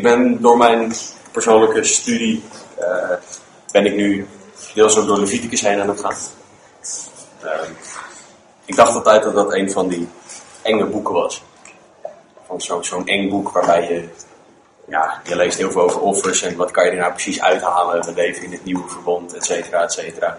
ik 0.00 0.06
ben 0.06 0.40
door 0.40 0.56
mijn 0.56 0.92
persoonlijke 1.32 1.84
studie, 1.84 2.42
uh, 2.78 3.10
ben 3.72 3.86
ik 3.86 3.94
nu 3.94 4.26
deels 4.74 4.98
ook 4.98 5.06
door 5.06 5.18
Leviticus 5.18 5.60
heen 5.60 5.80
aan 5.80 5.88
het 5.88 6.00
gaan. 6.00 6.16
Uh, 7.44 7.50
ik 8.64 8.76
dacht 8.76 8.94
altijd 8.94 9.22
dat 9.22 9.34
dat 9.34 9.54
een 9.54 9.70
van 9.70 9.88
die 9.88 10.08
enge 10.62 10.84
boeken 10.84 11.14
was. 11.14 11.42
Van 12.46 12.84
zo'n 12.84 13.06
eng 13.06 13.28
boek 13.28 13.50
waarbij 13.50 13.88
je, 13.88 14.08
ja, 14.88 15.20
je 15.24 15.36
leest 15.36 15.58
heel 15.58 15.70
veel 15.70 15.82
over 15.82 16.00
offers 16.00 16.42
en 16.42 16.56
wat 16.56 16.70
kan 16.70 16.84
je 16.84 16.90
er 16.90 16.96
nou 16.96 17.12
precies 17.12 17.40
uithalen. 17.40 18.04
We 18.04 18.12
leven 18.12 18.44
in 18.44 18.52
het 18.52 18.64
nieuwe 18.64 18.88
verbond, 18.88 19.34
et 19.34 19.44
cetera, 19.44 19.82
et 19.82 19.92
cetera. 19.92 20.38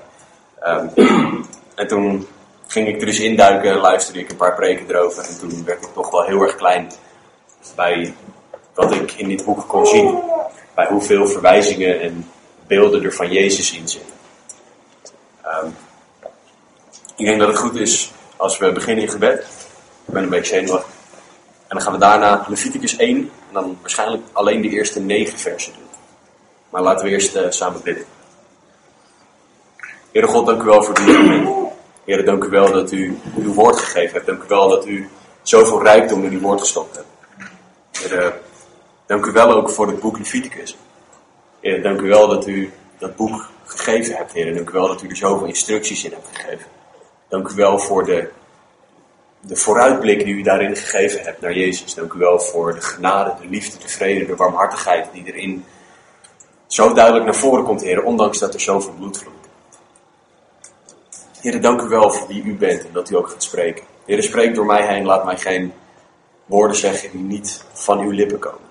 Um, 0.63 0.91
en 1.75 1.87
toen 1.87 2.27
ging 2.67 2.87
ik 2.87 3.01
er 3.01 3.07
eens 3.07 3.19
induiken, 3.19 3.77
luisterde 3.77 4.19
ik 4.19 4.29
een 4.29 4.35
paar 4.35 4.55
preken 4.55 4.89
erover 4.89 5.23
en 5.23 5.39
toen 5.39 5.65
werd 5.65 5.85
ik 5.85 5.93
toch 5.93 6.11
wel 6.11 6.23
heel 6.23 6.41
erg 6.41 6.55
klein 6.55 6.91
bij 7.75 8.13
wat 8.73 8.91
ik 8.91 9.11
in 9.11 9.27
dit 9.27 9.45
boek 9.45 9.67
kon 9.67 9.85
zien. 9.85 10.19
Bij 10.75 10.87
hoeveel 10.87 11.27
verwijzingen 11.27 12.01
en 12.01 12.31
beelden 12.67 13.03
er 13.03 13.13
van 13.13 13.31
Jezus 13.31 13.73
in 13.73 13.87
zitten. 13.87 14.13
Um, 15.45 15.75
ik 17.15 17.25
denk 17.25 17.39
dat 17.39 17.47
het 17.47 17.57
goed 17.57 17.75
is 17.75 18.11
als 18.35 18.57
we 18.57 18.71
beginnen 18.71 19.03
in 19.03 19.09
gebed. 19.09 19.39
Ik 20.05 20.13
ben 20.13 20.23
een 20.23 20.29
beetje 20.29 20.55
zenuwachtig. 20.55 20.93
En 21.67 21.77
dan 21.77 21.81
gaan 21.81 21.93
we 21.93 21.99
daarna 21.99 22.45
Leviticus 22.47 22.95
1 22.95 23.17
en 23.17 23.29
dan 23.51 23.77
waarschijnlijk 23.81 24.23
alleen 24.31 24.61
de 24.61 24.69
eerste 24.69 24.99
negen 24.99 25.39
versen 25.39 25.73
doen. 25.73 25.87
Maar 26.69 26.81
laten 26.81 27.05
we 27.05 27.11
eerst 27.11 27.35
uh, 27.35 27.45
samen 27.49 27.81
bidden. 27.83 28.05
Heere 30.11 30.27
God, 30.27 30.45
dank 30.45 30.61
u 30.61 30.65
wel 30.65 30.83
voor 30.83 30.93
dit 30.93 31.05
moment. 31.05 31.49
Heer, 32.05 32.25
dank 32.25 32.43
u 32.43 32.49
wel 32.49 32.71
dat 32.71 32.91
u 32.91 33.19
uw 33.37 33.53
woord 33.53 33.79
gegeven 33.79 34.13
hebt. 34.13 34.25
Dank 34.25 34.43
u 34.43 34.47
wel 34.47 34.69
dat 34.69 34.85
u 34.85 35.09
zoveel 35.41 35.83
rijkdom 35.83 36.23
in 36.23 36.31
uw 36.31 36.39
woord 36.39 36.59
gestopt 36.59 36.95
hebt. 36.95 37.07
Heer, 37.91 38.39
dank 39.11 39.25
u 39.25 39.31
wel 39.31 39.51
ook 39.51 39.69
voor 39.69 39.87
het 39.87 39.99
boek 39.99 40.17
Leviticus. 40.17 40.77
Heer, 41.59 41.81
dank 41.81 42.01
u 42.01 42.07
wel 42.07 42.27
dat 42.27 42.47
u 42.47 42.71
dat 42.97 43.15
boek 43.15 43.49
gegeven 43.65 44.15
hebt, 44.15 44.33
Heer. 44.33 44.53
Dank 44.53 44.69
u 44.69 44.73
wel 44.73 44.87
dat 44.87 45.01
u 45.01 45.07
er 45.07 45.15
zoveel 45.15 45.47
instructies 45.47 46.03
in 46.03 46.11
hebt 46.11 46.27
gegeven. 46.31 46.65
Dank 47.29 47.49
u 47.49 47.55
wel 47.55 47.79
voor 47.79 48.05
de, 48.05 48.29
de 49.39 49.55
vooruitblik 49.55 50.23
die 50.23 50.33
u 50.33 50.41
daarin 50.41 50.75
gegeven 50.75 51.21
hebt 51.23 51.41
naar 51.41 51.53
Jezus. 51.53 51.93
Dank 51.93 52.13
u 52.13 52.19
wel 52.19 52.39
voor 52.39 52.73
de 52.73 52.81
genade, 52.81 53.35
de 53.41 53.47
liefde, 53.47 53.77
de 53.77 53.87
vrede, 53.87 54.25
de 54.25 54.35
warmhartigheid 54.35 55.07
die 55.13 55.23
erin 55.25 55.65
zo 56.67 56.93
duidelijk 56.93 57.25
naar 57.25 57.35
voren 57.35 57.63
komt, 57.63 57.81
Heer, 57.81 58.03
ondanks 58.03 58.39
dat 58.39 58.53
er 58.53 58.61
zoveel 58.61 58.93
bloed 58.93 59.17
vloeit. 59.17 59.35
Heer, 61.41 61.61
dank 61.61 61.81
u 61.81 61.87
wel 61.87 62.11
voor 62.11 62.27
wie 62.27 62.43
u 62.43 62.55
bent 62.55 62.85
en 62.85 62.93
dat 62.93 63.09
u 63.09 63.15
ook 63.15 63.29
gaat 63.29 63.43
spreken. 63.43 63.83
Heer, 64.05 64.23
spreek 64.23 64.55
door 64.55 64.65
mij 64.65 64.87
heen, 64.87 65.05
laat 65.05 65.25
mij 65.25 65.37
geen 65.37 65.73
woorden 66.45 66.77
zeggen 66.77 67.11
die 67.11 67.21
niet 67.21 67.65
van 67.73 67.99
uw 67.99 68.11
lippen 68.11 68.39
komen. 68.39 68.70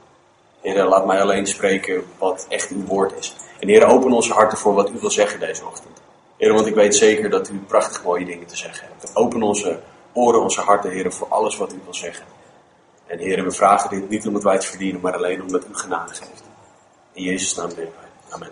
Heer, 0.61 0.84
laat 0.84 1.06
mij 1.06 1.22
alleen 1.22 1.47
spreken 1.47 2.05
wat 2.19 2.47
echt 2.48 2.70
uw 2.70 2.84
woord 2.84 3.19
is. 3.19 3.36
En 3.61 3.69
Heer, 3.69 3.86
open 3.86 4.12
onze 4.12 4.33
harten 4.33 4.58
voor 4.58 4.75
wat 4.75 4.91
u 4.91 4.92
wil 5.00 5.11
zeggen 5.11 5.41
deze 5.41 5.66
ochtend. 5.66 6.03
Heer, 6.36 6.53
want 6.53 6.66
ik 6.66 6.75
weet 6.75 6.94
zeker 6.94 7.30
dat 7.30 7.48
u 7.48 7.58
prachtig 7.58 8.05
mooie 8.05 8.25
dingen 8.25 8.47
te 8.47 8.56
zeggen 8.56 8.88
hebt. 8.88 9.16
Open 9.16 9.42
onze 9.42 9.81
oren, 10.12 10.41
onze 10.41 10.61
harten, 10.61 10.91
Heer, 10.91 11.12
voor 11.12 11.28
alles 11.28 11.56
wat 11.56 11.72
u 11.72 11.81
wil 11.84 11.94
zeggen. 11.94 12.25
En 13.06 13.19
Heer, 13.19 13.44
we 13.44 13.50
vragen 13.50 13.91
dit 13.91 14.08
niet 14.08 14.27
omdat 14.27 14.42
wij 14.42 14.55
het 14.55 14.64
verdienen, 14.64 15.00
maar 15.00 15.16
alleen 15.16 15.42
omdat 15.42 15.64
u 15.64 15.75
genade 15.75 16.14
geeft. 16.14 16.42
In 17.12 17.22
Jezus' 17.22 17.55
naam 17.55 17.69
bidden 17.69 17.94
wij. 18.00 18.08
Amen. 18.31 18.50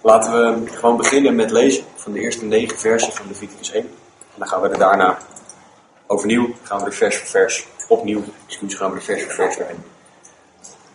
Laten 0.00 0.32
we 0.32 0.70
gewoon 0.70 0.96
beginnen 0.96 1.34
met 1.34 1.50
lezen 1.50 1.84
van 1.94 2.12
de 2.12 2.20
eerste 2.20 2.44
negen 2.44 2.78
versen 2.78 3.12
van 3.12 3.26
Leviticus 3.26 3.70
1. 3.70 3.82
En 3.82 3.90
dan 4.36 4.48
gaan 4.48 4.60
we 4.60 4.68
er 4.68 4.78
daarna 4.78 5.18
overnieuw, 6.06 6.54
gaan 6.62 6.78
we 6.78 6.84
er 6.84 6.92
vers 6.92 7.16
voor 7.16 7.28
vers, 7.28 7.66
opnieuw, 7.88 8.22
excuus, 8.46 8.74
gaan 8.74 8.90
we 8.90 8.96
er 8.96 9.02
vers 9.02 9.22
voor 9.22 9.32
vers. 9.32 9.58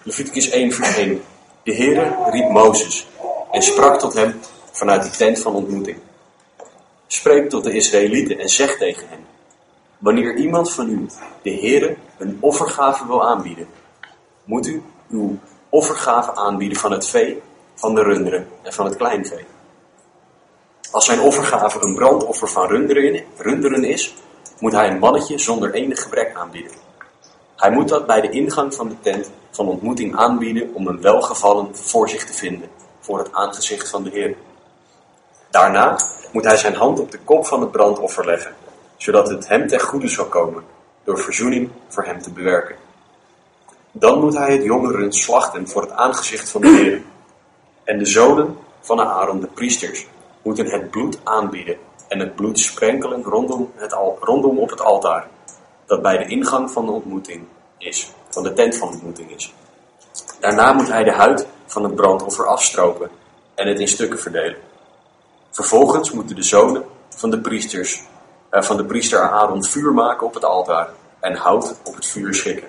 Leviticus 0.03 0.49
1 0.49 0.71
vers 0.71 0.97
1. 0.97 1.21
De 1.63 1.75
Heere 1.75 2.29
riep 2.31 2.49
Mozes 2.49 3.07
en 3.51 3.61
sprak 3.61 3.99
tot 3.99 4.13
hem 4.13 4.39
vanuit 4.71 5.03
de 5.03 5.09
tent 5.09 5.39
van 5.39 5.55
ontmoeting. 5.55 5.97
Spreek 7.07 7.49
tot 7.49 7.63
de 7.63 7.73
Israëlieten 7.73 8.39
en 8.39 8.49
zeg 8.49 8.77
tegen 8.77 9.07
hen. 9.09 9.25
Wanneer 9.97 10.35
iemand 10.35 10.73
van 10.73 10.89
u 10.89 11.05
de 11.41 11.51
Heere 11.51 11.95
een 12.17 12.37
offergave 12.39 13.07
wil 13.07 13.27
aanbieden, 13.27 13.67
moet 14.43 14.67
u 14.67 14.83
uw 15.09 15.37
offergave 15.69 16.35
aanbieden 16.35 16.77
van 16.77 16.91
het 16.91 17.05
vee 17.05 17.41
van 17.75 17.95
de 17.95 18.03
runderen 18.03 18.47
en 18.61 18.73
van 18.73 18.85
het 18.85 18.95
kleinvee. 18.95 19.45
Als 20.91 21.05
zijn 21.05 21.19
offergave 21.19 21.79
een 21.81 21.95
brandoffer 21.95 22.47
van 22.47 22.67
runderen 23.37 23.83
is, 23.83 24.15
moet 24.59 24.71
hij 24.71 24.89
een 24.89 24.99
mannetje 24.99 25.37
zonder 25.37 25.73
enig 25.73 26.01
gebrek 26.01 26.35
aanbieden. 26.35 26.71
Hij 27.55 27.71
moet 27.71 27.89
dat 27.89 28.05
bij 28.05 28.21
de 28.21 28.29
ingang 28.29 28.73
van 28.73 28.89
de 28.89 28.99
tent 29.01 29.31
van 29.51 29.67
ontmoeting 29.67 30.15
aanbieden 30.15 30.73
om 30.73 30.87
een 30.87 31.01
welgevallen 31.01 31.75
voor 31.75 32.09
zich 32.09 32.25
te 32.25 32.33
vinden, 32.33 32.69
voor 32.99 33.17
het 33.17 33.33
aangezicht 33.33 33.89
van 33.89 34.03
de 34.03 34.09
Heer. 34.09 34.35
Daarna 35.49 35.99
moet 36.31 36.45
hij 36.45 36.57
zijn 36.57 36.75
hand 36.75 36.99
op 36.99 37.11
de 37.11 37.19
kop 37.19 37.45
van 37.45 37.61
het 37.61 37.71
brandoffer 37.71 38.25
leggen, 38.25 38.55
zodat 38.97 39.29
het 39.29 39.47
hem 39.47 39.67
ten 39.67 39.79
goede 39.79 40.07
zal 40.07 40.25
komen, 40.25 40.63
door 41.03 41.19
verzoening 41.19 41.69
voor 41.87 42.03
hem 42.03 42.21
te 42.21 42.31
bewerken. 42.31 42.75
Dan 43.91 44.19
moet 44.19 44.37
hij 44.37 44.53
het 44.53 44.63
jonge 44.63 44.91
rund 44.91 45.15
slachten 45.15 45.67
voor 45.67 45.81
het 45.81 45.91
aangezicht 45.91 46.49
van 46.49 46.61
de 46.61 46.67
Heer. 46.67 47.01
En 47.83 47.97
de 47.97 48.05
zonen 48.05 48.57
van 48.81 49.01
Aaron, 49.01 49.39
de 49.39 49.47
priesters, 49.47 50.07
moeten 50.41 50.65
het 50.65 50.89
bloed 50.89 51.19
aanbieden 51.23 51.77
en 52.09 52.19
het 52.19 52.35
bloed 52.35 52.59
sprenkelen 52.59 53.23
rondom, 53.23 53.71
het 53.75 53.93
al, 53.93 54.17
rondom 54.21 54.57
op 54.57 54.69
het 54.69 54.81
altaar, 54.81 55.27
dat 55.85 56.01
bij 56.01 56.17
de 56.17 56.25
ingang 56.25 56.71
van 56.71 56.85
de 56.85 56.91
ontmoeting 56.91 57.45
is, 57.77 58.11
van 58.29 58.43
de 58.43 58.53
tent 58.53 58.77
van 58.77 58.87
ontmoeting 58.87 59.31
is. 59.35 59.53
Daarna 60.39 60.73
moet 60.73 60.87
hij 60.87 61.03
de 61.03 61.11
huid 61.11 61.47
van 61.65 61.83
het 61.83 61.95
brandoffer 61.95 62.45
afstropen 62.47 63.09
en 63.55 63.67
het 63.67 63.79
in 63.79 63.87
stukken 63.87 64.19
verdelen. 64.19 64.57
Vervolgens 65.51 66.11
moeten 66.11 66.35
de 66.35 66.43
zonen 66.43 66.83
van 67.09 67.29
de 67.29 67.39
priesters, 67.39 68.03
eh, 68.49 68.61
van 68.61 68.77
de 68.77 68.85
priester 68.85 69.19
Aaron 69.19 69.63
vuur 69.63 69.93
maken 69.93 70.27
op 70.27 70.33
het 70.33 70.45
altaar 70.45 70.89
en 71.19 71.35
hout 71.35 71.75
op 71.83 71.95
het 71.95 72.05
vuur 72.05 72.33
schikken. 72.33 72.67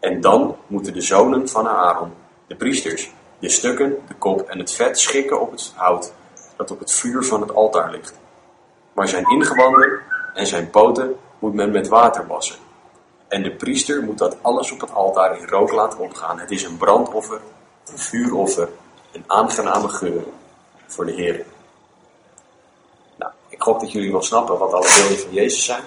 En 0.00 0.20
dan 0.20 0.56
moeten 0.66 0.92
de 0.92 1.00
zonen 1.00 1.48
van 1.48 1.68
Aaron, 1.68 2.12
de 2.46 2.56
priesters, 2.56 3.10
de 3.38 3.48
stukken, 3.48 3.96
de 4.08 4.14
kop 4.14 4.48
en 4.48 4.58
het 4.58 4.72
vet 4.72 4.98
schikken 4.98 5.40
op 5.40 5.50
het 5.50 5.72
hout 5.74 6.12
dat 6.56 6.70
op 6.70 6.78
het 6.78 6.92
vuur 6.92 7.24
van 7.24 7.40
het 7.40 7.54
altaar 7.54 7.90
ligt. 7.90 8.14
Maar 8.98 9.08
zijn 9.08 9.30
ingewanden 9.30 10.00
en 10.34 10.46
zijn 10.46 10.70
poten 10.70 11.16
moet 11.38 11.54
men 11.54 11.70
met 11.70 11.88
water 11.88 12.26
wassen. 12.26 12.56
En 13.28 13.42
de 13.42 13.50
priester 13.50 14.02
moet 14.02 14.18
dat 14.18 14.36
alles 14.42 14.72
op 14.72 14.80
het 14.80 14.94
altaar 14.94 15.38
in 15.38 15.48
rook 15.48 15.72
laten 15.72 15.98
opgaan. 15.98 16.38
Het 16.38 16.50
is 16.50 16.62
een 16.62 16.76
brandoffer, 16.76 17.40
een 17.92 17.98
vuuroffer, 17.98 18.68
een 19.12 19.24
aangename 19.26 19.88
geur 19.88 20.22
voor 20.86 21.06
de 21.06 21.12
Heer. 21.12 21.44
Nou, 23.16 23.32
ik 23.48 23.62
hoop 23.62 23.80
dat 23.80 23.92
jullie 23.92 24.12
wel 24.12 24.22
snappen 24.22 24.58
wat 24.58 24.72
alle 24.72 25.00
beelden 25.00 25.18
van 25.18 25.32
Jezus 25.32 25.64
zijn. 25.64 25.82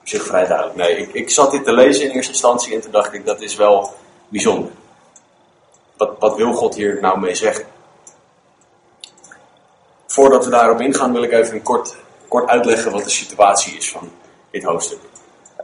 Op 0.00 0.08
zich 0.08 0.22
vrij 0.22 0.46
duidelijk. 0.46 0.76
Nee, 0.76 0.96
ik, 0.96 1.12
ik 1.12 1.30
zat 1.30 1.50
dit 1.50 1.64
te 1.64 1.72
lezen 1.72 2.04
in 2.04 2.10
eerste 2.10 2.32
instantie 2.32 2.74
en 2.74 2.80
toen 2.80 2.92
dacht 2.92 3.12
ik, 3.12 3.26
dat 3.26 3.40
is 3.40 3.56
wel 3.56 3.94
bijzonder. 4.28 4.70
Wat, 5.96 6.18
wat 6.18 6.36
wil 6.36 6.52
God 6.52 6.74
hier 6.74 6.98
nou 7.00 7.18
mee 7.18 7.34
zeggen? 7.34 7.64
Voordat 10.18 10.44
we 10.44 10.50
daarop 10.50 10.80
ingaan 10.80 11.12
wil 11.12 11.22
ik 11.22 11.32
even 11.32 11.54
een 11.54 11.62
kort, 11.62 11.96
kort 12.28 12.48
uitleggen 12.48 12.92
wat 12.92 13.04
de 13.04 13.10
situatie 13.10 13.76
is 13.76 13.90
van 13.90 14.10
dit 14.50 14.62
hoofdstuk. 14.62 14.98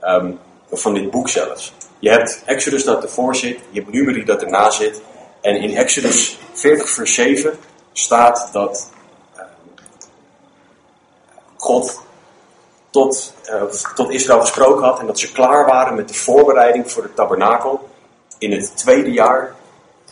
Um, 0.02 0.38
van 0.70 0.94
dit 0.94 1.10
boek 1.10 1.28
zelfs. 1.28 1.72
Je 1.98 2.10
hebt 2.10 2.42
Exodus 2.44 2.84
dat 2.84 3.02
ervoor 3.02 3.36
zit, 3.36 3.58
je 3.70 3.80
hebt 3.80 3.92
Numeri 3.92 4.24
dat 4.24 4.42
erna 4.42 4.70
zit. 4.70 5.02
En 5.40 5.56
in 5.56 5.76
Exodus 5.76 6.38
40 6.52 6.90
vers 6.90 7.14
7 7.14 7.58
staat 7.92 8.48
dat 8.52 8.90
um, 9.36 9.44
God 11.56 12.00
tot, 12.90 13.34
uh, 13.50 13.62
tot 13.94 14.10
Israël 14.10 14.40
gesproken 14.40 14.84
had 14.84 14.98
en 14.98 15.06
dat 15.06 15.18
ze 15.18 15.32
klaar 15.32 15.66
waren 15.66 15.94
met 15.94 16.08
de 16.08 16.14
voorbereiding 16.14 16.92
voor 16.92 17.02
de 17.02 17.14
tabernakel 17.14 17.88
in 18.38 18.52
het 18.52 18.76
tweede 18.76 19.12
jaar 19.12 19.54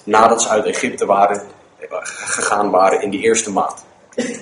nadat 0.04 0.42
ze 0.42 0.48
uit 0.48 0.64
Egypte 0.64 1.06
waren, 1.06 1.42
gegaan 2.02 2.70
waren 2.70 3.02
in 3.02 3.10
die 3.10 3.20
eerste 3.20 3.52
maand. 3.52 3.90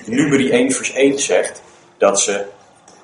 Numeri 0.05 0.51
1 0.51 0.71
vers 0.71 0.93
1 0.93 1.19
zegt 1.19 1.61
dat 1.97 2.19
ze 2.19 2.45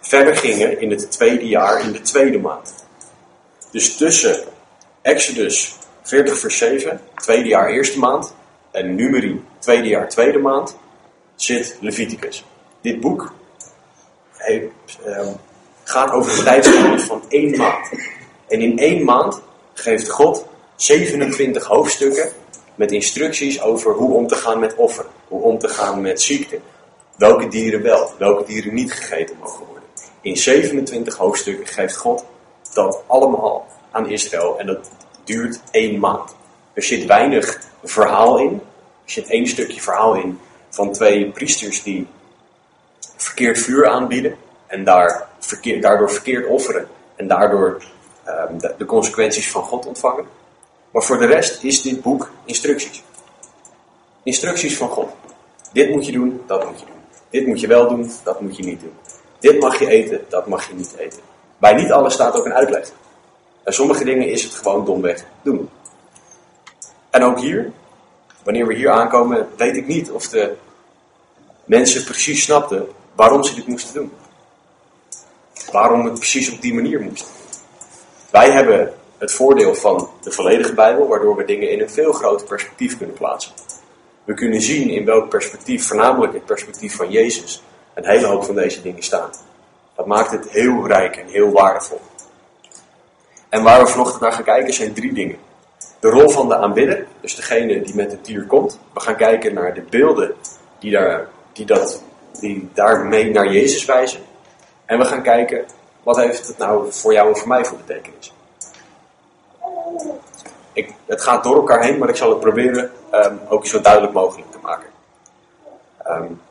verder 0.01 0.35
gingen 0.37 0.81
in 0.81 0.89
het 0.89 1.11
tweede 1.11 1.47
jaar 1.47 1.81
in 1.81 1.91
de 1.91 2.01
tweede 2.01 2.39
maand. 2.39 2.85
Dus 3.71 3.97
tussen 3.97 4.43
Exodus 5.01 5.75
40 6.03 6.39
vers 6.39 6.57
7, 6.57 7.01
tweede 7.15 7.47
jaar 7.47 7.69
eerste 7.69 7.99
maand, 7.99 8.35
en 8.71 8.95
Numeri 8.95 9.43
tweede 9.59 9.87
jaar 9.87 10.09
tweede 10.09 10.37
maand, 10.37 10.77
zit 11.35 11.77
Leviticus. 11.81 12.45
Dit 12.81 12.99
boek 12.99 13.33
heeft, 14.37 14.71
eh, 15.05 15.27
gaat 15.83 16.11
over 16.11 16.37
een 16.37 16.43
tijdspanne 16.43 16.99
van 16.99 17.23
één 17.29 17.57
maand. 17.57 17.89
En 18.47 18.61
in 18.61 18.77
één 18.77 19.03
maand 19.03 19.41
geeft 19.73 20.09
God 20.09 20.45
27 20.75 21.65
hoofdstukken 21.65 22.31
met 22.77 22.91
instructies 22.91 23.61
over 23.61 23.93
hoe 23.93 24.13
om 24.13 24.27
te 24.27 24.35
gaan 24.35 24.59
met 24.59 24.75
offer, 24.75 25.05
hoe 25.27 25.41
om 25.41 25.57
te 25.57 25.67
gaan 25.67 26.01
met 26.01 26.21
ziekte, 26.21 26.59
welke 27.15 27.47
dieren 27.47 27.81
wel, 27.81 28.11
welke 28.17 28.45
dieren 28.45 28.73
niet 28.73 28.93
gegeten 28.93 29.35
mogen 29.39 29.65
worden. 29.65 29.83
In 30.21 30.37
27 30.37 31.15
hoofdstukken 31.15 31.67
geeft 31.67 31.97
God 31.97 32.25
dat 32.73 33.03
allemaal 33.07 33.67
aan 33.91 34.09
Israël 34.09 34.59
en 34.59 34.65
dat 34.65 34.89
duurt 35.23 35.59
één 35.71 35.99
maand. 35.99 36.35
Er 36.73 36.83
zit 36.83 37.05
weinig 37.05 37.59
verhaal 37.83 38.39
in. 38.39 38.53
Er 39.05 39.11
zit 39.11 39.29
één 39.29 39.47
stukje 39.47 39.81
verhaal 39.81 40.15
in 40.15 40.39
van 40.69 40.91
twee 40.91 41.31
priesters 41.31 41.83
die 41.83 42.07
verkeerd 43.15 43.59
vuur 43.59 43.87
aanbieden 43.87 44.35
en 44.67 44.83
daar 44.83 45.27
daardoor 45.79 46.11
verkeerd 46.11 46.47
offeren 46.47 46.87
en 47.15 47.27
daardoor 47.27 47.83
de, 48.57 48.73
de 48.77 48.85
consequenties 48.85 49.51
van 49.51 49.63
God 49.63 49.85
ontvangen. 49.85 50.25
Maar 50.91 51.03
voor 51.03 51.17
de 51.17 51.25
rest 51.25 51.63
is 51.63 51.81
dit 51.81 52.01
boek 52.01 52.31
instructies. 52.45 53.03
Instructies 54.23 54.77
van 54.77 54.89
God. 54.89 55.09
Dit 55.73 55.89
moet 55.89 56.05
je 56.05 56.11
doen, 56.11 56.41
dat 56.47 56.65
moet 56.69 56.79
je 56.79 56.85
doen. 56.85 56.95
Dit 57.29 57.47
moet 57.47 57.59
je 57.59 57.67
wel 57.67 57.87
doen, 57.87 58.11
dat 58.23 58.41
moet 58.41 58.57
je 58.57 58.63
niet 58.63 58.79
doen. 58.79 58.93
Dit 59.39 59.59
mag 59.59 59.79
je 59.79 59.87
eten, 59.87 60.25
dat 60.29 60.47
mag 60.47 60.67
je 60.67 60.73
niet 60.73 60.95
eten. 60.97 61.19
Bij 61.57 61.73
niet 61.73 61.91
alles 61.91 62.13
staat 62.13 62.35
ook 62.35 62.45
een 62.45 62.53
uitleg. 62.53 62.91
Bij 63.63 63.73
sommige 63.73 64.03
dingen 64.03 64.29
is 64.29 64.43
het 64.43 64.53
gewoon 64.53 64.85
domweg 64.85 65.25
doen. 65.41 65.69
En 67.09 67.23
ook 67.23 67.39
hier, 67.39 67.71
wanneer 68.43 68.67
we 68.67 68.75
hier 68.75 68.89
aankomen, 68.89 69.47
weet 69.57 69.75
ik 69.75 69.87
niet 69.87 70.11
of 70.11 70.27
de 70.27 70.55
mensen 71.65 72.03
precies 72.03 72.43
snapten 72.43 72.87
waarom 73.15 73.43
ze 73.43 73.55
dit 73.55 73.67
moesten 73.67 73.93
doen. 73.93 74.11
Waarom 75.71 76.05
het 76.05 76.13
precies 76.13 76.51
op 76.51 76.61
die 76.61 76.73
manier 76.73 77.01
moest. 77.01 77.25
Wij 78.29 78.51
hebben 78.51 78.93
het 79.17 79.31
voordeel 79.31 79.75
van 79.75 80.09
de 80.21 80.31
volledige 80.31 80.73
Bijbel, 80.73 81.07
waardoor 81.07 81.35
we 81.35 81.45
dingen 81.45 81.71
in 81.71 81.81
een 81.81 81.89
veel 81.89 82.11
groter 82.11 82.47
perspectief 82.47 82.97
kunnen 82.97 83.15
plaatsen. 83.15 83.51
We 84.23 84.33
kunnen 84.33 84.61
zien 84.61 84.89
in 84.89 85.05
welk 85.05 85.29
perspectief, 85.29 85.87
voornamelijk 85.87 86.33
het 86.33 86.45
perspectief 86.45 86.95
van 86.95 87.09
Jezus, 87.09 87.63
een 87.93 88.05
hele 88.05 88.27
hoop 88.27 88.43
van 88.43 88.55
deze 88.55 88.81
dingen 88.81 89.03
staan. 89.03 89.29
Dat 89.95 90.05
maakt 90.05 90.31
het 90.31 90.49
heel 90.49 90.87
rijk 90.87 91.15
en 91.15 91.27
heel 91.27 91.51
waardevol. 91.51 92.01
En 93.49 93.63
waar 93.63 93.81
we 93.81 93.87
vanochtend 93.87 94.21
naar 94.21 94.31
gaan 94.31 94.43
kijken 94.43 94.73
zijn 94.73 94.93
drie 94.93 95.13
dingen. 95.13 95.37
De 95.99 96.09
rol 96.09 96.29
van 96.29 96.47
de 96.47 96.55
aanbidder, 96.55 97.07
dus 97.21 97.35
degene 97.35 97.81
die 97.81 97.95
met 97.95 98.11
het 98.11 98.25
dier 98.25 98.45
komt. 98.45 98.79
We 98.93 98.99
gaan 98.99 99.15
kijken 99.15 99.53
naar 99.53 99.73
de 99.73 99.83
beelden 99.89 100.35
die, 100.79 100.91
daar, 100.91 101.27
die, 101.53 101.65
dat, 101.65 102.03
die 102.39 102.69
daarmee 102.73 103.31
naar 103.31 103.51
Jezus 103.51 103.85
wijzen. 103.85 104.21
En 104.85 104.97
we 104.97 105.05
gaan 105.05 105.21
kijken, 105.21 105.65
wat 106.03 106.17
heeft 106.17 106.47
het 106.47 106.57
nou 106.57 106.93
voor 106.93 107.13
jou 107.13 107.29
en 107.29 107.37
voor 107.37 107.47
mij 107.47 107.65
voor 107.65 107.77
betekenis? 107.77 108.33
Het 111.07 111.21
gaat 111.21 111.43
door 111.43 111.55
elkaar 111.55 111.83
heen, 111.83 111.97
maar 111.97 112.09
ik 112.09 112.15
zal 112.15 112.29
het 112.29 112.39
proberen 112.39 112.91
um, 113.13 113.39
ook 113.49 113.65
zo 113.65 113.81
duidelijk 113.81 114.13
mogelijk 114.13 114.51
te 114.51 114.57
maken. 114.61 114.89
Um, 116.07 116.41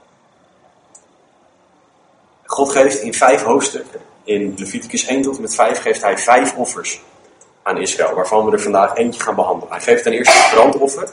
God 2.45 2.73
geeft 2.73 3.01
in 3.01 3.15
vijf 3.15 3.43
hoofdstukken, 3.43 4.01
in 4.25 4.55
Leviticus 4.57 5.07
1 5.07 5.23
tot 5.23 5.37
en 5.37 5.43
met 5.43 5.55
5, 5.55 5.81
geeft 5.81 6.03
hij 6.03 6.19
vijf 6.19 6.55
offers 6.55 7.01
aan 7.63 7.79
Israël, 7.79 8.15
waarvan 8.15 8.45
we 8.45 8.53
er 8.53 8.61
vandaag 8.61 8.95
eentje 8.95 9.21
gaan 9.21 9.35
behandelen. 9.35 9.73
Hij 9.73 9.83
geeft 9.83 10.03
ten 10.03 10.13
eerste 10.13 10.39
het 10.39 10.55
brandoffer, 10.55 11.09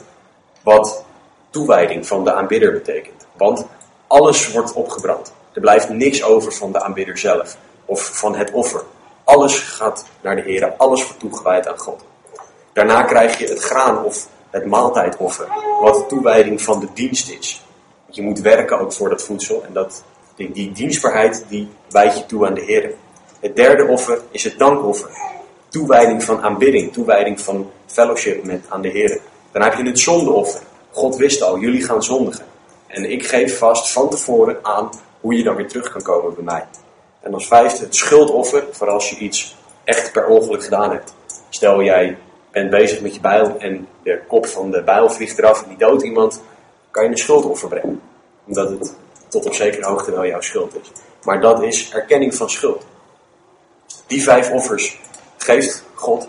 wat 0.62 1.04
toewijding 1.50 2.06
van 2.06 2.24
de 2.24 2.32
aanbidder 2.32 2.72
betekent. 2.72 3.26
Want 3.36 3.66
alles 4.06 4.52
wordt 4.52 4.72
opgebrand. 4.72 5.32
Er 5.52 5.60
blijft 5.60 5.88
niks 5.88 6.22
over 6.22 6.52
van 6.52 6.72
de 6.72 6.82
aanbidder 6.82 7.18
zelf 7.18 7.56
of 7.84 8.18
van 8.18 8.34
het 8.34 8.50
offer. 8.50 8.82
Alles 9.24 9.58
gaat 9.58 10.06
naar 10.20 10.36
de 10.36 10.42
Heer, 10.42 10.74
alles 10.76 11.04
wordt 11.04 11.20
toegewijd 11.20 11.68
aan 11.68 11.78
God. 11.78 12.04
Daarna 12.74 13.02
krijg 13.02 13.38
je 13.38 13.46
het 13.46 13.62
graan 13.62 14.04
of 14.04 14.28
het 14.50 14.66
maaltijdoffer, 14.66 15.46
wat 15.80 16.08
toewijding 16.08 16.62
van 16.62 16.80
de 16.80 16.88
dienst 16.94 17.30
is. 17.30 17.62
Je 18.10 18.22
moet 18.22 18.40
werken 18.40 18.78
ook 18.78 18.92
voor 18.92 19.08
dat 19.08 19.22
voedsel 19.22 19.64
en 19.66 19.72
dat, 19.72 20.04
die, 20.36 20.50
die 20.50 20.72
dienstbaarheid 20.72 21.44
die 21.48 21.68
wijdt 21.88 22.18
je 22.18 22.26
toe 22.26 22.46
aan 22.46 22.54
de 22.54 22.60
Heer. 22.60 22.94
Het 23.40 23.56
derde 23.56 23.86
offer 23.86 24.20
is 24.30 24.44
het 24.44 24.58
dankoffer. 24.58 25.10
Toewijding 25.68 26.24
van 26.24 26.42
aanbidding, 26.42 26.92
toewijding 26.92 27.40
van 27.40 27.70
fellowship 27.86 28.44
met 28.44 28.64
aan 28.68 28.82
de 28.82 28.88
Heer. 28.88 29.20
Dan 29.52 29.62
heb 29.62 29.74
je 29.74 29.86
het 29.86 29.98
zondeoffer. 29.98 30.60
God 30.90 31.16
wist 31.16 31.42
al, 31.42 31.58
jullie 31.58 31.84
gaan 31.84 32.02
zondigen. 32.02 32.44
En 32.86 33.10
ik 33.10 33.26
geef 33.26 33.58
vast 33.58 33.92
van 33.92 34.10
tevoren 34.10 34.58
aan 34.62 34.90
hoe 35.20 35.34
je 35.34 35.42
dan 35.42 35.56
weer 35.56 35.68
terug 35.68 35.92
kan 35.92 36.02
komen 36.02 36.34
bij 36.34 36.44
mij. 36.44 36.66
En 37.20 37.34
als 37.34 37.46
vijfde 37.46 37.84
het 37.84 37.96
schuldoffer, 37.96 38.64
voor 38.70 38.88
als 38.88 39.10
je 39.10 39.16
iets 39.16 39.56
echt 39.84 40.12
per 40.12 40.26
ongeluk 40.26 40.64
gedaan 40.64 40.90
hebt. 40.90 41.14
Stel 41.48 41.82
jij 41.82 42.18
bent 42.54 42.70
bezig 42.70 43.00
met 43.00 43.14
je 43.14 43.20
bijl 43.20 43.58
en 43.58 43.88
de 44.02 44.20
kop 44.28 44.46
van 44.46 44.70
de 44.70 44.82
bijl 44.82 45.10
vliegt 45.10 45.38
eraf 45.38 45.62
en 45.62 45.68
die 45.68 45.78
doodt 45.78 46.02
iemand, 46.02 46.42
kan 46.90 47.04
je 47.04 47.10
een 47.10 47.18
schuldoffer 47.18 47.68
brengen. 47.68 48.00
Omdat 48.46 48.70
het 48.70 48.94
tot 49.28 49.46
op 49.46 49.54
zekere 49.54 49.86
hoogte 49.86 50.10
wel 50.10 50.26
jouw 50.26 50.40
schuld 50.40 50.74
is. 50.80 50.92
Maar 51.22 51.40
dat 51.40 51.62
is 51.62 51.92
erkenning 51.92 52.34
van 52.34 52.50
schuld. 52.50 52.86
Die 54.06 54.22
vijf 54.22 54.50
offers 54.50 55.00
geeft 55.36 55.84
God. 55.94 56.28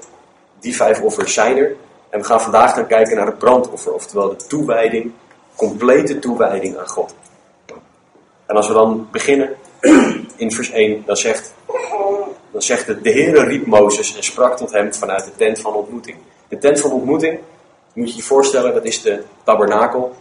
Die 0.59 0.75
vijf 0.75 1.01
offers 1.01 1.33
zijn 1.33 1.57
er. 1.57 1.75
En 2.09 2.19
we 2.19 2.25
gaan 2.25 2.41
vandaag 2.41 2.73
gaan 2.73 2.87
kijken 2.87 3.15
naar 3.15 3.25
het 3.25 3.37
brandoffer, 3.37 3.93
oftewel 3.93 4.29
de 4.29 4.45
toewijding, 4.47 5.11
complete 5.55 6.19
toewijding 6.19 6.77
aan 6.77 6.87
God. 6.87 7.15
En 8.45 8.55
als 8.55 8.67
we 8.67 8.73
dan 8.73 9.07
beginnen 9.11 9.55
in 10.35 10.51
vers 10.51 10.69
1, 10.69 11.03
dan 11.05 11.17
zegt, 11.17 11.53
dan 12.55 12.63
zegt 12.63 12.87
het, 12.87 13.03
de 13.03 13.11
Heere 13.11 13.43
riep 13.43 13.65
Mozes 13.65 14.15
en 14.15 14.23
sprak 14.23 14.57
tot 14.57 14.71
hem 14.71 14.93
vanuit 14.93 15.25
de 15.25 15.31
tent 15.35 15.59
van 15.59 15.73
ontmoeting. 15.73 16.17
De 16.47 16.57
tent 16.57 16.79
van 16.79 16.91
ontmoeting, 16.91 17.39
moet 17.93 18.09
je 18.09 18.15
je 18.15 18.23
voorstellen, 18.23 18.73
dat 18.73 18.85
is 18.85 19.01
de 19.01 19.23
tabernakel 19.43 20.15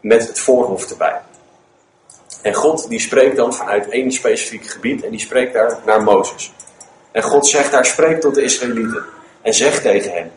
met 0.00 0.28
het 0.28 0.38
voorhof 0.38 0.90
erbij. 0.90 1.20
En 2.42 2.54
God 2.54 2.88
die 2.88 3.00
spreekt 3.00 3.36
dan 3.36 3.54
vanuit 3.54 3.88
één 3.88 4.12
specifiek 4.12 4.66
gebied 4.66 5.04
en 5.04 5.10
die 5.10 5.20
spreekt 5.20 5.52
daar 5.52 5.78
naar 5.86 6.02
Mozes. 6.02 6.52
En 7.12 7.22
God 7.22 7.46
zegt 7.46 7.70
daar, 7.70 7.86
spreek 7.86 8.20
tot 8.20 8.34
de 8.34 8.42
Israëlieten 8.42 9.04
en 9.42 9.54
zeg 9.54 9.80
tegen 9.80 10.12
hen, 10.12 10.32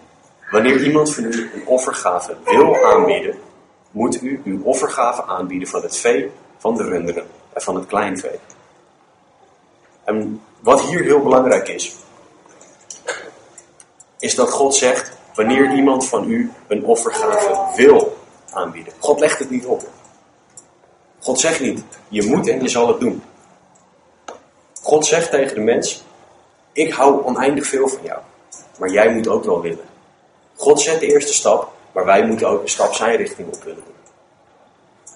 wanneer 0.51 0.83
iemand 0.83 1.13
van 1.13 1.23
u 1.23 1.49
een 1.53 1.65
offergave 1.65 2.35
wil 2.45 2.85
aanbieden, 2.85 3.35
moet 3.91 4.21
u 4.21 4.41
uw 4.43 4.63
offergave 4.63 5.25
aanbieden 5.25 5.67
van 5.67 5.81
het 5.81 5.97
vee, 5.97 6.31
van 6.57 6.75
de 6.75 6.83
runderen 6.83 7.25
en 7.53 7.61
van 7.61 7.75
het 7.75 7.85
kleinvee. 7.85 8.39
En 10.03 10.41
wat 10.65 10.81
hier 10.81 11.03
heel 11.03 11.21
belangrijk 11.21 11.67
is, 11.67 11.95
is 14.19 14.35
dat 14.35 14.51
God 14.51 14.75
zegt, 14.75 15.11
wanneer 15.33 15.73
iemand 15.73 16.07
van 16.07 16.29
u 16.29 16.51
een 16.67 16.85
offergave 16.85 17.75
wil 17.75 18.17
aanbieden. 18.49 18.93
God 18.99 19.19
legt 19.19 19.39
het 19.39 19.49
niet 19.49 19.65
op. 19.65 19.83
God 21.19 21.39
zegt 21.39 21.59
niet, 21.59 21.83
je 22.07 22.23
moet 22.23 22.47
en 22.47 22.61
je 22.61 22.69
zal 22.69 22.87
het 22.87 22.99
doen. 22.99 23.23
God 24.81 25.05
zegt 25.05 25.29
tegen 25.29 25.55
de 25.55 25.61
mens, 25.61 26.03
ik 26.71 26.93
hou 26.93 27.25
oneindig 27.25 27.67
veel 27.67 27.87
van 27.87 28.03
jou, 28.03 28.19
maar 28.77 28.89
jij 28.89 29.13
moet 29.13 29.27
ook 29.27 29.43
wel 29.43 29.61
willen. 29.61 29.85
God 30.55 30.81
zet 30.81 30.99
de 30.99 31.07
eerste 31.07 31.33
stap, 31.33 31.71
maar 31.91 32.05
wij 32.05 32.25
moeten 32.25 32.47
ook 32.47 32.61
een 32.61 32.69
stap 32.69 32.93
zijn 32.93 33.17
richting 33.17 33.47
op 33.47 33.63
willen 33.63 33.83
doen. 33.85 33.93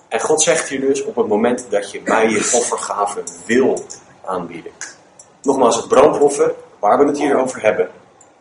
En 0.07 0.19
God 0.19 0.41
zegt 0.41 0.69
hier 0.69 0.79
dus 0.79 1.03
op 1.03 1.15
het 1.15 1.27
moment 1.27 1.65
dat 1.69 1.91
je 1.91 2.01
mij 2.03 2.29
je 2.29 2.51
offergave 2.55 3.23
wil 3.45 3.85
aanbieden. 4.25 4.71
Nogmaals, 5.41 5.75
het 5.75 5.87
brandoffer, 5.87 6.53
waar 6.79 6.99
we 6.99 7.05
het 7.05 7.17
hier 7.17 7.37
over 7.37 7.61
hebben, 7.61 7.89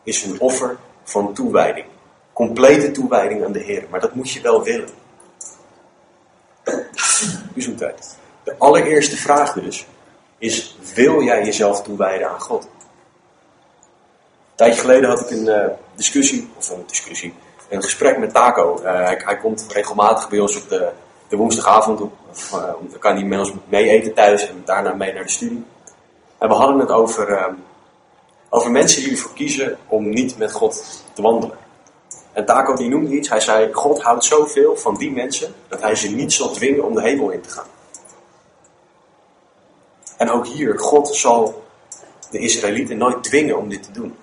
is 0.03 0.25
een 0.25 0.41
offer 0.41 0.77
van 1.05 1.35
toewijding. 1.35 1.87
Complete 2.33 2.91
toewijding 2.91 3.45
aan 3.45 3.53
de 3.53 3.59
Heer. 3.59 3.85
Maar 3.91 4.01
dat 4.01 4.15
moet 4.15 4.31
je 4.31 4.41
wel 4.41 4.63
willen. 4.63 4.89
Gezondheid. 7.55 8.17
De 8.43 8.55
allereerste 8.59 9.17
vraag 9.17 9.53
dus 9.53 9.87
is: 10.39 10.79
wil 10.95 11.23
jij 11.23 11.45
jezelf 11.45 11.83
toewijden 11.83 12.29
aan 12.29 12.41
God? 12.41 12.63
Een 12.63 14.55
tijdje 14.55 14.81
geleden 14.81 15.09
had 15.09 15.21
ik 15.21 15.31
een 15.31 15.47
uh, 15.47 15.67
discussie, 15.95 16.51
of 16.57 16.71
een 16.71 16.85
discussie, 16.87 17.35
een 17.69 17.83
gesprek 17.83 18.19
met 18.19 18.35
Taco. 18.35 18.79
Uh, 18.79 18.83
hij, 18.83 19.23
hij, 19.25 19.37
komt 19.37 19.67
regelmatig 19.73 20.29
bij 20.29 20.39
ons 20.39 20.57
op 20.57 20.69
de, 20.69 20.91
de 21.29 21.37
woensdagavond. 21.37 22.01
Of, 22.31 22.53
uh, 22.53 22.63
dan 22.63 22.99
kan 22.99 23.15
hij 23.15 23.25
met 23.25 23.39
ons 23.39 23.53
mee 23.69 23.89
eten 23.89 24.15
thuis 24.15 24.49
en 24.49 24.63
daarna 24.65 24.93
mee 24.93 25.13
naar 25.13 25.23
de 25.23 25.31
studie. 25.31 25.65
En 26.39 26.49
we 26.49 26.55
hadden 26.55 26.79
het 26.79 26.91
over, 26.91 27.31
uh, 27.31 27.47
over 28.49 28.71
mensen 28.71 29.03
die 29.03 29.11
ervoor 29.11 29.33
kiezen 29.35 29.79
om 29.87 30.09
niet 30.09 30.39
met 30.39 30.53
God 30.53 31.05
te 31.13 31.23
wandelen. 31.23 31.59
En 32.33 32.45
Taco 32.45 32.75
die 32.75 32.89
noemde 32.89 33.11
iets, 33.11 33.29
hij 33.29 33.41
zei, 33.41 33.73
God 33.73 34.03
houdt 34.03 34.25
zoveel 34.25 34.77
van 34.77 34.97
die 34.97 35.13
mensen, 35.13 35.55
dat 35.69 35.81
hij 35.81 35.95
ze 35.95 36.09
niet 36.09 36.33
zal 36.33 36.51
dwingen 36.51 36.85
om 36.85 36.95
de 36.95 37.03
hemel 37.03 37.31
in 37.31 37.41
te 37.41 37.49
gaan. 37.49 37.67
En 40.17 40.31
ook 40.31 40.47
hier, 40.47 40.79
God 40.79 41.17
zal 41.17 41.63
de 42.31 42.39
Israëlieten 42.39 42.97
nooit 42.97 43.23
dwingen 43.23 43.59
om 43.59 43.69
dit 43.69 43.83
te 43.83 43.93
doen. 43.93 44.17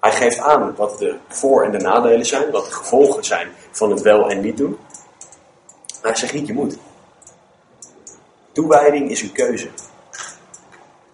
Hij 0.00 0.12
geeft 0.12 0.38
aan 0.38 0.74
wat 0.76 0.98
de 0.98 1.16
voor- 1.28 1.64
en 1.64 1.70
de 1.70 1.78
nadelen 1.78 2.26
zijn, 2.26 2.50
wat 2.50 2.64
de 2.64 2.72
gevolgen 2.72 3.24
zijn 3.24 3.48
van 3.70 3.90
het 3.90 4.00
wel 4.00 4.30
en 4.30 4.40
niet 4.40 4.56
doen. 4.56 4.78
Maar 6.02 6.10
hij 6.10 6.20
zegt 6.20 6.32
niet, 6.32 6.46
je 6.46 6.52
moet. 6.52 6.76
Toewijding 8.52 9.10
is 9.10 9.22
een 9.22 9.32
keuze. 9.32 9.68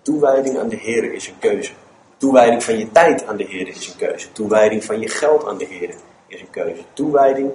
Toewijding 0.08 0.58
aan 0.58 0.68
de 0.68 0.76
Heer 0.76 1.12
is 1.12 1.28
een 1.28 1.38
keuze. 1.38 1.72
Toewijding 2.16 2.62
van 2.62 2.78
je 2.78 2.92
tijd 2.92 3.26
aan 3.26 3.36
de 3.36 3.44
Heer 3.44 3.68
is 3.68 3.86
een 3.86 3.96
keuze. 3.96 4.32
Toewijding 4.32 4.84
van 4.84 5.00
je 5.00 5.08
geld 5.08 5.46
aan 5.46 5.58
de 5.58 5.64
Heer 5.64 5.94
is 6.26 6.40
een 6.40 6.50
keuze. 6.50 6.82
Toewijding, 6.92 7.50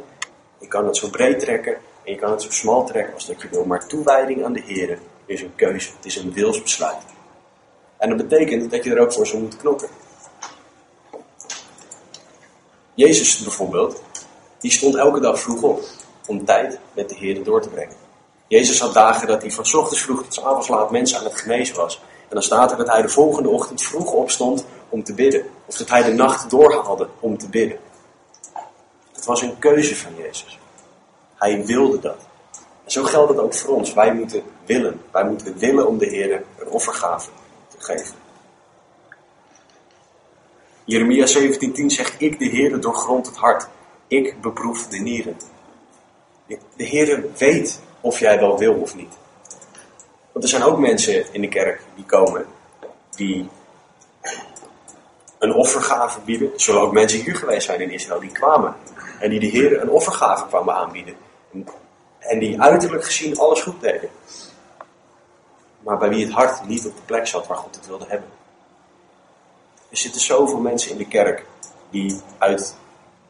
je 0.57 0.67
kan 0.67 0.86
het 0.86 0.98
zo 0.98 1.10
breed 1.10 1.39
trekken 1.39 1.74
en 1.74 2.12
je 2.12 2.15
kan 2.15 2.31
het 2.31 2.41
zo 2.41 2.51
smal 2.51 2.86
trekken 2.86 3.13
als 3.13 3.25
dat 3.25 3.41
je 3.41 3.50
wil. 3.50 3.65
Maar 3.65 3.88
toewijding 3.88 4.45
aan 4.45 4.53
de 4.53 4.62
Heer 4.65 5.00
is 5.25 5.41
een 5.41 5.55
keuze. 5.55 5.89
Het 5.95 6.05
is 6.05 6.15
een 6.15 6.33
wilsbesluit. 6.33 7.03
En 7.98 8.10
dat 8.10 8.27
betekent 8.27 8.72
dat 8.72 8.83
je 8.83 8.91
er 8.91 9.00
ook 9.00 9.13
voor 9.13 9.27
zou 9.27 9.41
moeten 9.41 9.60
knokken. 9.60 9.89
Jezus 12.93 13.38
bijvoorbeeld, 13.38 14.03
die 14.60 14.72
stond 14.72 14.95
elke 14.95 15.19
dag 15.19 15.39
vroeg 15.39 15.62
op 15.62 15.83
om 16.25 16.45
tijd 16.45 16.79
met 16.93 17.10
de 17.10 17.15
Heer 17.15 17.43
door 17.43 17.62
te 17.62 17.69
brengen. 17.69 17.95
Jezus 18.48 18.79
had 18.79 18.93
dagen 18.93 19.27
dat 19.27 19.41
hij 19.41 19.51
van 19.51 19.79
ochtends 19.79 20.01
vroeg 20.01 20.24
tot 20.24 20.43
avonds 20.43 20.67
laat 20.67 20.91
mensen 20.91 21.17
aan 21.17 21.24
het 21.24 21.41
genezen 21.41 21.75
was. 21.75 22.01
En 22.33 22.39
dan 22.39 22.47
staat 22.47 22.71
er 22.71 22.77
dat 22.77 22.91
hij 22.91 23.01
de 23.01 23.09
volgende 23.09 23.49
ochtend 23.49 23.81
vroeg 23.81 24.11
opstond 24.11 24.65
om 24.89 25.03
te 25.03 25.13
bidden. 25.13 25.45
Of 25.65 25.77
dat 25.77 25.89
hij 25.89 26.03
de 26.03 26.13
nacht 26.13 26.49
doorhaalde 26.49 27.07
om 27.19 27.37
te 27.37 27.49
bidden. 27.49 27.77
Het 29.13 29.25
was 29.25 29.41
een 29.41 29.59
keuze 29.59 29.95
van 29.95 30.15
Jezus. 30.15 30.59
Hij 31.35 31.65
wilde 31.65 31.99
dat. 31.99 32.17
En 32.83 32.91
zo 32.91 33.03
geldt 33.03 33.29
het 33.29 33.39
ook 33.39 33.53
voor 33.53 33.75
ons. 33.75 33.93
Wij 33.93 34.13
moeten 34.13 34.43
willen. 34.65 35.01
Wij 35.11 35.23
moeten 35.23 35.57
willen 35.57 35.87
om 35.87 35.97
de 35.97 36.05
Heer 36.05 36.43
een 36.57 36.67
offergave 36.67 37.29
te 37.67 37.77
geven. 37.79 38.15
Jeremia 40.83 41.27
17:10 41.27 41.85
zegt, 41.85 42.15
ik 42.17 42.39
de 42.39 42.45
Heer 42.45 42.81
doorgrond 42.81 43.25
het 43.27 43.37
hart. 43.37 43.67
Ik 44.07 44.41
beproef 44.41 44.87
de 44.87 44.99
nieren. 44.99 45.37
De 46.47 46.83
Heer 46.83 47.25
weet 47.37 47.81
of 48.01 48.19
jij 48.19 48.39
wel 48.39 48.57
wil 48.57 48.73
of 48.73 48.95
niet. 48.95 49.21
Want 50.33 50.45
er 50.45 50.51
zijn 50.51 50.63
ook 50.63 50.77
mensen 50.77 51.33
in 51.33 51.41
de 51.41 51.47
kerk 51.47 51.81
die 51.95 52.05
komen, 52.05 52.45
die 53.15 53.49
een 55.39 55.53
offergave 55.53 56.19
bieden. 56.19 56.53
Er 56.53 56.61
zullen 56.61 56.81
ook 56.81 56.93
mensen 56.93 57.21
hier 57.21 57.35
geweest 57.35 57.65
zijn 57.65 57.81
in 57.81 57.91
Israël 57.91 58.19
die 58.19 58.31
kwamen. 58.31 58.75
En 59.19 59.29
die 59.29 59.39
de 59.39 59.45
Heer 59.45 59.81
een 59.81 59.89
offergave 59.89 60.47
kwamen 60.47 60.75
aanbieden. 60.75 61.15
En 62.19 62.39
die 62.39 62.61
uiterlijk 62.61 63.05
gezien 63.05 63.37
alles 63.37 63.61
goed 63.61 63.81
deden. 63.81 64.09
Maar 65.79 65.97
bij 65.97 66.09
wie 66.09 66.25
het 66.25 66.33
hart 66.33 66.67
niet 66.67 66.85
op 66.85 66.95
de 66.95 67.01
plek 67.05 67.27
zat 67.27 67.47
waar 67.47 67.57
God 67.57 67.75
het 67.75 67.87
wilde 67.87 68.05
hebben. 68.07 68.29
Er 69.89 69.97
zitten 69.97 70.21
zoveel 70.21 70.59
mensen 70.59 70.91
in 70.91 70.97
de 70.97 71.07
kerk 71.07 71.45
die 71.89 72.21
uit 72.37 72.75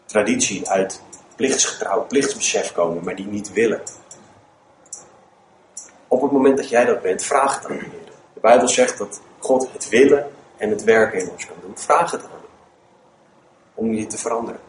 traditie, 0.06 0.70
uit 0.70 1.02
plichtsgetrouw, 1.36 2.06
plichtsbesef 2.06 2.72
komen, 2.72 3.04
maar 3.04 3.16
die 3.16 3.28
niet 3.28 3.54
willen. 3.54 3.82
Op 6.14 6.22
het 6.22 6.32
moment 6.32 6.58
dat 6.58 6.70
jij 6.70 6.86
dat 6.86 7.02
bent, 7.02 7.24
vraag 7.24 7.56
het 7.56 7.66
aan 7.66 7.78
de 7.78 7.84
Heer. 7.84 8.12
De 8.34 8.40
Bijbel 8.40 8.68
zegt 8.68 8.98
dat 8.98 9.22
God 9.40 9.70
het 9.72 9.90
willen 9.90 10.32
en 10.58 10.70
het 10.70 10.84
werken 10.84 11.20
in 11.20 11.30
ons 11.30 11.46
kan 11.46 11.56
doen. 11.62 11.78
Vraag 11.78 12.12
het 12.12 12.24
aan 12.24 12.30
hem. 12.30 12.50
Om 13.74 13.94
je 13.94 14.06
te 14.06 14.18
veranderen. 14.18 14.62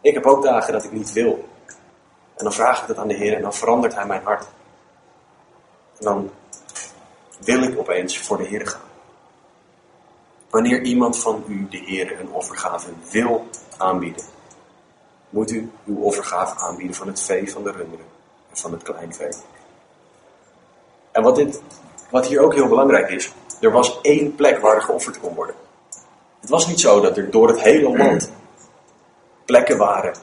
Ik 0.00 0.14
heb 0.14 0.26
ook 0.26 0.42
dagen 0.42 0.72
dat 0.72 0.84
ik 0.84 0.92
niet 0.92 1.12
wil. 1.12 1.48
En 2.36 2.44
dan 2.44 2.52
vraag 2.52 2.82
ik 2.82 2.88
het 2.88 2.96
aan 2.96 3.08
de 3.08 3.14
Heer 3.14 3.34
en 3.34 3.42
dan 3.42 3.54
verandert 3.54 3.94
Hij 3.94 4.06
mijn 4.06 4.22
hart. 4.24 4.46
En 5.98 6.04
dan 6.04 6.30
wil 7.40 7.62
ik 7.62 7.78
opeens 7.78 8.18
voor 8.18 8.36
de 8.36 8.44
Heer 8.44 8.66
gaan. 8.66 8.88
Wanneer 10.50 10.82
iemand 10.82 11.18
van 11.18 11.44
u 11.48 11.68
de 11.68 11.78
Heer 11.78 12.20
een 12.20 12.32
offergave 12.32 12.88
wil 13.10 13.46
aanbieden, 13.76 14.24
moet 15.30 15.50
u 15.50 15.70
uw 15.84 16.04
overgave 16.04 16.54
aanbieden 16.54 16.96
van 16.96 17.06
het 17.06 17.22
vee 17.22 17.52
van 17.52 17.62
de 17.62 17.70
runderen 17.70 18.06
en 18.50 18.56
van 18.56 18.72
het 18.72 18.82
kleinvee. 18.82 19.32
En 21.16 21.22
wat, 21.22 21.36
dit, 21.36 21.62
wat 22.10 22.26
hier 22.26 22.40
ook 22.40 22.54
heel 22.54 22.68
belangrijk 22.68 23.10
is, 23.10 23.32
er 23.60 23.70
was 23.70 23.98
één 24.02 24.34
plek 24.34 24.58
waar 24.58 24.74
er 24.74 24.82
geofferd 24.82 25.20
kon 25.20 25.34
worden. 25.34 25.54
Het 26.40 26.50
was 26.50 26.66
niet 26.66 26.80
zo 26.80 27.00
dat 27.00 27.16
er 27.16 27.30
door 27.30 27.48
het 27.48 27.60
hele 27.60 27.96
land 27.96 28.30
plekken 29.44 29.78
waren 29.78 30.14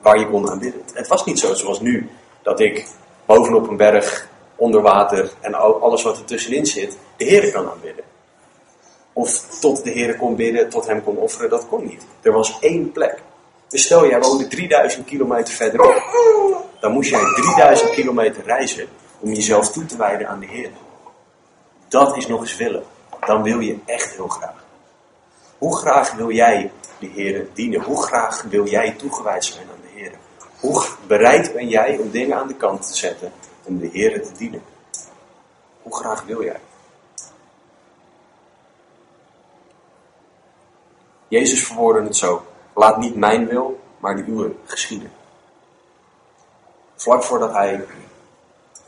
waar 0.00 0.18
je 0.18 0.28
kon 0.28 0.50
aanbidden. 0.50 0.82
Het 0.92 1.08
was 1.08 1.24
niet 1.24 1.38
zo 1.38 1.54
zoals 1.54 1.80
nu, 1.80 2.10
dat 2.42 2.60
ik 2.60 2.86
bovenop 3.26 3.68
een 3.68 3.76
berg, 3.76 4.28
onder 4.56 4.82
water 4.82 5.30
en 5.40 5.54
alles 5.54 6.02
wat 6.02 6.18
er 6.18 6.24
tussenin 6.24 6.66
zit, 6.66 6.98
de 7.16 7.24
Heer 7.24 7.52
kan 7.52 7.70
aanbidden. 7.70 8.04
Of 9.12 9.58
tot 9.60 9.84
de 9.84 9.90
Heer 9.90 10.16
kon 10.16 10.36
bidden, 10.36 10.68
tot 10.68 10.86
hem 10.86 11.04
kon 11.04 11.16
offeren, 11.16 11.50
dat 11.50 11.68
kon 11.68 11.84
niet. 11.84 12.06
Er 12.22 12.32
was 12.32 12.58
één 12.60 12.92
plek. 12.92 13.22
Dus 13.68 13.84
stel, 13.84 14.06
jij 14.06 14.20
woonde 14.20 14.46
3000 14.46 15.06
kilometer 15.06 15.54
verderop. 15.54 16.02
Dan 16.80 16.92
moest 16.92 17.10
jij 17.10 17.20
3000 17.34 17.90
kilometer 17.90 18.44
reizen 18.44 18.88
om 19.20 19.32
jezelf 19.32 19.70
toe 19.70 19.86
te 19.86 19.96
wijden 19.96 20.28
aan 20.28 20.40
de 20.40 20.46
Heer. 20.46 20.70
Dat 21.88 22.16
is 22.16 22.26
nog 22.26 22.40
eens 22.40 22.56
willen. 22.56 22.84
Dan 23.26 23.42
wil 23.42 23.60
je 23.60 23.78
echt 23.84 24.14
heel 24.14 24.28
graag. 24.28 24.64
Hoe 25.58 25.76
graag 25.76 26.12
wil 26.12 26.30
jij 26.30 26.72
de 26.98 27.06
Heer 27.06 27.48
dienen? 27.52 27.82
Hoe 27.82 28.02
graag 28.02 28.42
wil 28.42 28.66
jij 28.66 28.92
toegewijd 28.92 29.44
zijn 29.44 29.66
aan 29.68 29.80
de 29.82 30.00
Heer? 30.00 30.12
Hoe 30.60 30.84
bereid 31.06 31.52
ben 31.52 31.68
jij 31.68 31.98
om 31.98 32.10
dingen 32.10 32.36
aan 32.36 32.48
de 32.48 32.54
kant 32.54 32.86
te 32.86 32.96
zetten 32.96 33.32
om 33.64 33.78
de 33.78 33.88
Heer 33.92 34.22
te 34.22 34.32
dienen? 34.32 34.62
Hoe 35.82 35.96
graag 35.96 36.22
wil 36.22 36.44
jij? 36.44 36.60
Jezus 41.28 41.66
verwoordde 41.66 42.02
het 42.02 42.16
zo. 42.16 42.44
Laat 42.74 42.96
niet 42.96 43.16
mijn 43.16 43.46
wil, 43.46 43.80
maar 43.98 44.16
de 44.16 44.24
uwe 44.24 44.54
geschieden. 44.64 45.12
Vlak 46.96 47.22
voordat 47.22 47.52
hij 47.52 47.86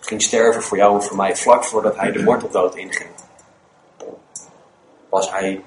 ging 0.07 0.23
sterven 0.23 0.63
voor 0.63 0.77
jou 0.77 0.95
en 0.95 1.03
voor 1.03 1.17
mij, 1.17 1.37
vlak 1.37 1.65
voordat 1.65 1.97
hij 1.97 2.13
de 2.13 2.23
marteldood 2.23 2.75
inging, 2.75 3.11
was 5.09 5.31
hij, 5.31 5.65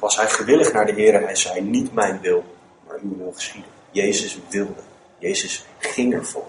was 0.00 0.16
hij 0.16 0.28
gewillig 0.28 0.72
naar 0.72 0.86
de 0.86 0.92
Heer 0.92 1.14
en 1.14 1.24
hij 1.24 1.36
zei, 1.36 1.60
niet 1.60 1.94
mijn 1.94 2.20
wil, 2.20 2.44
maar 2.86 2.98
uw 3.02 3.16
wil 3.16 3.32
geschieden. 3.32 3.70
Jezus 3.90 4.38
wilde. 4.48 4.82
Jezus 5.18 5.66
ging 5.78 6.14
ervoor. 6.14 6.46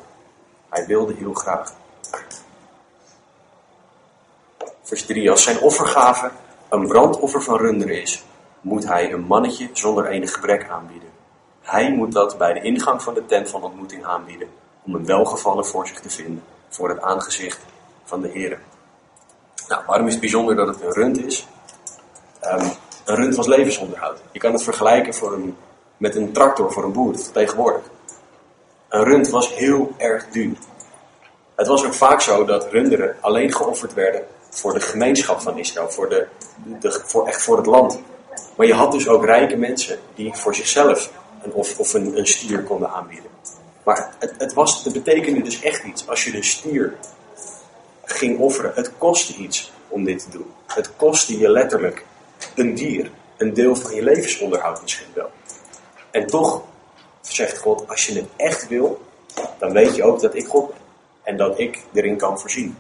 Hij 0.70 0.86
wilde 0.86 1.14
heel 1.14 1.34
graag. 1.34 1.74
Vers 4.82 5.06
3. 5.06 5.32
Als 5.32 5.44
zijn 5.44 5.60
offergave 5.60 6.32
een 6.70 6.88
brandoffer 6.88 7.42
van 7.42 7.58
runderen 7.58 8.02
is, 8.02 8.24
moet 8.62 8.88
hij 8.88 9.14
een 9.14 9.22
mannetje 9.22 9.70
zonder 9.74 10.06
enig 10.06 10.34
gebrek 10.34 10.70
aanbieden. 10.70 11.10
Hij 11.62 11.92
moet 11.92 12.12
dat 12.12 12.38
bij 12.38 12.54
de 12.54 12.62
ingang 12.62 13.02
van 13.02 13.14
de 13.14 13.26
tent 13.26 13.50
van 13.50 13.64
ontmoeting 13.64 14.06
aanbieden, 14.06 14.50
om 14.86 14.96
een 14.96 15.06
welgevallen 15.06 15.66
voor 15.66 15.88
zich 15.88 16.00
te 16.00 16.10
vinden, 16.10 16.44
voor 16.70 16.90
het 16.90 17.02
aangezicht 17.02 17.60
van 18.04 18.22
de 18.22 18.28
Heer. 18.28 18.60
Nou, 19.68 19.84
waarom 19.88 20.06
is 20.06 20.12
het 20.12 20.22
bijzonder 20.22 20.56
dat 20.56 20.68
het 20.68 20.82
een 20.82 20.94
rund 20.94 21.26
is? 21.26 21.48
Um, 22.44 22.72
een 23.06 23.16
rund 23.16 23.36
was 23.36 23.48
levensonderhoud. 23.48 24.20
Je 24.32 24.40
kan 24.40 24.54
het 24.54 24.64
vergelijken 24.64 25.14
voor 25.14 25.34
een, 25.34 25.58
met 25.98 26.16
een 26.16 26.32
tractor 26.32 26.72
voor 26.72 26.84
een 26.84 26.92
boer 26.92 27.32
tegenwoordig. 27.32 27.82
Een 28.90 29.04
rund 29.04 29.30
was 29.30 29.56
heel 29.56 29.92
erg 29.98 30.28
duur. 30.30 30.58
Het 31.56 31.68
was 31.68 31.86
ook 31.86 31.94
vaak 31.94 32.22
zo 32.22 32.46
dat 32.46 32.72
runderen 32.72 33.16
alleen 33.22 33.54
geofferd 33.54 33.94
werden 33.94 34.26
voor 34.50 34.74
de 34.74 34.80
gemeenschap 34.80 35.42
van 35.42 35.58
Israël, 35.58 35.90
voor, 35.90 36.10
de, 36.10 36.28
voor 37.06 37.28
echt 37.28 37.44
voor 37.44 37.58
het 37.58 37.66
land. 37.66 38.02
Maar 38.56 38.68
je 38.68 38.74
had 38.74 38.92
dus 38.92 39.08
ook 39.08 39.26
rijke 39.26 39.56
mensen 39.56 40.00
die 40.16 40.34
voor 40.34 40.56
zichzelf 40.56 41.12
een, 41.42 41.54
of, 41.54 41.80
of 41.80 41.94
een, 41.94 42.18
een 42.18 42.28
stier 42.28 42.64
konden 42.64 42.90
aanbieden. 42.90 43.31
Maar 43.84 44.16
het, 44.20 44.34
het, 44.38 44.54
was, 44.54 44.82
betekende 44.82 45.42
dus 45.42 45.62
echt 45.62 45.84
iets. 45.84 46.08
Als 46.08 46.24
je 46.24 46.36
een 46.36 46.44
stier 46.44 46.98
ging 48.04 48.40
offeren, 48.40 48.72
het 48.76 48.92
kostte 48.98 49.34
iets 49.34 49.72
om 49.88 50.04
dit 50.04 50.20
te 50.20 50.30
doen. 50.30 50.52
Het 50.68 50.96
kostte 50.96 51.38
je 51.38 51.50
letterlijk 51.50 52.06
een 52.56 52.76
dier. 52.76 53.12
Een 53.38 53.54
deel 53.54 53.76
van 53.76 53.96
je 53.96 54.04
levensonderhoud 54.04 54.82
misschien 54.82 55.08
wel. 55.14 55.30
En 56.12 56.28
toch 56.28 56.62
zegt 57.22 57.58
God, 57.58 57.90
als 57.90 58.06
je 58.06 58.14
het 58.14 58.28
echt 58.36 58.68
wil, 58.68 59.02
dan 59.60 59.72
weet 59.72 59.96
je 59.96 60.04
ook 60.04 60.22
dat 60.22 60.36
ik 60.36 60.48
God 60.48 60.68
ben. 60.68 60.78
En 61.24 61.38
dat 61.38 61.60
ik 61.60 61.84
erin 61.94 62.18
kan 62.18 62.40
voorzien. 62.40 62.78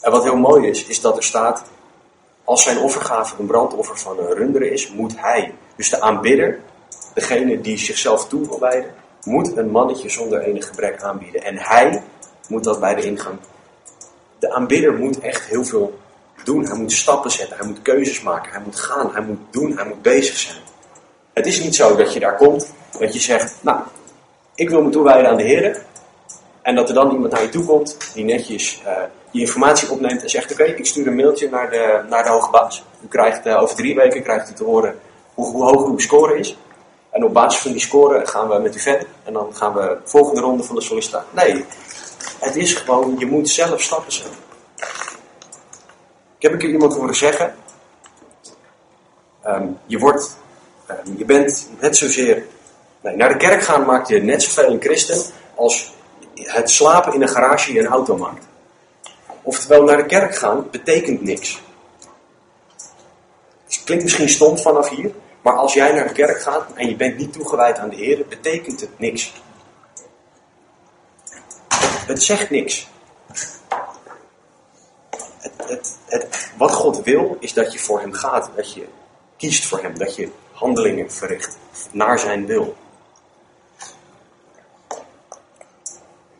En 0.00 0.10
wat 0.10 0.22
heel 0.22 0.36
mooi 0.36 0.68
is, 0.68 0.84
is 0.84 1.00
dat 1.00 1.16
er 1.16 1.22
staat 1.22 1.64
als 2.44 2.62
zijn 2.62 2.78
offergave 2.78 3.34
een 3.38 3.46
brandoffer 3.46 3.98
van 3.98 4.18
een 4.18 4.34
runderen 4.34 4.72
is, 4.72 4.90
moet 4.90 5.20
hij, 5.20 5.54
dus 5.76 5.90
de 5.90 6.00
aanbidder, 6.00 6.60
degene 7.14 7.60
die 7.60 7.78
zichzelf 7.78 8.28
toe 8.28 8.48
wil 8.48 8.60
wijden, 8.60 8.94
moet 9.24 9.56
een 9.56 9.70
mannetje 9.70 10.08
zonder 10.08 10.40
enig 10.40 10.66
gebrek 10.66 11.02
aanbieden. 11.02 11.42
En 11.42 11.58
hij 11.58 12.02
moet 12.48 12.64
dat 12.64 12.80
bij 12.80 12.94
de 12.94 13.02
ingang. 13.02 13.38
De 14.38 14.52
aanbidder 14.52 14.94
moet 14.94 15.20
echt 15.20 15.44
heel 15.44 15.64
veel 15.64 15.98
doen. 16.44 16.64
Hij 16.66 16.78
moet 16.78 16.92
stappen 16.92 17.30
zetten, 17.30 17.56
hij 17.56 17.66
moet 17.66 17.82
keuzes 17.82 18.22
maken, 18.22 18.52
hij 18.52 18.60
moet 18.64 18.80
gaan, 18.80 19.12
hij 19.12 19.22
moet 19.22 19.40
doen, 19.50 19.76
hij 19.76 19.86
moet 19.86 20.02
bezig 20.02 20.36
zijn. 20.36 20.58
Het 21.32 21.46
is 21.46 21.62
niet 21.62 21.74
zo 21.74 21.96
dat 21.96 22.12
je 22.12 22.20
daar 22.20 22.36
komt, 22.36 22.72
dat 22.98 23.12
je 23.12 23.20
zegt, 23.20 23.56
nou, 23.60 23.80
ik 24.54 24.70
wil 24.70 24.82
me 24.82 24.90
toewijden 24.90 25.30
aan 25.30 25.36
de 25.36 25.42
Heer. 25.42 25.82
En 26.62 26.74
dat 26.74 26.88
er 26.88 26.94
dan 26.94 27.10
iemand 27.10 27.32
naar 27.32 27.42
je 27.42 27.48
toe 27.48 27.64
komt 27.64 27.96
die 28.14 28.24
netjes 28.24 28.82
uh, 28.86 28.92
die 29.30 29.40
informatie 29.40 29.90
opneemt 29.90 30.22
en 30.22 30.30
zegt: 30.30 30.52
Oké, 30.52 30.62
ik 30.62 30.86
stuur 30.86 31.06
een 31.06 31.14
mailtje 31.14 31.50
naar 31.50 31.70
de, 31.70 32.00
naar 32.08 32.22
de 32.22 32.28
hoge 32.28 32.50
baas. 32.50 32.84
U 33.04 33.06
krijgt 33.08 33.46
uh, 33.46 33.62
over 33.62 33.76
drie 33.76 33.94
weken 33.94 34.22
krijgt 34.22 34.50
u 34.50 34.52
te 34.52 34.64
horen 34.64 34.98
hoe, 35.34 35.46
hoe 35.46 35.62
hoog 35.62 35.86
uw 35.86 35.98
score 35.98 36.38
is. 36.38 36.56
En 37.18 37.24
op 37.24 37.32
basis 37.32 37.60
van 37.60 37.72
die 37.72 37.80
score 37.80 38.26
gaan 38.26 38.48
we 38.48 38.58
met 38.58 38.76
u 38.76 38.78
verder. 38.78 39.06
En 39.24 39.32
dan 39.32 39.54
gaan 39.54 39.72
we 39.74 39.80
de 39.80 40.08
volgende 40.08 40.40
ronde 40.40 40.62
van 40.62 40.74
de 40.74 40.82
sollicitatie. 40.82 41.28
Nee, 41.30 41.64
het 42.38 42.56
is 42.56 42.74
gewoon, 42.74 43.14
je 43.18 43.26
moet 43.26 43.48
zelf 43.48 43.82
stappen 43.82 44.12
zetten. 44.12 44.34
Ik 46.36 46.42
heb 46.42 46.52
een 46.52 46.58
keer 46.58 46.70
iemand 46.70 46.94
horen 46.94 47.14
zeggen: 47.14 47.54
um, 49.46 49.78
je, 49.86 49.98
wordt, 49.98 50.38
um, 50.90 51.16
je 51.16 51.24
bent 51.24 51.68
net 51.80 51.96
zozeer. 51.96 52.46
Nee, 53.00 53.16
naar 53.16 53.28
de 53.28 53.36
kerk 53.36 53.62
gaan 53.62 53.84
maakt 53.84 54.08
je 54.08 54.22
net 54.22 54.42
zoveel 54.42 54.72
een 54.72 54.80
christen 54.80 55.32
als 55.54 55.92
het 56.34 56.70
slapen 56.70 57.14
in 57.14 57.22
een 57.22 57.28
garage 57.28 57.72
je 57.72 57.80
een 57.80 57.86
auto 57.86 58.16
maakt. 58.16 58.44
Oftewel, 59.42 59.82
naar 59.82 59.96
de 59.96 60.06
kerk 60.06 60.36
gaan 60.36 60.68
betekent 60.70 61.22
niks. 61.22 61.62
Het 63.64 63.82
klinkt 63.84 64.04
misschien 64.04 64.28
stom 64.28 64.58
vanaf 64.58 64.88
hier, 64.88 65.12
Maar 65.42 65.54
als 65.54 65.74
jij 65.74 65.92
naar 65.92 66.08
de 66.08 66.14
kerk 66.14 66.40
gaat 66.40 66.72
en 66.74 66.88
je 66.88 66.96
bent 66.96 67.16
niet 67.16 67.32
toegewijd 67.32 67.78
aan 67.78 67.88
de 67.88 67.96
Heer, 67.96 68.26
betekent 68.28 68.80
het 68.80 68.98
niks. 68.98 69.32
Het 72.06 72.22
zegt 72.22 72.50
niks. 72.50 72.88
Het, 75.56 75.98
het, 76.06 76.52
wat 76.56 76.72
God 76.72 77.02
wil, 77.02 77.36
is 77.40 77.52
dat 77.52 77.72
je 77.72 77.78
voor 77.78 78.00
Hem 78.00 78.12
gaat. 78.12 78.50
Dat 78.56 78.72
je 78.72 78.86
kiest 79.36 79.66
voor 79.66 79.82
Hem. 79.82 79.98
Dat 79.98 80.16
je 80.16 80.28
handelingen 80.52 81.12
verricht 81.12 81.58
naar 81.90 82.18
Zijn 82.18 82.46
wil. 82.46 82.76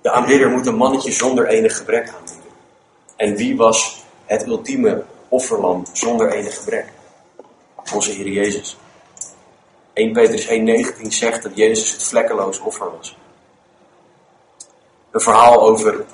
De 0.01 0.11
aanbidder 0.11 0.51
moet 0.51 0.67
een 0.67 0.77
mannetje 0.77 1.13
zonder 1.13 1.47
enig 1.47 1.77
gebrek 1.77 2.09
aanbieden. 2.09 2.51
En 3.17 3.37
wie 3.37 3.57
was 3.57 4.05
het 4.25 4.47
ultieme 4.47 5.05
offerlam 5.29 5.85
zonder 5.93 6.33
enig 6.33 6.59
gebrek? 6.59 6.87
Onze 7.95 8.11
Heer 8.11 8.29
Jezus. 8.29 8.77
1 9.99 10.13
Petrus 10.13 10.47
1,19 10.47 11.07
zegt 11.09 11.43
dat 11.43 11.53
Jezus 11.55 11.93
het 11.93 12.03
vlekkeloos 12.03 12.61
offer 12.61 12.91
was. 12.97 13.17
Een 15.11 15.21
verhaal 15.21 15.61
over 15.61 16.05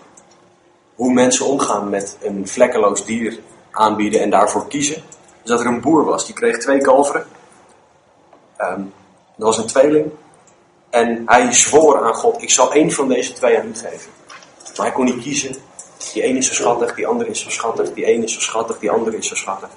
hoe 0.94 1.12
mensen 1.12 1.46
omgaan 1.46 1.88
met 1.88 2.16
een 2.22 2.48
vlekkeloos 2.48 3.04
dier 3.04 3.38
aanbieden 3.70 4.20
en 4.20 4.30
daarvoor 4.30 4.68
kiezen. 4.68 5.02
Dus 5.42 5.50
dat 5.50 5.60
er 5.60 5.66
een 5.66 5.80
boer 5.80 6.04
was, 6.04 6.26
die 6.26 6.34
kreeg 6.34 6.58
twee 6.58 6.80
kalveren. 6.80 7.26
Um, 8.58 8.92
dat 9.36 9.46
was 9.46 9.58
een 9.58 9.66
tweeling. 9.66 10.10
En 10.90 11.22
hij 11.26 11.52
zwoer 11.52 12.04
aan 12.04 12.14
God, 12.14 12.42
ik 12.42 12.50
zal 12.50 12.72
één 12.72 12.92
van 12.92 13.08
deze 13.08 13.32
twee 13.32 13.58
aan 13.58 13.66
u 13.66 13.74
geven. 13.74 14.10
Maar 14.76 14.86
hij 14.86 14.92
kon 14.92 15.04
niet 15.04 15.22
kiezen. 15.22 15.56
Die 16.12 16.22
ene 16.22 16.38
is 16.38 16.46
zo 16.46 16.54
schattig, 16.54 16.94
die 16.94 17.06
andere 17.06 17.30
is 17.30 17.40
zo 17.40 17.50
schattig, 17.50 17.92
die 17.92 18.04
ene 18.04 18.24
is 18.24 18.32
zo 18.32 18.40
schattig, 18.40 18.78
die 18.78 18.90
andere 18.90 19.16
is 19.16 19.28
zo 19.28 19.34
schattig. 19.34 19.68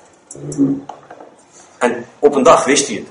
En 1.78 2.06
op 2.20 2.36
een 2.36 2.44
dag 2.44 2.66
wist 2.66 2.88
hij 2.88 2.96
het. 2.96 3.08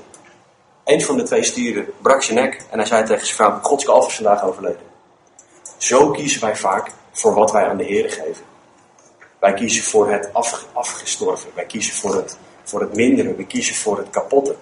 Een 0.87 1.01
van 1.01 1.17
de 1.17 1.23
twee 1.23 1.43
stieren 1.43 1.85
brak 2.01 2.23
zijn 2.23 2.37
nek 2.37 2.65
en 2.69 2.77
hij 2.77 2.87
zei 2.87 3.05
tegen 3.05 3.25
zijn 3.25 3.35
vrouw, 3.35 3.59
Gods 3.61 3.85
kalf 3.85 4.15
vandaag 4.15 4.43
overleden. 4.43 4.81
Zo 5.77 6.11
kiezen 6.11 6.41
wij 6.41 6.55
vaak 6.55 6.91
voor 7.11 7.33
wat 7.33 7.51
wij 7.51 7.67
aan 7.67 7.77
de 7.77 7.83
Heer 7.83 8.09
geven. 8.09 8.45
Wij 9.39 9.53
kiezen 9.53 9.83
voor 9.83 10.11
het 10.11 10.29
afgestorven. 10.73 11.49
Wij 11.53 11.65
kiezen 11.65 11.93
voor 11.93 12.15
het, 12.15 12.37
voor 12.63 12.81
het 12.81 12.95
mindere. 12.95 13.35
We 13.35 13.45
kiezen 13.45 13.75
voor 13.75 13.97
het 13.97 14.09
kapotte. 14.09 14.55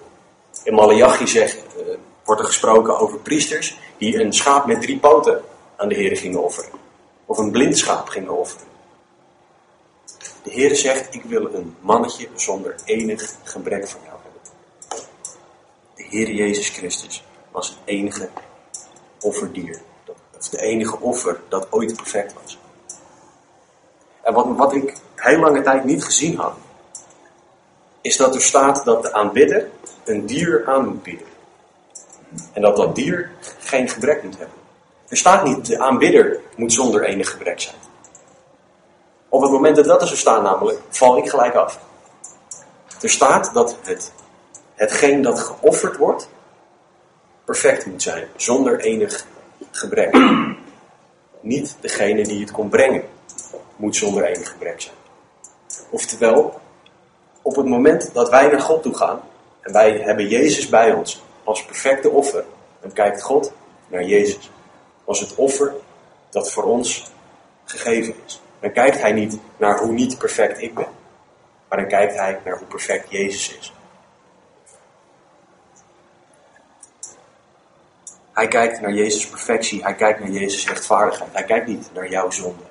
In 0.62 0.74
Malachi 0.74 1.26
zegt, 1.26 1.56
uh, 1.56 1.96
wordt 2.24 2.40
er 2.40 2.46
gesproken 2.46 2.98
over 2.98 3.18
priesters 3.18 3.78
die 3.98 4.20
een 4.20 4.32
schaap 4.32 4.66
met 4.66 4.80
drie 4.82 4.98
poten 4.98 5.42
aan 5.76 5.88
de 5.88 5.94
Heer 5.94 6.16
gingen 6.16 6.42
offeren. 6.42 6.70
Of 7.26 7.38
een 7.38 7.50
blind 7.50 7.78
schaap 7.78 8.08
gingen 8.08 8.38
offeren. 8.38 8.66
De 10.42 10.50
Heer 10.50 10.76
zegt, 10.76 11.14
ik 11.14 11.22
wil 11.24 11.54
een 11.54 11.76
mannetje 11.80 12.28
zonder 12.34 12.74
enig 12.84 13.34
gebrek 13.42 13.88
van 13.88 14.00
jou 14.04 14.15
Heer 16.08 16.30
Jezus 16.30 16.68
Christus 16.68 17.24
was 17.50 17.68
het 17.68 17.78
enige 17.84 18.28
offerdier. 19.20 19.80
Of 20.38 20.48
de 20.48 20.60
enige 20.60 21.00
offer 21.00 21.40
dat 21.48 21.66
ooit 21.70 21.96
perfect 21.96 22.34
was. 22.42 22.58
En 24.22 24.34
wat, 24.34 24.46
wat 24.56 24.74
ik 24.74 24.96
heel 25.14 25.38
lange 25.38 25.62
tijd 25.62 25.84
niet 25.84 26.04
gezien 26.04 26.36
had, 26.36 26.54
is 28.00 28.16
dat 28.16 28.34
er 28.34 28.42
staat 28.42 28.84
dat 28.84 29.02
de 29.02 29.12
aanbidder 29.12 29.70
een 30.04 30.26
dier 30.26 30.66
aan 30.66 30.88
moet 30.88 31.02
bieden. 31.02 31.26
En 32.52 32.62
dat 32.62 32.76
dat 32.76 32.94
dier 32.94 33.30
geen 33.58 33.88
gebrek 33.88 34.22
moet 34.22 34.38
hebben. 34.38 34.56
Er 35.08 35.16
staat 35.16 35.44
niet, 35.44 35.66
de 35.66 35.78
aanbidder 35.78 36.40
moet 36.56 36.72
zonder 36.72 37.04
enig 37.04 37.30
gebrek 37.30 37.60
zijn. 37.60 37.76
Op 39.28 39.42
het 39.42 39.50
moment 39.50 39.76
dat 39.76 39.84
dat 39.84 40.00
er 40.00 40.06
zou 40.06 40.18
staan 40.18 40.42
namelijk, 40.42 40.80
val 40.88 41.18
ik 41.18 41.28
gelijk 41.28 41.54
af. 41.54 41.78
Er 43.00 43.10
staat 43.10 43.50
dat 43.54 43.76
het, 43.82 44.12
hetgeen 44.76 45.22
dat 45.22 45.40
geofferd 45.40 45.96
wordt, 45.96 46.28
perfect 47.44 47.86
moet 47.86 48.02
zijn, 48.02 48.28
zonder 48.36 48.80
enig 48.80 49.26
gebrek. 49.70 50.16
Niet 51.40 51.76
degene 51.80 52.22
die 52.22 52.40
het 52.40 52.50
kon 52.50 52.68
brengen, 52.68 53.02
moet 53.76 53.96
zonder 53.96 54.24
enig 54.24 54.48
gebrek 54.50 54.80
zijn. 54.80 54.94
Oftewel, 55.90 56.60
op 57.42 57.56
het 57.56 57.66
moment 57.66 58.10
dat 58.14 58.30
wij 58.30 58.46
naar 58.46 58.60
God 58.60 58.82
toe 58.82 58.94
gaan 58.94 59.20
en 59.60 59.72
wij 59.72 59.90
hebben 59.90 60.28
Jezus 60.28 60.68
bij 60.68 60.92
ons 60.92 61.22
als 61.44 61.64
perfecte 61.64 62.10
offer, 62.10 62.44
dan 62.80 62.92
kijkt 62.92 63.22
God 63.22 63.52
naar 63.88 64.04
Jezus 64.04 64.50
als 65.04 65.20
het 65.20 65.34
offer 65.34 65.74
dat 66.30 66.52
voor 66.52 66.64
ons 66.64 67.10
gegeven 67.64 68.14
is. 68.26 68.40
Dan 68.60 68.72
kijkt 68.72 69.00
hij 69.00 69.12
niet 69.12 69.38
naar 69.56 69.78
hoe 69.78 69.92
niet 69.92 70.18
perfect 70.18 70.62
ik 70.62 70.74
ben, 70.74 70.88
maar 71.68 71.78
dan 71.78 71.88
kijkt 71.88 72.14
hij 72.14 72.40
naar 72.44 72.58
hoe 72.58 72.66
perfect 72.66 73.10
Jezus 73.10 73.56
is. 73.58 73.72
Hij 78.36 78.48
kijkt 78.48 78.80
naar 78.80 78.92
Jezus' 78.92 79.28
perfectie, 79.28 79.82
hij 79.82 79.94
kijkt 79.94 80.20
naar 80.20 80.30
Jezus' 80.30 80.68
rechtvaardigheid. 80.68 81.32
Hij 81.32 81.44
kijkt 81.44 81.66
niet 81.66 81.90
naar 81.94 82.08
jouw 82.08 82.30
zonde. 82.30 82.62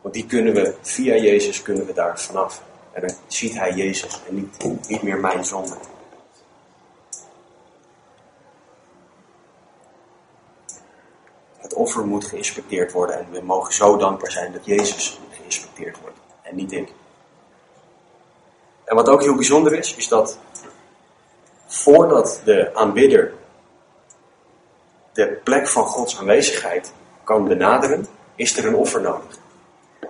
Want 0.00 0.14
die 0.14 0.26
kunnen 0.26 0.54
we, 0.54 0.74
via 0.80 1.16
Jezus 1.16 1.62
kunnen 1.62 1.86
we 1.86 1.92
daar 1.92 2.20
vanaf. 2.20 2.62
En 2.92 3.00
dan 3.00 3.16
ziet 3.26 3.54
hij 3.54 3.72
Jezus 3.72 4.20
en 4.28 4.34
niet, 4.34 4.88
niet 4.88 5.02
meer 5.02 5.18
mijn 5.18 5.44
zonde. 5.44 5.76
Het 11.56 11.74
offer 11.74 12.06
moet 12.06 12.24
geïnspecteerd 12.24 12.92
worden 12.92 13.18
en 13.18 13.26
we 13.30 13.40
mogen 13.42 13.74
zo 13.74 13.96
dankbaar 13.96 14.30
zijn 14.32 14.52
dat 14.52 14.64
Jezus 14.64 15.20
geïnspecteerd 15.30 16.00
wordt 16.00 16.18
en 16.42 16.56
niet 16.56 16.72
ik. 16.72 16.92
En 18.84 18.96
wat 18.96 19.08
ook 19.08 19.22
heel 19.22 19.34
bijzonder 19.34 19.72
is, 19.72 19.94
is 19.94 20.08
dat 20.08 20.38
voordat 21.66 22.40
de 22.44 22.74
aanbidder 22.74 23.38
de 25.26 25.40
plek 25.44 25.68
van 25.68 25.84
Gods 25.84 26.18
aanwezigheid 26.18 26.92
kan 27.24 27.48
benaderen, 27.48 28.06
is 28.34 28.56
er 28.56 28.66
een 28.66 28.74
offer 28.74 29.00
nodig. 29.00 29.38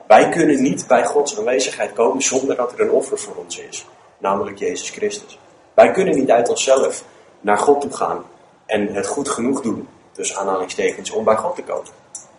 Wij 0.06 0.28
kunnen 0.28 0.62
niet 0.62 0.86
bij 0.86 1.04
Gods 1.06 1.38
aanwezigheid 1.38 1.92
komen 1.92 2.22
zonder 2.22 2.56
dat 2.56 2.72
er 2.72 2.80
een 2.80 2.90
offer 2.90 3.18
voor 3.18 3.34
ons 3.36 3.58
is, 3.58 3.86
namelijk 4.18 4.58
Jezus 4.58 4.90
Christus. 4.90 5.38
Wij 5.74 5.90
kunnen 5.90 6.14
niet 6.14 6.30
uit 6.30 6.48
onszelf 6.48 7.04
naar 7.40 7.58
God 7.58 7.80
toe 7.80 7.92
gaan 7.92 8.24
en 8.66 8.94
het 8.94 9.06
goed 9.06 9.28
genoeg 9.28 9.60
doen, 9.60 9.88
dus 10.12 10.36
aanhalingstekens, 10.36 11.10
om 11.10 11.24
bij 11.24 11.36
God 11.36 11.54
te 11.54 11.62
komen. 11.62 11.90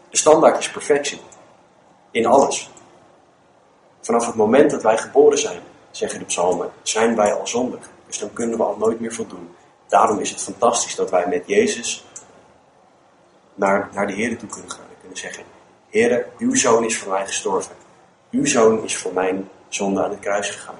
De 0.09 0.17
standaard 0.17 0.57
is 0.57 0.71
perfectie. 0.71 1.21
In 2.11 2.25
alles. 2.25 2.69
Vanaf 4.01 4.25
het 4.25 4.35
moment 4.35 4.71
dat 4.71 4.83
wij 4.83 4.97
geboren 4.97 5.37
zijn, 5.37 5.59
zeggen 5.91 6.19
de 6.19 6.25
psalmen, 6.25 6.71
zijn 6.81 7.15
wij 7.15 7.33
al 7.33 7.47
zondig. 7.47 7.89
Dus 8.07 8.19
dan 8.19 8.33
kunnen 8.33 8.57
we 8.57 8.63
al 8.63 8.77
nooit 8.77 8.99
meer 8.99 9.13
voldoen. 9.13 9.55
Daarom 9.87 10.19
is 10.19 10.29
het 10.29 10.41
fantastisch 10.41 10.95
dat 10.95 11.09
wij 11.09 11.27
met 11.27 11.43
Jezus 11.45 12.05
naar, 13.61 13.89
naar 13.93 14.07
de 14.07 14.13
Heer 14.13 14.37
toe 14.37 14.49
kunnen 14.49 14.71
gaan. 14.71 14.85
En 14.89 14.95
kunnen 14.99 15.17
zeggen, 15.17 15.43
Heer, 15.89 16.25
uw 16.37 16.55
zoon 16.55 16.83
is 16.83 16.97
voor 16.97 17.11
mij 17.11 17.25
gestorven. 17.27 17.75
Uw 18.31 18.45
zoon 18.45 18.83
is 18.83 18.97
voor 18.97 19.13
mijn 19.13 19.49
zonde 19.69 20.03
aan 20.03 20.09
het 20.09 20.19
kruis 20.19 20.49
gegaan. 20.49 20.79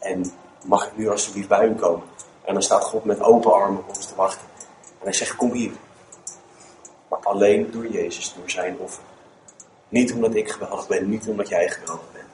En 0.00 0.32
mag 0.64 0.86
ik 0.86 0.96
nu 0.96 1.10
alsjeblieft 1.10 1.48
bij 1.48 1.68
u 1.68 1.74
komen? 1.74 2.06
En 2.44 2.52
dan 2.52 2.62
staat 2.62 2.84
God 2.84 3.04
met 3.04 3.20
open 3.20 3.52
armen 3.52 3.78
op 3.78 3.88
ons 3.88 4.06
te 4.06 4.14
wachten. 4.14 4.46
En 4.80 5.04
hij 5.04 5.12
zegt, 5.12 5.36
kom 5.36 5.52
hier. 5.52 5.72
Maar 7.08 7.18
alleen 7.22 7.70
door 7.70 7.86
Jezus, 7.86 8.34
door 8.36 8.50
zijn 8.50 8.76
offer. 8.78 9.02
Niet 9.88 10.12
omdat 10.12 10.34
ik 10.34 10.50
geweldig 10.50 10.86
ben, 10.86 11.08
niet 11.08 11.28
omdat 11.28 11.48
jij 11.48 11.68
geweldig 11.68 12.12
bent. 12.12 12.28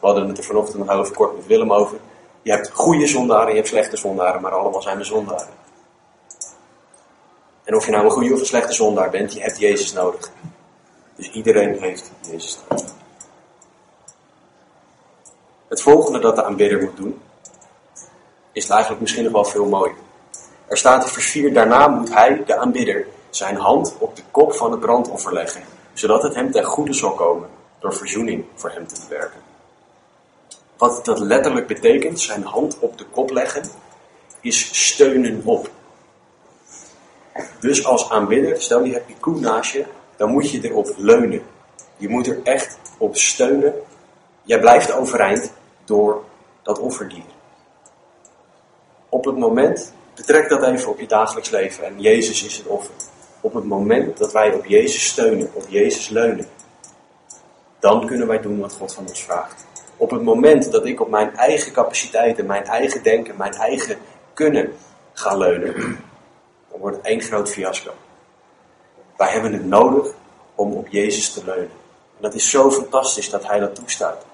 We 0.00 0.06
hadden 0.06 0.28
het 0.28 0.38
er 0.38 0.44
vanochtend 0.44 0.86
nog 0.86 1.00
even 1.00 1.14
kort 1.14 1.36
met 1.36 1.46
Willem 1.46 1.72
over. 1.72 1.98
Je 2.42 2.50
hebt 2.50 2.70
goede 2.70 3.06
zondaren, 3.06 3.48
je 3.48 3.56
hebt 3.56 3.68
slechte 3.68 3.96
zondaren, 3.96 4.40
maar 4.40 4.52
allemaal 4.52 4.82
zijn 4.82 4.98
we 4.98 5.04
zondaren. 5.04 5.57
En 7.68 7.74
of 7.74 7.84
je 7.84 7.90
nou 7.90 8.04
een 8.04 8.10
goede 8.10 8.32
of 8.32 8.40
een 8.40 8.46
slechte 8.46 8.72
zondaar 8.72 9.10
bent, 9.10 9.32
je 9.32 9.40
hebt 9.40 9.58
Jezus 9.58 9.92
nodig. 9.92 10.30
Dus 11.16 11.30
iedereen 11.30 11.80
heeft 11.80 12.10
Jezus 12.30 12.58
nodig. 12.68 12.86
Het 15.68 15.82
volgende 15.82 16.18
dat 16.18 16.36
de 16.36 16.44
aanbidder 16.44 16.82
moet 16.82 16.96
doen, 16.96 17.20
is 18.52 18.68
eigenlijk 18.68 19.00
misschien 19.00 19.24
nog 19.24 19.32
wel 19.32 19.44
veel 19.44 19.64
mooier. 19.64 19.94
Er 20.66 20.76
staat 20.76 21.04
in 21.04 21.10
vers 21.10 21.30
4, 21.30 21.52
daarna 21.52 21.88
moet 21.88 22.12
hij, 22.14 22.42
de 22.46 22.56
aanbidder, 22.56 23.06
zijn 23.30 23.56
hand 23.56 23.94
op 23.98 24.16
de 24.16 24.22
kop 24.30 24.52
van 24.52 24.70
het 24.70 24.80
brandoffer 24.80 25.32
leggen, 25.32 25.62
zodat 25.92 26.22
het 26.22 26.34
hem 26.34 26.50
ten 26.50 26.64
goede 26.64 26.92
zal 26.92 27.12
komen 27.12 27.48
door 27.78 27.94
verzoening 27.94 28.44
voor 28.54 28.70
hem 28.70 28.86
te 28.86 29.00
bewerken. 29.08 29.40
Wat 30.76 31.04
dat 31.04 31.18
letterlijk 31.18 31.66
betekent, 31.66 32.20
zijn 32.20 32.44
hand 32.44 32.78
op 32.78 32.98
de 32.98 33.04
kop 33.04 33.30
leggen, 33.30 33.70
is 34.40 34.86
steunen 34.86 35.42
op. 35.44 35.70
Dus 37.60 37.84
als 37.84 38.10
aanbidder, 38.10 38.62
stel 38.62 38.84
je 38.84 38.92
hebt 38.92 39.08
je 39.08 39.16
koe 39.20 39.40
naast 39.40 39.72
je, 39.72 39.84
dan 40.16 40.30
moet 40.30 40.50
je 40.50 40.68
erop 40.68 40.94
leunen. 40.96 41.42
Je 41.96 42.08
moet 42.08 42.26
er 42.26 42.40
echt 42.42 42.78
op 42.98 43.16
steunen. 43.16 43.74
Jij 44.42 44.60
blijft 44.60 44.92
overeind 44.92 45.52
door 45.84 46.24
dat 46.62 46.78
offerdier. 46.78 47.36
Op 49.08 49.24
het 49.24 49.36
moment, 49.36 49.92
betrek 50.14 50.48
dat 50.48 50.62
even 50.62 50.90
op 50.90 51.00
je 51.00 51.06
dagelijks 51.06 51.50
leven 51.50 51.84
en 51.84 52.00
Jezus 52.00 52.44
is 52.44 52.56
het 52.56 52.66
offer. 52.66 52.94
Op 53.40 53.54
het 53.54 53.64
moment 53.64 54.18
dat 54.18 54.32
wij 54.32 54.52
op 54.54 54.66
Jezus 54.66 55.06
steunen, 55.06 55.50
op 55.52 55.64
Jezus 55.68 56.08
leunen, 56.08 56.46
dan 57.78 58.06
kunnen 58.06 58.26
wij 58.26 58.40
doen 58.40 58.60
wat 58.60 58.72
God 58.72 58.94
van 58.94 59.06
ons 59.08 59.24
vraagt. 59.24 59.66
Op 59.96 60.10
het 60.10 60.22
moment 60.22 60.72
dat 60.72 60.86
ik 60.86 61.00
op 61.00 61.10
mijn 61.10 61.36
eigen 61.36 61.72
capaciteiten, 61.72 62.46
mijn 62.46 62.64
eigen 62.64 63.02
denken, 63.02 63.34
mijn 63.36 63.52
eigen 63.52 63.98
kunnen 64.34 64.72
ga 65.12 65.36
leunen, 65.36 65.98
wordt 66.78 67.00
één 67.00 67.20
groot 67.20 67.50
fiasco. 67.50 67.92
Wij 69.16 69.32
hebben 69.32 69.52
het 69.52 69.64
nodig 69.64 70.14
om 70.54 70.72
op 70.72 70.88
Jezus 70.88 71.32
te 71.32 71.44
leunen. 71.44 71.70
En 72.16 72.22
dat 72.22 72.34
is 72.34 72.50
zo 72.50 72.70
fantastisch 72.70 73.30
dat 73.30 73.46
Hij 73.46 73.58
dat 73.58 73.74
toestaat. 73.74 74.24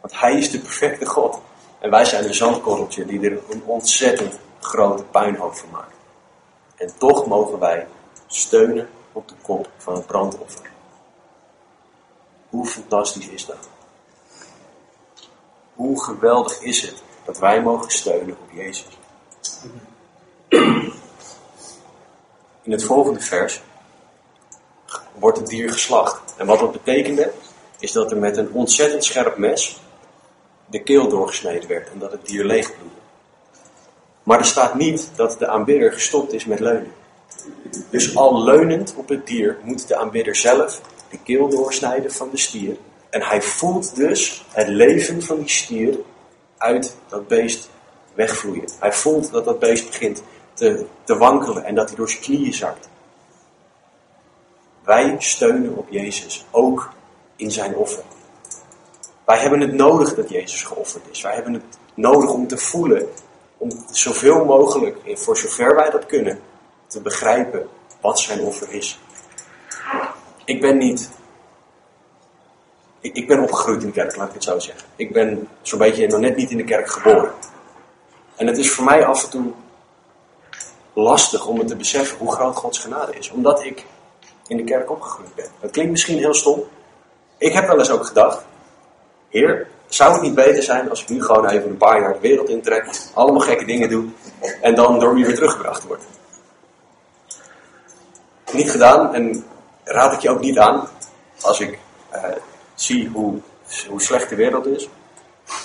Want 0.00 0.20
Hij 0.20 0.38
is 0.38 0.50
de 0.50 0.58
perfecte 0.58 1.06
God. 1.06 1.40
En 1.78 1.90
wij 1.90 2.04
zijn 2.04 2.24
een 2.24 2.34
zandkorreltje 2.34 3.06
die 3.06 3.20
er 3.20 3.38
een 3.50 3.62
ontzettend 3.64 4.38
grote 4.60 5.02
puinhoop 5.02 5.54
van 5.54 5.70
maakt. 5.70 5.96
En 6.76 6.92
toch 6.98 7.26
mogen 7.26 7.58
wij 7.58 7.86
steunen 8.26 8.88
op 9.12 9.28
de 9.28 9.34
kop 9.42 9.68
van 9.76 9.94
het 9.94 10.06
brandoffer. 10.06 10.70
Hoe 12.48 12.66
fantastisch 12.66 13.28
is 13.28 13.46
dat? 13.46 13.68
Hoe 15.74 16.02
geweldig 16.02 16.60
is 16.60 16.82
het 16.82 17.02
dat 17.24 17.38
wij 17.38 17.62
mogen 17.62 17.90
steunen 17.90 18.36
op 18.40 18.50
Jezus? 18.52 18.98
In 22.62 22.72
het 22.72 22.84
volgende 22.84 23.20
vers 23.20 23.62
wordt 25.18 25.38
het 25.38 25.46
dier 25.46 25.72
geslacht. 25.72 26.34
En 26.36 26.46
wat 26.46 26.58
dat 26.58 26.72
betekende, 26.72 27.32
is 27.78 27.92
dat 27.92 28.10
er 28.10 28.16
met 28.16 28.36
een 28.36 28.52
ontzettend 28.52 29.04
scherp 29.04 29.36
mes 29.36 29.80
de 30.66 30.82
keel 30.82 31.08
doorgesneden 31.08 31.68
werd 31.68 31.90
en 31.92 31.98
dat 31.98 32.12
het 32.12 32.26
dier 32.26 32.44
leegbloedde. 32.44 33.00
Maar 34.22 34.38
er 34.38 34.44
staat 34.44 34.74
niet 34.74 35.10
dat 35.14 35.38
de 35.38 35.48
aanbidder 35.48 35.92
gestopt 35.92 36.32
is 36.32 36.44
met 36.44 36.60
leunen. 36.60 36.92
Dus 37.90 38.16
al 38.16 38.44
leunend 38.44 38.94
op 38.96 39.08
het 39.08 39.26
dier 39.26 39.58
moet 39.62 39.88
de 39.88 39.96
aanbidder 39.96 40.36
zelf 40.36 40.80
de 41.10 41.18
keel 41.18 41.48
doorsnijden 41.48 42.12
van 42.12 42.30
de 42.30 42.38
stier. 42.38 42.76
En 43.10 43.22
hij 43.22 43.42
voelt 43.42 43.96
dus 43.96 44.44
het 44.48 44.68
leven 44.68 45.22
van 45.22 45.38
die 45.38 45.48
stier 45.48 45.98
uit 46.56 46.96
dat 47.08 47.28
beest 47.28 47.70
wegvloeien. 48.14 48.68
Hij 48.78 48.92
voelt 48.92 49.30
dat 49.30 49.44
dat 49.44 49.58
beest 49.58 49.86
begint 49.86 50.22
te, 51.04 51.16
wankelen 51.16 51.64
en 51.64 51.74
dat 51.74 51.88
hij 51.88 51.96
door 51.96 52.10
zijn 52.10 52.22
knieën 52.22 52.54
zakt. 52.54 52.88
Wij 54.84 55.16
steunen 55.18 55.76
op 55.76 55.86
Jezus, 55.90 56.44
ook 56.50 56.90
in 57.36 57.50
zijn 57.50 57.74
offer. 57.74 58.02
Wij 59.24 59.38
hebben 59.38 59.60
het 59.60 59.72
nodig 59.72 60.14
dat 60.14 60.28
Jezus 60.28 60.62
geofferd 60.62 61.04
is. 61.10 61.22
Wij 61.22 61.34
hebben 61.34 61.52
het 61.52 61.78
nodig 61.94 62.30
om 62.30 62.46
te 62.46 62.58
voelen, 62.58 63.08
om 63.56 63.70
zoveel 63.90 64.44
mogelijk, 64.44 64.96
voor 65.18 65.36
zover 65.36 65.74
wij 65.74 65.90
dat 65.90 66.06
kunnen, 66.06 66.40
te 66.86 67.00
begrijpen 67.00 67.68
wat 68.00 68.20
zijn 68.20 68.40
offer 68.40 68.72
is. 68.72 69.00
Ik 70.44 70.60
ben 70.60 70.78
niet. 70.78 71.10
Ik, 73.00 73.14
ik 73.16 73.28
ben 73.28 73.42
opgegroeid 73.42 73.80
in 73.80 73.86
de 73.86 73.92
kerk, 73.92 74.16
laat 74.16 74.28
ik 74.28 74.34
het 74.34 74.44
zo 74.44 74.58
zeggen. 74.58 74.88
Ik 74.96 75.12
ben 75.12 75.48
zo'n 75.62 75.78
beetje 75.78 76.06
nog 76.06 76.20
net 76.20 76.36
niet 76.36 76.50
in 76.50 76.56
de 76.56 76.64
kerk 76.64 76.90
geboren. 76.90 77.32
En 78.36 78.46
het 78.46 78.58
is 78.58 78.70
voor 78.70 78.84
mij 78.84 79.04
af 79.04 79.24
en 79.24 79.30
toe 79.30 79.52
lastig 80.92 81.46
om 81.46 81.58
het 81.58 81.68
te 81.68 81.76
beseffen 81.76 82.18
hoe 82.18 82.32
groot 82.32 82.56
Gods 82.56 82.78
genade 82.78 83.18
is. 83.18 83.30
Omdat 83.30 83.64
ik 83.64 83.84
in 84.46 84.56
de 84.56 84.64
kerk 84.64 84.90
opgegroeid 84.90 85.34
ben. 85.34 85.46
Dat 85.60 85.70
klinkt 85.70 85.90
misschien 85.90 86.18
heel 86.18 86.34
stom. 86.34 86.62
Ik 87.38 87.52
heb 87.52 87.66
wel 87.66 87.78
eens 87.78 87.90
ook 87.90 88.06
gedacht, 88.06 88.44
Heer, 89.28 89.68
zou 89.86 90.12
het 90.12 90.22
niet 90.22 90.34
beter 90.34 90.62
zijn 90.62 90.90
als 90.90 91.02
ik 91.02 91.08
nu 91.08 91.22
gewoon 91.22 91.48
even 91.48 91.70
een 91.70 91.76
paar 91.76 92.00
jaar 92.00 92.12
de 92.12 92.20
wereld 92.20 92.48
intrek, 92.48 92.86
allemaal 93.14 93.40
gekke 93.40 93.64
dingen 93.64 93.88
doe 93.88 94.08
en 94.60 94.74
dan 94.74 95.00
door 95.00 95.18
u 95.18 95.24
weer 95.24 95.34
teruggebracht 95.34 95.86
word? 95.86 96.02
Niet 98.52 98.70
gedaan 98.70 99.14
en 99.14 99.44
raad 99.84 100.12
ik 100.12 100.20
je 100.20 100.30
ook 100.30 100.40
niet 100.40 100.58
aan 100.58 100.88
als 101.40 101.60
ik 101.60 101.78
uh, 102.14 102.24
zie 102.74 103.08
hoe, 103.08 103.38
hoe 103.88 104.02
slecht 104.02 104.28
de 104.28 104.36
wereld 104.36 104.66
is. 104.66 104.88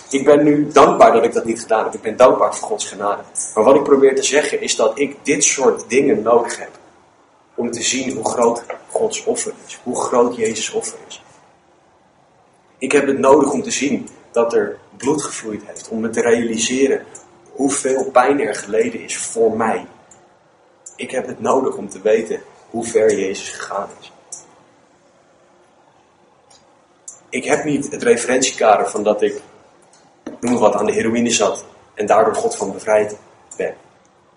Ik 0.10 0.26
ben 0.26 0.44
nu 0.44 0.68
dankbaar 0.68 1.12
dat 1.12 1.24
ik 1.24 1.34
dat 1.34 1.46
niet 1.46 1.62
gedaan 1.62 1.84
heb. 1.84 1.94
Ik 1.94 2.02
ben 2.02 2.18
dankbaar 2.18 2.56
voor 2.56 2.68
Gods 2.68 2.86
genade. 2.86 3.22
Maar 3.54 3.64
wat 3.64 3.76
ik 3.76 3.84
probeer 3.84 4.16
te 4.16 4.24
zeggen 4.24 4.62
is 4.62 4.76
dat 4.76 5.00
ik 5.00 5.18
dit 5.24 5.44
soort 5.44 5.90
dingen 5.90 6.22
nodig 6.22 6.60
heb. 6.60 6.70
Om 7.56 7.72
te 7.72 7.82
zien 7.82 8.16
hoe 8.16 8.26
groot 8.26 8.64
Gods 8.90 9.24
offer 9.24 9.54
is. 9.66 9.80
Hoe 9.84 10.02
groot 10.02 10.36
Jezus 10.36 10.72
offer 10.72 10.98
is. 11.08 11.24
Ik 12.78 12.92
heb 12.92 13.08
het 13.08 13.20
nodig 13.20 13.52
om 13.52 13.64
te 13.64 13.72
zien 13.72 14.10
dat 14.32 14.54
er 14.54 14.80
bloed 14.98 15.24
gevloeid 15.24 15.62
heeft. 15.66 15.90
Om 15.90 16.00
me 16.00 16.10
te 16.10 16.22
realiseren 16.22 17.06
hoeveel 17.52 18.12
pijn 18.12 18.40
er 18.40 18.56
geleden 18.56 19.02
is 19.02 19.18
voor 19.18 19.58
mij. 19.58 19.86
Ik 20.96 21.12
heb 21.12 21.28
het 21.28 21.40
nodig 21.40 21.76
om 21.76 21.90
te 21.90 22.02
weten 22.02 22.42
hoe 22.70 22.86
ver 22.86 23.20
Jezus 23.20 23.50
gegaan 23.50 23.90
is. 24.00 24.12
Ik 27.30 27.44
heb 27.44 27.64
niet 27.64 27.92
het 27.92 28.04
referentiekader 28.04 28.90
van 28.90 29.04
dat 29.04 29.22
ik, 29.22 29.42
noem 30.40 30.58
wat, 30.58 30.76
aan 30.76 30.86
de 30.86 30.92
heroïne 30.92 31.30
zat 31.30 31.66
en 31.94 32.06
daardoor 32.06 32.36
God 32.36 32.56
van 32.56 32.72
bevrijd 32.72 33.18
ben. 33.58 33.74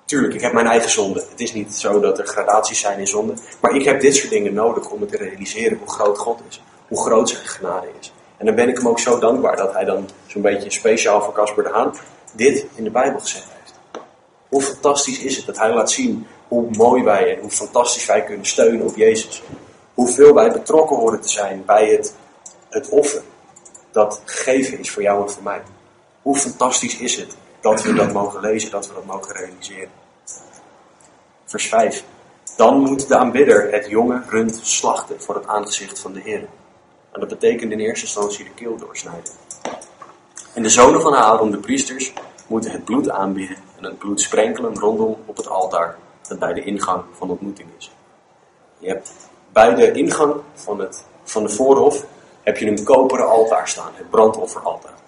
Tuurlijk, 0.04 0.34
ik 0.34 0.40
heb 0.40 0.52
mijn 0.52 0.66
eigen 0.66 0.90
zonde. 0.90 1.24
Het 1.30 1.40
is 1.40 1.52
niet 1.52 1.74
zo 1.74 2.00
dat 2.00 2.18
er 2.18 2.26
gradaties 2.26 2.80
zijn 2.80 2.98
in 2.98 3.06
zonde. 3.06 3.34
Maar 3.60 3.74
ik 3.74 3.84
heb 3.84 4.00
dit 4.00 4.16
soort 4.16 4.30
dingen 4.30 4.54
nodig 4.54 4.90
om 4.90 4.98
me 4.98 5.06
te 5.06 5.16
realiseren 5.16 5.78
hoe 5.78 5.90
groot 5.90 6.18
God 6.18 6.40
is. 6.48 6.62
Hoe 6.88 7.00
groot 7.00 7.28
zijn 7.28 7.46
genade 7.46 7.86
is. 8.00 8.12
En 8.36 8.46
dan 8.46 8.54
ben 8.54 8.68
ik 8.68 8.76
hem 8.76 8.88
ook 8.88 8.98
zo 8.98 9.18
dankbaar 9.18 9.56
dat 9.56 9.72
hij 9.72 9.84
dan 9.84 10.08
zo'n 10.26 10.42
beetje 10.42 10.70
speciaal 10.70 11.22
voor 11.22 11.32
Casper 11.32 11.64
de 11.64 11.70
Haan 11.70 11.94
dit 12.32 12.66
in 12.74 12.84
de 12.84 12.90
Bijbel 12.90 13.20
gezet 13.20 13.44
heeft. 13.58 13.74
Hoe 14.48 14.62
fantastisch 14.62 15.18
is 15.18 15.36
het 15.36 15.46
dat 15.46 15.58
hij 15.58 15.74
laat 15.74 15.90
zien 15.90 16.26
hoe 16.48 16.70
mooi 16.70 17.02
wij 17.02 17.34
en 17.34 17.40
hoe 17.40 17.50
fantastisch 17.50 18.06
wij 18.06 18.24
kunnen 18.24 18.46
steunen 18.46 18.86
op 18.86 18.96
Jezus. 18.96 19.42
Hoeveel 19.94 20.34
wij 20.34 20.50
betrokken 20.50 20.96
worden 20.96 21.20
te 21.20 21.28
zijn 21.28 21.62
bij 21.66 21.86
het, 21.86 22.14
het 22.68 22.88
offer 22.88 23.22
dat 23.90 24.22
gegeven 24.24 24.78
is 24.78 24.90
voor 24.90 25.02
jou 25.02 25.22
en 25.22 25.30
voor 25.30 25.42
mij. 25.42 25.60
Hoe 26.22 26.36
fantastisch 26.36 26.96
is 26.96 27.16
het 27.16 27.36
dat 27.60 27.82
we 27.82 27.92
dat 27.92 28.12
mogen 28.12 28.40
lezen, 28.40 28.70
dat 28.70 28.88
we 28.88 28.94
dat 28.94 29.04
mogen 29.04 29.34
realiseren. 29.34 29.90
Vers 31.44 31.68
5. 31.68 32.04
Dan 32.56 32.80
moet 32.80 33.08
de 33.08 33.16
aanbidder 33.16 33.72
het 33.72 33.86
jonge 33.86 34.22
rund 34.26 34.60
slachten 34.62 35.22
voor 35.22 35.34
het 35.34 35.46
aangezicht 35.46 35.98
van 35.98 36.12
de 36.12 36.20
Heer. 36.20 36.48
En 37.12 37.20
dat 37.20 37.28
betekent 37.28 37.72
in 37.72 37.80
eerste 37.80 38.04
instantie 38.04 38.44
de 38.44 38.50
keel 38.50 38.76
doorsnijden. 38.76 39.32
En 40.54 40.62
de 40.62 40.68
zonen 40.68 41.00
van 41.00 41.14
Aaron, 41.14 41.50
de 41.50 41.58
priesters, 41.58 42.12
moeten 42.46 42.70
het 42.70 42.84
bloed 42.84 43.10
aanbieden 43.10 43.56
en 43.76 43.84
het 43.84 43.98
bloed 43.98 44.20
sprenkelen 44.20 44.78
rondom 44.78 45.16
op 45.26 45.36
het 45.36 45.48
altaar 45.48 45.98
dat 46.28 46.38
bij 46.38 46.52
de 46.52 46.62
ingang 46.62 47.04
van 47.12 47.26
de 47.26 47.32
ontmoeting 47.32 47.68
is. 47.78 47.90
Je 48.78 48.88
hebt 48.88 49.12
bij 49.52 49.74
de 49.74 49.92
ingang 49.92 50.34
van, 50.54 50.78
het, 50.80 51.04
van 51.22 51.42
de 51.42 51.48
voorhof 51.48 52.04
heb 52.42 52.56
je 52.56 52.66
een 52.66 52.84
koperen 52.84 53.28
altaar 53.28 53.68
staan, 53.68 53.92
het 53.94 54.10
brandofferaltaar. 54.10 54.99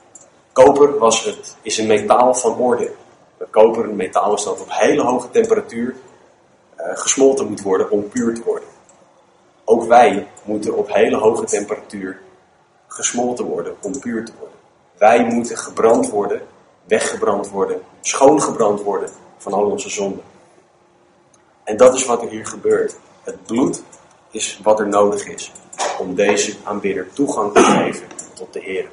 Koper 0.52 0.98
was 0.98 1.24
het, 1.24 1.56
is 1.62 1.78
een 1.78 1.86
metaal 1.86 2.34
van 2.34 2.58
orde. 2.58 2.92
Het 3.38 3.50
koper, 3.50 3.84
een 3.84 3.96
metaal 3.96 4.36
dat 4.36 4.60
op 4.60 4.66
hele 4.68 5.02
hoge 5.02 5.30
temperatuur 5.30 5.96
uh, 6.76 6.86
gesmolten 6.94 7.48
moet 7.48 7.62
worden 7.62 7.90
om 7.90 8.08
puur 8.08 8.34
te 8.34 8.42
worden. 8.44 8.68
Ook 9.64 9.84
wij 9.84 10.28
moeten 10.44 10.76
op 10.76 10.92
hele 10.92 11.16
hoge 11.16 11.44
temperatuur 11.44 12.20
gesmolten 12.86 13.44
worden 13.44 13.76
om 13.80 14.00
puur 14.00 14.24
te 14.24 14.32
worden. 14.38 14.58
Wij 14.98 15.24
moeten 15.24 15.56
gebrand 15.56 16.10
worden, 16.10 16.42
weggebrand 16.84 17.48
worden, 17.50 17.82
schoongebrand 18.00 18.82
worden 18.82 19.10
van 19.38 19.52
al 19.52 19.70
onze 19.70 19.88
zonden. 19.88 20.24
En 21.64 21.76
dat 21.76 21.94
is 21.94 22.06
wat 22.06 22.22
er 22.22 22.28
hier 22.28 22.46
gebeurt. 22.46 22.96
Het 23.22 23.42
bloed 23.46 23.82
is 24.30 24.60
wat 24.62 24.80
er 24.80 24.88
nodig 24.88 25.26
is 25.26 25.52
om 25.98 26.14
deze 26.14 26.56
aanbidder 26.64 27.12
toegang 27.12 27.52
te 27.52 27.62
geven 27.62 28.06
tot 28.34 28.52
de 28.52 28.60
Heer. 28.60 28.88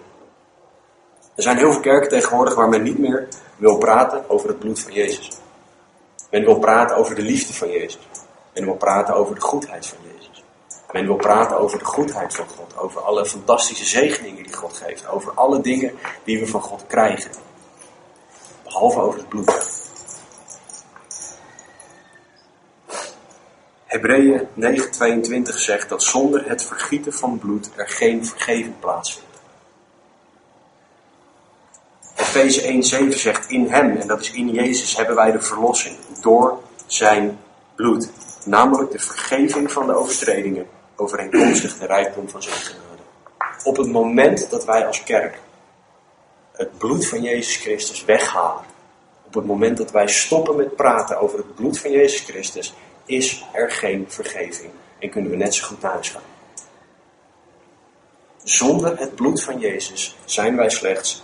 Er 1.39 1.45
zijn 1.45 1.58
heel 1.58 1.71
veel 1.71 1.82
kerken 1.82 2.10
tegenwoordig 2.10 2.56
waar 2.56 2.69
men 2.69 2.84
niet 2.84 2.97
meer 2.97 3.28
wil 3.58 3.78
praten 3.78 4.30
over 4.30 4.47
het 4.47 4.60
bloed 4.60 4.80
van 4.80 4.93
Jezus. 4.93 5.32
Men 6.32 6.45
wil 6.45 6.60
praten 6.60 6.95
over 6.95 7.15
de 7.15 7.21
liefde 7.21 7.54
van 7.54 7.71
Jezus. 7.71 7.99
Men 8.54 8.65
wil 8.65 8.75
praten 8.75 9.13
over 9.13 9.36
de 9.36 9.41
goedheid 9.41 9.86
van 9.86 9.97
Jezus. 10.13 10.43
Men 10.91 11.06
wil 11.06 11.15
praten 11.15 11.60
over 11.60 11.80
de 11.80 11.86
goedheid 11.86 12.36
van 12.36 12.47
God. 12.47 12.78
Over 12.78 13.02
alle 13.02 13.25
fantastische 13.25 13.86
zegeningen 13.86 14.43
die 14.43 14.54
God 14.54 14.73
geeft. 14.73 15.08
Over 15.08 15.32
alle 15.34 15.62
dingen 15.62 15.97
die 16.23 16.39
we 16.39 16.47
van 16.47 16.62
God 16.62 16.84
krijgen. 16.88 17.32
Behalve 18.63 18.99
over 18.99 19.19
het 19.19 19.30
bloed. 19.30 19.54
Hebreeën 23.86 24.47
9:22 24.56 25.41
zegt 25.60 25.89
dat 25.89 26.04
zonder 26.04 26.49
het 26.49 26.63
vergieten 26.63 27.13
van 27.13 27.39
bloed 27.39 27.69
er 27.75 27.89
geen 27.89 28.25
vergeving 28.25 28.80
plaatsvindt. 28.80 29.29
Efeze 32.30 32.62
1:7 32.62 33.18
zegt 33.18 33.50
in 33.50 33.68
hem, 33.68 33.98
en 33.98 34.08
dat 34.08 34.22
is 34.22 34.32
in 34.32 34.50
Jezus, 34.50 34.96
hebben 34.98 35.15
wij 35.15 35.32
de 35.32 35.42
verlossing 35.42 35.96
door 36.22 36.60
zijn 36.86 37.39
bloed. 37.76 38.10
Namelijk 38.46 38.92
de 38.92 39.00
vergeving 39.00 39.72
van 39.72 39.88
de 39.88 39.94
overtredingen 39.94 40.68
overeenkomstig 40.96 41.78
de 41.78 41.86
rijkdom 41.86 42.30
van 42.30 42.44
zijn 42.44 42.56
genade. 42.56 43.02
Op 43.63 43.78
het 43.78 43.92
moment 43.92 44.50
dat 44.50 44.65
wij 44.65 44.86
als 44.86 45.04
kerk 45.04 45.39
het 46.54 46.78
bloed 46.78 47.08
van 47.08 47.22
Jezus 47.22 47.56
Christus 47.56 48.06
weghalen, 48.06 48.63
op 49.26 49.34
het 49.34 49.46
moment 49.46 49.78
dat 49.78 49.92
wij 49.92 50.08
stoppen 50.08 50.56
met 50.56 50.76
praten 50.76 51.20
over 51.20 51.38
het 51.38 51.56
bloed 51.56 51.80
van 51.80 51.92
Jezus 51.92 52.22
Christus, 52.22 52.74
is 53.06 53.46
er 53.54 53.72
geen 53.72 54.06
vergeving 54.08 54.72
en 55.00 55.10
kunnen 55.10 55.32
we 55.32 55.38
net 55.38 55.54
zo 55.54 55.68
goed 55.68 55.80
thuis 55.80 56.10
gaan. 56.10 56.22
Zonder 58.44 59.00
het 59.00 59.15
bloed 59.15 59.44
van 59.44 59.60
Jezus 59.60 60.15
zijn 60.26 60.56
wij 60.56 60.70
slechts 60.70 61.24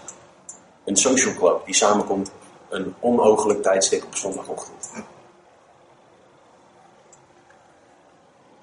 een 0.86 0.98
social 0.98 1.34
club 1.34 1.66
die 1.66 1.76
samenkomt 1.76 2.32
een 2.70 2.96
onmogelijk 3.00 3.62
tijdstip 3.62 4.04
op 4.04 4.16
zondagochtend. 4.16 4.92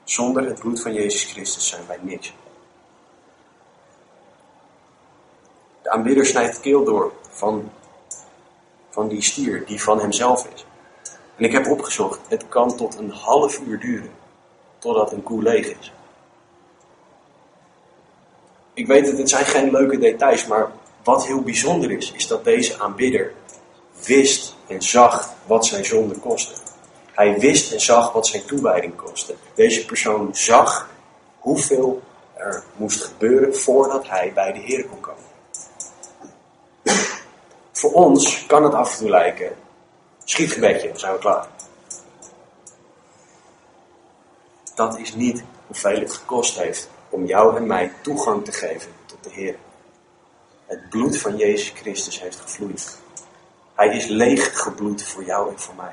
Zonder 0.05 0.47
het 0.47 0.59
bloed 0.59 0.83
van 0.83 0.93
Jezus 0.93 1.33
Christus 1.33 1.69
zijn 1.69 1.87
wij 1.87 1.99
niks. 2.01 2.35
De 5.83 5.91
aanbidder 5.91 6.27
snijdt 6.27 6.61
keel 6.61 6.85
door 6.85 7.13
van, 7.31 7.71
van 8.91 9.09
die 9.09 9.23
stier 9.23 9.67
die 9.67 9.83
van 9.83 10.01
hemzelf 10.01 10.47
is. 10.55 10.67
En 11.37 11.45
ik 11.45 11.53
heb 11.53 11.67
opgezocht, 11.67 12.21
het 12.29 12.49
kan 12.49 12.77
tot 12.77 12.99
een 12.99 13.11
half 13.11 13.61
uur 13.61 13.81
duren 13.81 14.13
totdat 14.79 15.13
een 15.13 15.23
koe 15.23 15.43
leeg 15.43 15.79
is. 15.79 15.93
Ik 18.75 18.87
weet 18.87 19.07
dat 19.07 19.19
het 19.19 19.29
zijn 19.29 19.45
geen 19.45 19.71
leuke 19.71 19.99
details, 19.99 20.47
maar 20.47 20.71
wat 21.03 21.27
heel 21.27 21.43
bijzonder 21.43 21.91
is, 21.91 22.13
is 22.13 22.27
dat 22.27 22.45
deze 22.45 22.79
aanbidder 22.79 23.33
wist 24.07 24.55
en 24.67 24.83
zag 24.83 25.35
wat 25.47 25.67
zijn 25.67 25.85
zonde 25.85 26.15
kostte. 26.15 26.55
Hij 27.13 27.39
wist 27.39 27.73
en 27.73 27.81
zag 27.81 28.13
wat 28.13 28.27
zijn 28.27 28.45
toewijding 28.45 28.97
kostte. 28.97 29.35
Deze 29.55 29.85
persoon 29.85 30.37
zag 30.37 30.91
hoeveel 31.39 32.03
er 32.35 32.65
moest 32.77 33.03
gebeuren 33.03 33.57
voordat 33.57 34.09
hij 34.09 34.33
bij 34.33 34.53
de 34.53 34.59
Heer 34.59 34.85
kon 34.85 35.01
komen. 35.01 35.23
Voor 37.73 37.93
ons 37.93 38.47
kan 38.47 38.65
het 38.65 38.75
af 38.75 38.93
en 38.93 38.99
toe 38.99 39.09
lijken, 39.09 39.57
schietgebedje, 40.25 40.89
dan 40.89 40.99
zijn 40.99 41.13
we 41.13 41.19
klaar. 41.19 41.47
Dat 44.75 44.99
is 44.99 45.15
niet 45.15 45.43
hoeveel 45.67 46.01
het 46.01 46.13
gekost 46.13 46.59
heeft 46.59 46.89
om 47.09 47.27
jou 47.27 47.57
en 47.57 47.67
mij 47.67 47.93
toegang 48.01 48.45
te 48.45 48.53
geven 48.53 48.91
tot 49.07 49.25
de 49.25 49.31
Heer. 49.31 49.57
Het 50.73 50.89
bloed 50.89 51.19
van 51.19 51.37
Jezus 51.37 51.73
Christus 51.75 52.21
heeft 52.21 52.41
gevloeid. 52.41 52.99
Hij 53.75 53.97
is 53.97 54.07
leeg 54.07 54.63
gebloed 54.63 55.03
voor 55.03 55.25
jou 55.25 55.51
en 55.51 55.59
voor 55.59 55.75
mij. 55.75 55.93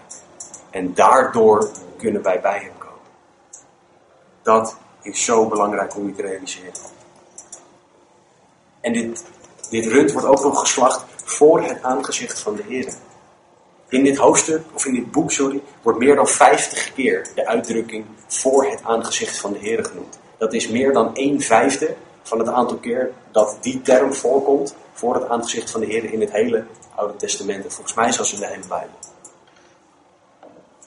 En 0.70 0.94
daardoor 0.94 1.70
kunnen 1.98 2.22
wij 2.22 2.42
bij 2.42 2.60
hem 2.60 2.78
komen. 2.78 3.10
Dat 4.42 4.78
is 5.02 5.26
zo 5.26 5.48
belangrijk 5.48 5.96
om 5.96 6.08
je 6.08 6.16
te 6.16 6.22
realiseren. 6.22 6.74
En 8.82 8.94
dit, 8.94 9.26
dit 9.70 9.86
rund 9.86 10.12
wordt 10.12 10.28
ook 10.28 10.44
nog 10.44 10.60
geslacht 10.60 11.06
voor 11.24 11.64
het 11.64 11.84
aangezicht 11.84 12.40
van 12.40 12.56
de 12.56 12.64
Heer. 12.68 12.94
In 13.90 14.04
dit 14.04 14.18
hoofdstuk, 14.18 14.62
of 14.74 14.86
in 14.86 14.94
dit 14.94 15.12
boek, 15.12 15.32
sorry, 15.32 15.62
wordt 15.82 16.00
meer 16.00 16.16
dan 16.16 16.28
50 16.28 16.94
keer 16.94 17.28
de 17.36 17.48
uitdrukking 17.48 18.06
voor 18.28 18.66
het 18.66 18.84
aangezicht 18.84 19.38
van 19.38 19.54
de 19.54 19.60
Heer 19.60 19.86
genoemd. 19.86 20.20
Dat 20.38 20.54
is 20.54 20.68
meer 20.68 20.94
dan 20.94 21.12
een 21.14 21.42
vijfde 21.42 21.96
van 22.30 22.40
het 22.40 22.48
aantal 22.48 22.78
keer 22.78 23.14
dat 23.32 23.58
die 23.62 23.82
term 23.82 24.14
voorkomt 24.14 24.76
voor 24.94 25.16
het 25.16 25.30
aangezicht 25.30 25.72
van 25.72 25.80
de 25.80 25.86
Heer 25.86 26.14
in 26.14 26.22
het 26.22 26.32
hele 26.32 26.66
Oude 26.96 27.16
Testament. 27.16 27.64
En 27.64 27.72
volgens 27.72 27.96
mij 27.96 28.12
zelfs 28.12 28.34
in 28.34 28.40
de 28.40 28.48
hele 28.48 28.68
Bijbel. 28.68 28.98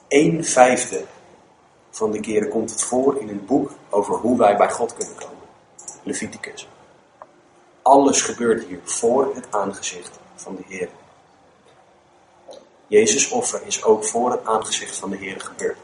Een 0.07 0.45
vijfde 0.45 1.03
van 1.89 2.11
de 2.11 2.19
keren 2.19 2.49
komt 2.49 2.69
het 2.69 2.83
voor 2.83 3.17
in 3.19 3.29
een 3.29 3.45
boek 3.45 3.71
over 3.89 4.15
hoe 4.15 4.37
wij 4.37 4.57
bij 4.57 4.71
God 4.71 4.93
kunnen 4.93 5.15
komen. 5.15 5.47
Leviticus. 6.03 6.67
Alles 7.81 8.21
gebeurt 8.21 8.63
hier 8.63 8.79
voor 8.83 9.31
het 9.35 9.47
aangezicht 9.49 10.19
van 10.35 10.55
de 10.55 10.63
Heer. 10.67 10.89
Jezus 12.87 13.29
offer 13.29 13.61
is 13.65 13.83
ook 13.83 14.05
voor 14.05 14.31
het 14.31 14.45
aangezicht 14.45 14.95
van 14.95 15.09
de 15.09 15.17
Heer 15.17 15.41
gebeurd. 15.41 15.77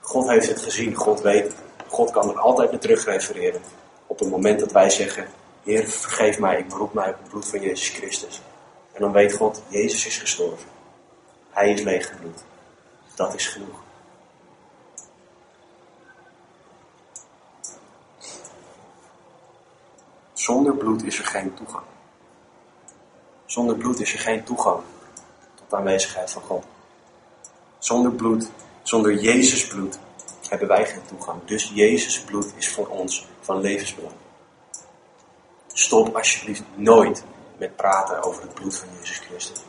God 0.00 0.28
heeft 0.28 0.48
het 0.48 0.62
gezien, 0.62 0.94
God 0.94 1.20
weet. 1.20 1.52
God 1.88 2.10
kan 2.10 2.28
er 2.28 2.38
altijd 2.38 2.70
naar 2.70 2.80
terugrefereren. 2.80 3.62
Op 4.10 4.18
het 4.18 4.30
moment 4.30 4.60
dat 4.60 4.72
wij 4.72 4.90
zeggen, 4.90 5.28
Heer 5.62 5.86
vergeef 5.86 6.38
mij, 6.38 6.58
ik 6.58 6.68
beroep 6.68 6.92
mij 6.92 7.08
op 7.08 7.18
het 7.18 7.28
bloed 7.28 7.48
van 7.48 7.60
Jezus 7.60 7.88
Christus. 7.88 8.42
En 8.92 9.00
dan 9.00 9.12
weet 9.12 9.32
God, 9.32 9.62
Jezus 9.68 10.06
is 10.06 10.18
gestorven. 10.18 10.68
Hij 11.50 11.72
is 11.72 11.82
leeggebloed. 11.82 12.44
Dat 13.14 13.34
is 13.34 13.46
genoeg. 13.46 13.82
Zonder 20.32 20.74
bloed 20.74 21.04
is 21.04 21.18
er 21.18 21.26
geen 21.26 21.54
toegang. 21.54 21.84
Zonder 23.46 23.76
bloed 23.76 24.00
is 24.00 24.12
er 24.12 24.18
geen 24.18 24.44
toegang 24.44 24.82
tot 25.54 25.70
de 25.70 25.76
aanwezigheid 25.76 26.30
van 26.30 26.42
God. 26.42 26.64
Zonder 27.78 28.12
bloed, 28.12 28.50
zonder 28.82 29.20
Jezus 29.20 29.66
bloed, 29.66 29.98
hebben 30.50 30.68
wij 30.68 30.86
geen 30.86 31.06
toegang. 31.08 31.44
Dus 31.44 31.70
Jezus 31.74 32.20
bloed 32.20 32.52
is 32.56 32.68
voor 32.68 32.86
ons 32.86 33.26
van 33.40 33.60
levensbelang. 33.60 34.14
Stop 35.72 36.16
alsjeblieft 36.16 36.62
nooit 36.74 37.24
met 37.56 37.76
praten 37.76 38.22
over 38.22 38.42
het 38.42 38.54
bloed 38.54 38.76
van 38.76 38.88
Jezus 39.00 39.18
Christus. 39.18 39.60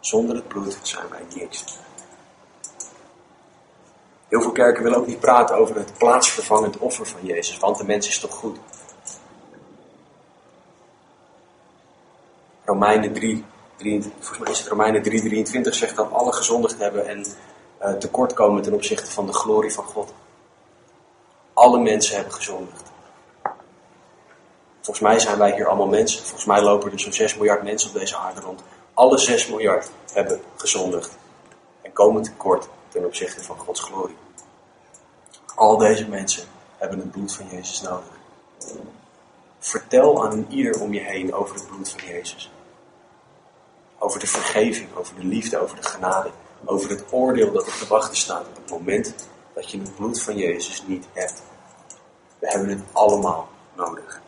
Zonder 0.00 0.36
het 0.36 0.48
bloed 0.48 0.78
zijn 0.82 1.08
wij 1.08 1.22
niks. 1.34 1.64
Heel 4.28 4.42
veel 4.42 4.52
kerken 4.52 4.82
willen 4.82 4.98
ook 4.98 5.06
niet 5.06 5.20
praten 5.20 5.56
over 5.56 5.76
het 5.76 5.92
plaatsvervangend 5.98 6.78
offer 6.78 7.06
van 7.06 7.20
Jezus, 7.22 7.58
want 7.58 7.78
de 7.78 7.84
mens 7.84 8.08
is 8.08 8.18
toch 8.18 8.34
goed. 8.34 8.58
Romeinen 12.64 13.12
3, 13.12 13.44
3 13.76 14.02
volgens 14.02 14.38
mij 14.38 14.50
is 14.50 14.58
het 14.58 14.68
Romeinen 14.68 15.02
3, 15.02 15.20
23 15.20 15.74
zegt 15.74 15.96
dat 15.96 16.12
alle 16.12 16.32
gezondigd 16.32 16.78
hebben 16.78 17.08
en 17.08 17.26
uh, 17.80 17.92
tekortkomen 17.92 18.62
ten 18.62 18.72
opzichte 18.72 19.10
van 19.10 19.26
de 19.26 19.32
glorie 19.32 19.72
van 19.72 19.84
God. 19.84 20.12
Alle 21.54 21.78
mensen 21.78 22.14
hebben 22.14 22.32
gezondigd. 22.32 22.82
Volgens 24.80 25.00
mij 25.00 25.18
zijn 25.18 25.38
wij 25.38 25.54
hier 25.54 25.66
allemaal 25.66 25.86
mensen. 25.86 26.20
Volgens 26.22 26.44
mij 26.44 26.62
lopen 26.62 26.92
er 26.92 27.00
zo'n 27.00 27.12
6 27.12 27.36
miljard 27.36 27.62
mensen 27.62 27.90
op 27.90 27.98
deze 27.98 28.16
aarde 28.16 28.40
rond. 28.40 28.62
Alle 28.94 29.18
6 29.18 29.48
miljard 29.48 29.90
hebben 30.12 30.40
gezondigd 30.56 31.16
en 31.82 31.92
komen 31.92 32.22
tekort 32.22 32.68
ten 32.88 33.04
opzichte 33.04 33.42
van 33.42 33.58
Gods 33.58 33.80
glorie. 33.80 34.16
Al 35.54 35.76
deze 35.76 36.08
mensen 36.08 36.44
hebben 36.76 36.98
het 36.98 37.10
bloed 37.10 37.32
van 37.32 37.46
Jezus 37.50 37.80
nodig. 37.80 38.18
Vertel 39.58 40.24
aan 40.24 40.46
ieder 40.48 40.80
om 40.80 40.92
je 40.92 41.00
heen 41.00 41.34
over 41.34 41.54
het 41.54 41.66
bloed 41.66 41.88
van 41.90 42.08
Jezus. 42.08 42.50
Over 43.98 44.20
de 44.20 44.26
vergeving, 44.26 44.88
over 44.94 45.14
de 45.14 45.24
liefde, 45.24 45.58
over 45.58 45.76
de 45.76 45.82
genade, 45.82 46.30
over 46.64 46.90
het 46.90 47.04
oordeel 47.10 47.52
dat 47.52 47.66
op 47.66 47.72
te 47.72 47.86
wachten 47.86 48.16
staat 48.16 48.46
op 48.46 48.56
het 48.56 48.70
moment 48.70 49.14
dat 49.54 49.70
je 49.70 49.78
het 49.78 49.96
bloed 49.96 50.22
van 50.22 50.36
Jezus 50.36 50.84
niet 50.86 51.06
hebt. 51.12 51.42
We 52.38 52.48
hebben 52.48 52.68
het 52.68 52.82
allemaal 52.92 53.48
nodig. 53.74 54.20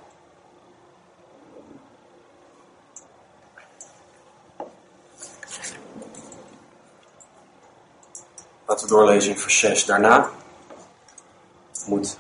Laten 8.66 8.87
we 8.87 8.92
doorlezen 8.92 9.33
in 9.33 9.38
vers 9.38 9.59
6. 9.59 9.85
Daarna 9.85 10.31
moet 11.87 12.16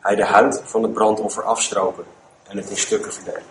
hij 0.00 0.14
de 0.14 0.24
huid 0.24 0.62
van 0.64 0.82
het 0.82 0.92
brandoffer 0.92 1.42
afstropen 1.42 2.04
en 2.48 2.56
het 2.56 2.70
in 2.70 2.76
stukken 2.76 3.12
verdelen. 3.12 3.42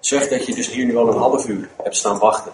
Zeg 0.00 0.28
dat 0.28 0.46
je 0.46 0.54
dus 0.54 0.70
hier 0.70 0.84
nu 0.84 0.96
al 0.96 1.08
een 1.08 1.18
half 1.18 1.46
uur 1.48 1.70
hebt 1.82 1.96
staan 1.96 2.18
wachten. 2.18 2.52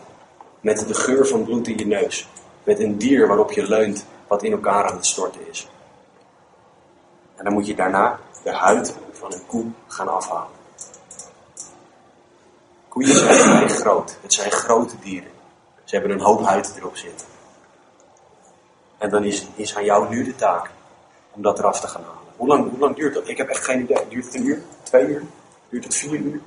Met 0.61 0.88
de 0.88 0.94
geur 0.94 1.27
van 1.27 1.44
bloed 1.44 1.68
in 1.68 1.79
je 1.79 1.87
neus. 1.87 2.29
Met 2.64 2.81
een 2.81 2.99
dier 2.99 3.27
waarop 3.27 3.53
je 3.53 3.68
leunt 3.68 4.07
wat 4.27 4.42
in 4.42 4.53
elkaar 4.53 4.85
aan 4.85 4.96
het 4.96 5.07
storten 5.07 5.49
is. 5.51 5.68
En 7.37 7.44
dan 7.44 7.53
moet 7.53 7.66
je 7.66 7.75
daarna 7.75 8.18
de 8.42 8.53
huid 8.53 8.94
van 9.12 9.33
een 9.33 9.46
koe 9.46 9.66
gaan 9.87 10.09
afhalen. 10.09 10.59
Koeien 12.88 13.14
zijn 13.14 13.35
vrij 13.35 13.68
groot. 13.68 14.16
Het 14.23 14.33
zijn 14.33 14.51
grote 14.51 14.94
dieren. 15.03 15.31
Ze 15.85 15.96
hebben 15.96 16.14
een 16.14 16.25
hoop 16.25 16.44
huid 16.44 16.75
erop 16.77 16.96
zitten. 16.96 17.27
En 18.99 19.11
dan 19.11 19.25
is, 19.25 19.46
is 19.55 19.77
aan 19.77 19.85
jou 19.85 20.09
nu 20.09 20.25
de 20.25 20.35
taak 20.35 20.70
om 21.31 21.42
dat 21.42 21.59
eraf 21.59 21.81
te 21.81 21.87
gaan 21.87 22.03
halen. 22.03 22.18
Hoe 22.37 22.49
lang, 22.49 22.70
hoe 22.70 22.79
lang 22.79 22.96
duurt 22.96 23.14
dat? 23.14 23.29
Ik 23.29 23.37
heb 23.37 23.49
echt 23.49 23.64
geen 23.64 23.81
idee. 23.81 24.09
Duurt 24.09 24.25
het 24.25 24.35
een 24.35 24.46
uur? 24.46 24.62
Twee 24.83 25.07
uur? 25.07 25.23
Duurt 25.68 25.85
het 25.85 25.94
vier 25.94 26.18
uur? 26.18 26.40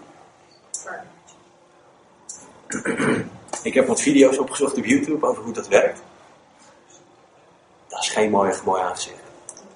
Ik 3.62 3.74
heb 3.74 3.88
wat 3.88 4.02
video's 4.02 4.38
opgezocht 4.38 4.78
op 4.78 4.86
YouTube 4.86 5.28
over 5.28 5.44
hoe 5.44 5.54
dat 5.54 5.68
werkt. 5.68 6.02
Dat 7.88 8.02
is 8.02 8.10
geen 8.10 8.30
mooi, 8.30 8.54
mooi 8.66 8.82
aanzicht. 8.82 9.16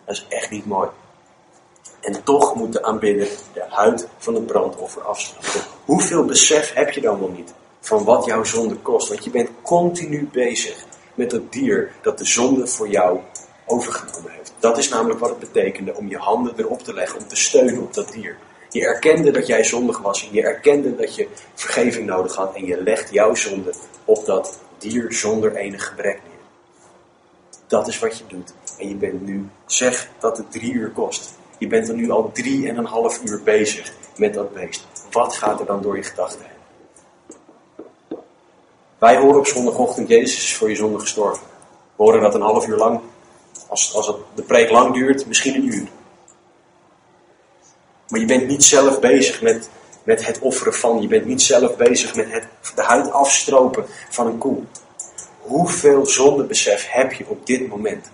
Dat 0.05 0.15
is 0.15 0.25
echt 0.29 0.49
niet 0.49 0.65
mooi. 0.65 0.89
En 2.01 2.23
toch 2.23 2.55
moet 2.55 2.73
de 2.73 2.83
aanbidder 2.83 3.27
de 3.53 3.65
huid 3.69 4.07
van 4.17 4.35
het 4.35 4.45
brandoffer 4.45 5.01
afsluiten. 5.01 5.61
Hoeveel 5.85 6.25
besef 6.25 6.73
heb 6.73 6.91
je 6.91 7.01
dan 7.01 7.19
wel 7.19 7.29
niet 7.29 7.53
van 7.79 8.03
wat 8.03 8.25
jouw 8.25 8.43
zonde 8.43 8.75
kost? 8.75 9.07
Want 9.09 9.23
je 9.23 9.29
bent 9.29 9.49
continu 9.61 10.29
bezig 10.31 10.85
met 11.13 11.29
dat 11.29 11.51
dier 11.51 11.91
dat 12.01 12.17
de 12.17 12.25
zonde 12.25 12.67
voor 12.67 12.87
jou 12.87 13.19
overgenomen 13.65 14.31
heeft. 14.31 14.53
Dat 14.59 14.77
is 14.77 14.89
namelijk 14.89 15.19
wat 15.19 15.29
het 15.29 15.39
betekende 15.39 15.95
om 15.95 16.07
je 16.07 16.17
handen 16.17 16.53
erop 16.57 16.83
te 16.83 16.93
leggen, 16.93 17.19
om 17.19 17.27
te 17.27 17.35
steunen 17.35 17.81
op 17.81 17.93
dat 17.93 18.11
dier. 18.11 18.37
Je 18.77 18.85
erkende 18.85 19.31
dat 19.31 19.47
jij 19.47 19.63
zondig 19.63 19.99
was 19.99 20.27
en 20.27 20.33
je 20.33 20.41
erkende 20.41 20.95
dat 20.95 21.15
je 21.15 21.27
vergeving 21.53 22.05
nodig 22.05 22.35
had 22.35 22.55
en 22.55 22.65
je 22.65 22.81
legt 22.83 23.11
jouw 23.11 23.35
zonde 23.35 23.73
op 24.05 24.25
dat 24.25 24.59
dier 24.77 25.13
zonder 25.13 25.55
enig 25.55 25.87
gebrek 25.87 26.19
neer. 26.23 26.45
Dat 27.67 27.87
is 27.87 27.99
wat 27.99 28.17
je 28.17 28.23
doet. 28.27 28.53
En 28.79 28.87
je 28.89 28.95
bent 28.95 29.25
nu, 29.25 29.49
zeg 29.65 30.09
dat 30.19 30.37
het 30.37 30.51
drie 30.51 30.71
uur 30.71 30.89
kost. 30.89 31.33
Je 31.57 31.67
bent 31.67 31.89
er 31.89 31.95
nu 31.95 32.09
al 32.09 32.31
drie 32.33 32.69
en 32.69 32.77
een 32.77 32.85
half 32.85 33.21
uur 33.23 33.43
bezig 33.43 33.93
met 34.15 34.33
dat 34.33 34.53
beest. 34.53 34.87
Wat 35.11 35.35
gaat 35.35 35.59
er 35.59 35.65
dan 35.65 35.81
door 35.81 35.95
je 35.95 36.03
gedachten 36.03 36.39
heen? 36.41 38.17
Wij 38.97 39.17
horen 39.17 39.39
op 39.39 39.47
zondagochtend, 39.47 40.07
Jezus 40.07 40.43
is 40.43 40.55
voor 40.55 40.69
je 40.69 40.75
zonde 40.75 40.99
gestorven. 40.99 41.43
We 41.95 42.03
horen 42.03 42.21
dat 42.21 42.35
een 42.35 42.41
half 42.41 42.67
uur 42.67 42.77
lang. 42.77 42.99
Als, 43.67 43.95
als 43.95 44.07
het, 44.07 44.17
de 44.33 44.43
preek 44.43 44.69
lang 44.69 44.93
duurt, 44.93 45.27
misschien 45.27 45.55
een 45.55 45.73
uur. 45.73 45.87
Maar 48.07 48.19
je 48.19 48.25
bent 48.25 48.47
niet 48.47 48.63
zelf 48.63 48.99
bezig 48.99 49.41
met, 49.41 49.69
met 50.03 50.25
het 50.25 50.39
offeren 50.39 50.73
van. 50.73 51.01
Je 51.01 51.07
bent 51.07 51.25
niet 51.25 51.41
zelf 51.41 51.75
bezig 51.75 52.15
met 52.15 52.31
het, 52.31 52.47
de 52.75 52.81
huid 52.81 53.11
afstropen 53.11 53.85
van 54.09 54.27
een 54.27 54.37
koe. 54.37 54.63
Hoeveel 55.41 56.05
zondebesef 56.05 56.87
heb 56.89 57.13
je 57.13 57.25
op 57.27 57.45
dit 57.45 57.67
moment? 57.67 58.11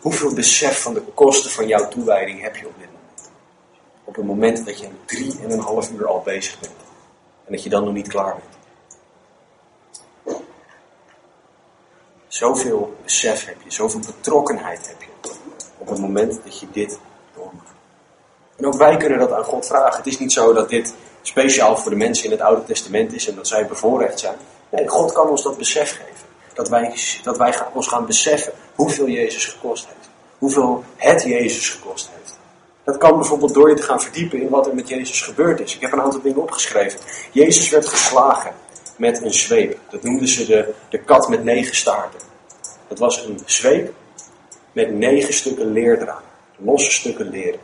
Hoeveel 0.00 0.34
besef 0.34 0.80
van 0.80 0.94
de 0.94 1.00
kosten 1.00 1.50
van 1.50 1.66
jouw 1.66 1.88
toewijding 1.88 2.42
heb 2.42 2.56
je 2.56 2.66
op 2.66 2.74
dit 2.78 2.86
moment? 2.86 3.30
Op 4.04 4.16
het 4.16 4.24
moment 4.24 4.66
dat 4.66 4.78
je 4.78 4.88
drie 5.04 5.34
en 5.42 5.50
een 5.50 5.58
half 5.58 5.90
uur 5.90 6.06
al 6.06 6.22
bezig 6.24 6.60
bent. 6.60 6.74
En 7.44 7.52
dat 7.52 7.62
je 7.62 7.68
dan 7.68 7.84
nog 7.84 7.92
niet 7.92 8.08
klaar 8.08 8.34
bent. 8.34 8.54
Zoveel 12.28 12.96
besef 13.02 13.44
heb 13.44 13.56
je, 13.64 13.72
zoveel 13.72 14.00
betrokkenheid 14.00 14.88
heb 14.88 15.02
je. 15.02 15.30
Op 15.78 15.88
het 15.88 15.98
moment 15.98 16.40
dat 16.44 16.60
je 16.60 16.66
dit. 16.72 16.98
En 18.56 18.66
ook 18.66 18.76
wij 18.76 18.96
kunnen 18.96 19.18
dat 19.18 19.32
aan 19.32 19.44
God 19.44 19.66
vragen. 19.66 19.96
Het 19.96 20.06
is 20.06 20.18
niet 20.18 20.32
zo 20.32 20.52
dat 20.52 20.68
dit 20.68 20.94
speciaal 21.22 21.76
voor 21.76 21.90
de 21.90 21.96
mensen 21.96 22.24
in 22.24 22.30
het 22.30 22.40
Oude 22.40 22.64
Testament 22.64 23.12
is 23.12 23.28
en 23.28 23.34
dat 23.34 23.48
zij 23.48 23.66
bevoorrecht 23.66 24.20
zijn. 24.20 24.36
Nee, 24.70 24.88
God 24.88 25.12
kan 25.12 25.28
ons 25.28 25.42
dat 25.42 25.58
besef 25.58 25.90
geven. 25.90 26.26
Dat 26.54 26.68
wij, 26.68 26.94
dat 27.22 27.36
wij 27.36 27.54
ons 27.72 27.88
gaan 27.88 28.06
beseffen 28.06 28.52
hoeveel 28.74 29.08
Jezus 29.08 29.44
gekost 29.44 29.86
heeft. 29.86 30.08
Hoeveel 30.38 30.84
het 30.96 31.22
Jezus 31.22 31.68
gekost 31.68 32.10
heeft. 32.14 32.38
Dat 32.84 32.96
kan 32.96 33.16
bijvoorbeeld 33.18 33.54
door 33.54 33.68
je 33.68 33.76
te 33.76 33.82
gaan 33.82 34.00
verdiepen 34.00 34.40
in 34.40 34.48
wat 34.48 34.66
er 34.66 34.74
met 34.74 34.88
Jezus 34.88 35.20
gebeurd 35.20 35.60
is. 35.60 35.74
Ik 35.74 35.80
heb 35.80 35.92
een 35.92 36.00
aantal 36.00 36.20
dingen 36.20 36.42
opgeschreven. 36.42 37.00
Jezus 37.32 37.70
werd 37.70 37.86
geslagen 37.86 38.54
met 38.96 39.22
een 39.22 39.32
zweep. 39.32 39.78
Dat 39.90 40.02
noemden 40.02 40.28
ze 40.28 40.46
de, 40.46 40.72
de 40.88 40.98
kat 40.98 41.28
met 41.28 41.44
negen 41.44 41.76
staarten. 41.76 42.20
Dat 42.88 42.98
was 42.98 43.24
een 43.24 43.40
zweep 43.44 43.92
met 44.72 44.94
negen 44.94 45.34
stukken 45.34 45.72
leerdraad. 45.72 46.22
Losse 46.56 46.90
stukken 46.90 47.30
leer. 47.30 47.58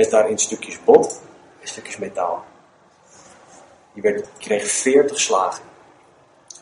Met 0.00 0.10
daarin 0.10 0.38
stukjes 0.38 0.84
bot 0.84 1.20
en 1.60 1.68
stukjes 1.68 1.96
metaal. 1.96 2.44
Je, 3.92 4.00
werd, 4.00 4.28
kreeg 4.38 4.70
veertig 4.70 5.20
slagen. 5.20 5.64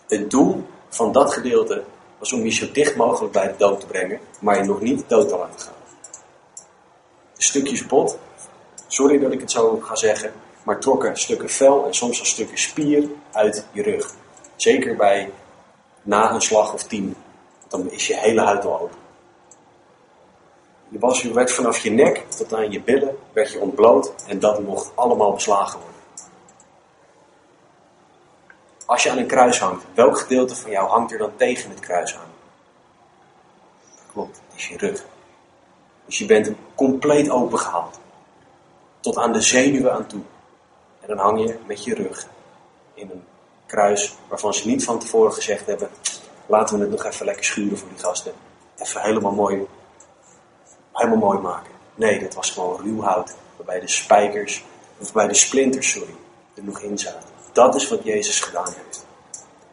Het 0.09 0.31
doel 0.31 0.67
van 0.89 1.13
dat 1.13 1.33
gedeelte 1.33 1.85
was 2.19 2.33
om 2.33 2.45
je 2.45 2.51
zo 2.51 2.73
dicht 2.73 2.97
mogelijk 2.97 3.33
bij 3.33 3.49
de 3.49 3.55
dood 3.57 3.81
te 3.81 3.87
brengen, 3.87 4.21
maar 4.41 4.57
je 4.57 4.65
nog 4.65 4.81
niet 4.81 5.09
dood 5.09 5.29
te 5.29 5.37
laten 5.37 5.61
gaan. 5.61 5.75
Stukjes 7.37 7.87
bot, 7.87 8.19
sorry 8.87 9.19
dat 9.19 9.33
ik 9.33 9.41
het 9.41 9.51
zo 9.51 9.79
ga 9.81 9.95
zeggen, 9.95 10.33
maar 10.63 10.81
trokken 10.81 11.17
stukken 11.17 11.51
vel 11.51 11.87
en 11.87 11.95
soms 11.95 12.19
al 12.19 12.27
stukken 12.27 12.59
spier 12.59 13.09
uit 13.33 13.67
je 13.73 13.83
rug. 13.83 14.15
Zeker 14.57 14.97
bij 14.97 15.33
na 16.03 16.33
een 16.33 16.43
slag 16.43 16.73
of 16.73 16.83
tien. 16.83 17.17
Dan 17.69 17.91
is 17.91 18.07
je 18.07 18.17
hele 18.17 18.41
huid 18.41 18.65
al 18.65 18.81
open. 18.81 19.08
Je, 20.89 21.33
werd 21.33 21.53
vanaf 21.53 21.79
je 21.79 21.91
nek 21.91 22.25
tot 22.29 22.55
aan 22.55 22.71
je 22.71 22.83
billen 22.83 23.17
werd 23.33 23.53
je 23.53 23.61
ontbloot 23.61 24.13
en 24.27 24.39
dat 24.39 24.61
mocht 24.61 24.91
allemaal 24.95 25.33
beslagen 25.33 25.81
worden. 25.81 25.97
Als 28.87 29.03
je 29.03 29.11
aan 29.11 29.19
een 29.19 29.27
kruis 29.27 29.61
hangt, 29.61 29.85
welk 29.95 30.19
gedeelte 30.19 30.57
van 30.57 30.71
jou 30.71 30.89
hangt 30.89 31.13
er 31.13 31.19
dan 31.19 31.37
tegen 31.37 31.71
het 31.71 31.81
kruis 31.81 32.17
aan? 32.17 32.31
Klopt, 34.13 34.41
is 34.55 34.69
je 34.69 34.77
rug. 34.77 35.05
Dus 36.07 36.19
je 36.19 36.27
bent 36.27 36.53
compleet 36.75 37.31
opengehaald. 37.31 38.01
Tot 39.01 39.17
aan 39.17 39.33
de 39.33 39.41
zenuwen 39.41 39.93
aan 39.93 40.07
toe. 40.07 40.23
En 41.01 41.09
dan 41.09 41.19
hang 41.19 41.41
je 41.41 41.59
met 41.67 41.85
je 41.85 41.95
rug 41.95 42.27
in 42.95 43.11
een 43.11 43.25
kruis 43.67 44.17
waarvan 44.29 44.55
ze 44.55 44.69
niet 44.69 44.85
van 44.85 44.99
tevoren 44.99 45.33
gezegd 45.33 45.67
hebben: 45.67 45.91
laten 46.47 46.77
we 46.77 46.83
het 46.83 46.91
nog 46.91 47.05
even 47.05 47.27
lekker 47.27 47.45
schuren 47.45 47.79
voor 47.79 47.89
die 47.89 47.99
gasten. 47.99 48.33
Even 48.77 49.01
helemaal 49.01 49.33
mooi, 49.33 49.67
helemaal 50.99 51.29
mooi 51.29 51.39
maken. 51.39 51.73
Nee, 51.95 52.21
dat 52.21 52.35
was 52.35 52.51
gewoon 52.51 52.81
ruw 52.83 53.01
hout. 53.01 53.35
Waarbij 53.57 53.81
de 53.81 53.89
spijkers, 53.89 54.65
of 54.99 55.13
bij 55.13 55.27
de 55.27 55.35
splinters, 55.35 55.91
sorry, 55.91 56.15
er 56.55 56.65
nog 56.65 56.81
in 56.81 56.99
zaten. 56.99 57.29
Dat 57.53 57.75
is 57.75 57.89
wat 57.89 58.05
Jezus 58.05 58.41
gedaan 58.41 58.75
heeft. 58.77 59.07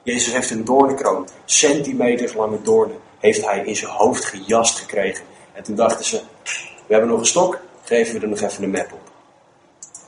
Jezus 0.04 0.34
heeft 0.34 0.50
een 0.50 0.66
doornenkroon, 0.66 1.28
centimeters 1.46 2.34
lange 2.34 2.62
doornen, 2.62 2.98
heeft 3.20 3.46
hij 3.46 3.66
in 3.66 3.76
zijn 3.76 3.92
hoofd 3.92 4.26
gejast 4.26 4.80
gekregen. 4.80 5.26
En 5.54 5.64
toen 5.64 5.76
dachten 5.76 6.06
ze, 6.06 6.22
we 6.88 6.94
hebben 6.94 7.10
nog 7.10 7.20
een 7.20 7.26
stok, 7.26 7.60
geven 7.84 8.14
we 8.14 8.22
er 8.22 8.28
nog 8.28 8.40
even 8.40 8.64
een 8.64 8.72
map 8.72 8.94
op. 8.94 9.12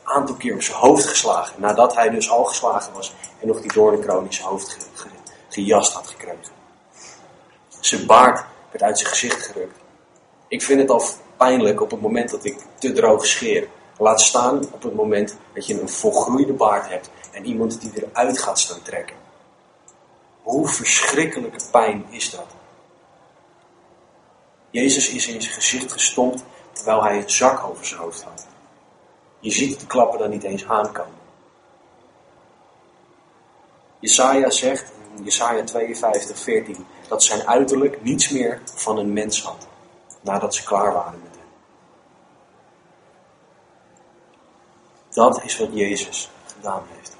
Een 0.03 0.13
aantal 0.13 0.35
keer 0.35 0.53
op 0.53 0.61
zijn 0.61 0.77
hoofd 0.77 1.05
geslagen, 1.05 1.61
nadat 1.61 1.95
hij 1.95 2.09
dus 2.09 2.29
al 2.29 2.43
geslagen 2.43 2.93
was 2.93 3.13
en 3.39 3.47
nog 3.47 3.61
die 3.61 3.73
doornenkroon 3.73 4.25
in 4.25 4.33
zijn 4.33 4.47
hoofd 4.47 4.77
gejast 5.49 5.93
had 5.93 6.07
gekregen. 6.07 6.55
Zijn 7.79 8.05
baard 8.05 8.45
werd 8.71 8.83
uit 8.83 8.97
zijn 8.97 9.09
gezicht 9.09 9.45
gerukt. 9.45 9.79
Ik 10.47 10.61
vind 10.61 10.79
het 10.79 10.89
al 10.89 11.03
pijnlijk 11.37 11.81
op 11.81 11.91
het 11.91 12.01
moment 12.01 12.29
dat 12.29 12.45
ik 12.45 12.59
te 12.79 12.91
droog 12.91 13.25
scheer. 13.25 13.67
Laat 13.97 14.21
staan 14.21 14.73
op 14.73 14.83
het 14.83 14.95
moment 14.95 15.37
dat 15.53 15.67
je 15.67 15.81
een 15.81 15.89
volgroeide 15.89 16.53
baard 16.53 16.89
hebt 16.89 17.09
en 17.31 17.45
iemand 17.45 17.81
die 17.81 17.91
eruit 17.95 18.39
gaat 18.39 18.59
staan 18.59 18.81
trekken. 18.81 19.15
Hoe 20.41 20.67
verschrikkelijke 20.67 21.59
pijn 21.71 22.05
is 22.09 22.29
dat? 22.29 22.45
Jezus 24.69 25.09
is 25.09 25.27
in 25.27 25.41
zijn 25.41 25.53
gezicht 25.53 25.91
gestompt 25.91 26.43
terwijl 26.71 27.03
hij 27.03 27.17
een 27.17 27.29
zak 27.29 27.63
over 27.63 27.85
zijn 27.85 27.99
hoofd 27.99 28.23
had. 28.23 28.47
Je 29.39 29.51
ziet 29.51 29.79
de 29.79 29.85
klappen 29.85 30.19
dan 30.19 30.29
niet 30.29 30.43
eens 30.43 30.67
aankomen. 30.67 31.15
Jesaja 33.99 34.49
zegt 34.49 34.91
in 35.15 35.23
Jesaja 35.23 35.63
52, 35.63 36.39
14 36.39 36.85
dat 37.07 37.23
zijn 37.23 37.47
uiterlijk 37.47 38.03
niets 38.03 38.29
meer 38.29 38.61
van 38.75 38.97
een 38.97 39.13
mens 39.13 39.43
had 39.43 39.67
nadat 40.27 40.55
ze 40.55 40.63
klaar 40.63 40.93
waren 40.93 41.21
met 41.23 41.31
hem. 41.31 41.47
Dat 45.09 45.43
is 45.43 45.57
wat 45.57 45.69
Jezus 45.71 46.29
gedaan 46.55 46.83
heeft. 46.95 47.15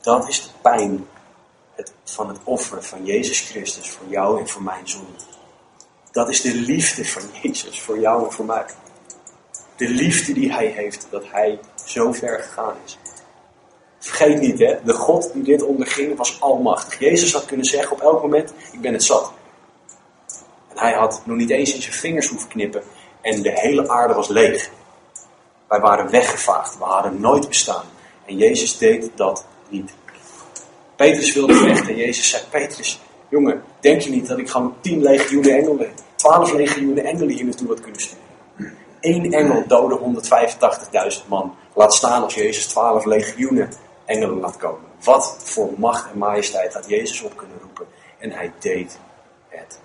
Dat 0.00 0.28
is 0.28 0.42
de 0.42 0.48
pijn 0.60 1.08
van 2.04 2.28
het 2.28 2.38
offer 2.44 2.82
van 2.82 3.04
Jezus 3.04 3.40
Christus 3.40 3.90
voor 3.90 4.08
jou 4.08 4.40
en 4.40 4.48
voor 4.48 4.62
mijn 4.62 4.88
zonde. 4.88 5.24
Dat 6.10 6.28
is 6.28 6.40
de 6.40 6.54
liefde 6.54 7.04
van 7.04 7.22
Jezus 7.42 7.80
voor 7.80 7.98
jou 7.98 8.24
en 8.24 8.32
voor 8.32 8.44
mij. 8.44 8.64
De 9.76 9.88
liefde 9.88 10.32
die 10.32 10.52
Hij 10.52 10.66
heeft, 10.66 11.06
dat 11.10 11.24
Hij 11.30 11.60
zo 11.84 12.12
ver 12.12 12.42
gegaan 12.42 12.74
is. 12.84 12.98
Vergeet 13.98 14.40
niet, 14.40 14.58
hè, 14.58 14.82
de 14.84 14.92
God 14.92 15.32
die 15.32 15.42
dit 15.42 15.62
onderging 15.62 16.16
was 16.16 16.40
almachtig. 16.40 16.98
Jezus 16.98 17.32
had 17.32 17.44
kunnen 17.44 17.66
zeggen 17.66 17.92
op 17.92 18.00
elk 18.00 18.22
moment, 18.22 18.52
ik 18.72 18.80
ben 18.80 18.92
het 18.92 19.04
zat. 19.04 19.32
En 20.76 20.82
hij 20.82 20.92
had 20.92 21.22
nog 21.24 21.36
niet 21.36 21.50
eens 21.50 21.74
in 21.74 21.82
zijn 21.82 21.94
vingers 21.94 22.28
hoeven 22.28 22.48
knippen 22.48 22.82
en 23.20 23.42
de 23.42 23.60
hele 23.60 23.88
aarde 23.88 24.14
was 24.14 24.28
leeg. 24.28 24.70
Wij 25.68 25.80
waren 25.80 26.10
weggevaagd, 26.10 26.78
we 26.78 26.84
hadden 26.84 27.20
nooit 27.20 27.48
bestaan. 27.48 27.84
En 28.24 28.36
Jezus 28.36 28.78
deed 28.78 29.10
dat 29.14 29.46
niet. 29.68 29.94
Petrus 30.96 31.34
wilde 31.34 31.54
vechten. 31.54 31.96
Jezus 31.96 32.28
zei, 32.28 32.42
Petrus, 32.50 33.00
jongen, 33.28 33.62
denk 33.80 34.00
je 34.00 34.10
niet 34.10 34.28
dat 34.28 34.38
ik 34.38 34.50
gewoon 34.50 34.74
tien 34.80 35.02
legioenen 35.02 35.56
engelen, 35.56 35.90
twaalf 36.14 36.52
legioenen 36.52 37.04
engelen 37.04 37.28
hier 37.34 37.44
naartoe 37.44 37.68
had 37.68 37.80
kunnen 37.80 38.00
sturen? 38.00 38.24
Eén 39.00 39.32
engel 39.32 39.64
doodde 39.66 40.20
185.000 41.20 41.28
man. 41.28 41.54
Laat 41.74 41.94
staan 41.94 42.22
als 42.22 42.34
Jezus 42.34 42.66
twaalf 42.66 43.04
legioenen 43.04 43.72
engelen 44.04 44.40
laat 44.40 44.56
komen. 44.56 44.90
Wat 45.04 45.36
voor 45.38 45.70
macht 45.76 46.10
en 46.12 46.18
majesteit 46.18 46.74
had 46.74 46.88
Jezus 46.88 47.22
op 47.22 47.36
kunnen 47.36 47.58
roepen. 47.62 47.86
En 48.18 48.30
hij 48.30 48.52
deed 48.58 48.98
het. 49.48 49.80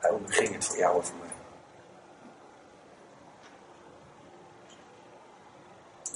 Hij 0.00 0.10
onderging 0.10 0.54
het 0.54 0.64
voor 0.64 0.76
jou 0.76 0.96
en 0.96 1.04
voor 1.04 1.16
mij. 1.20 1.28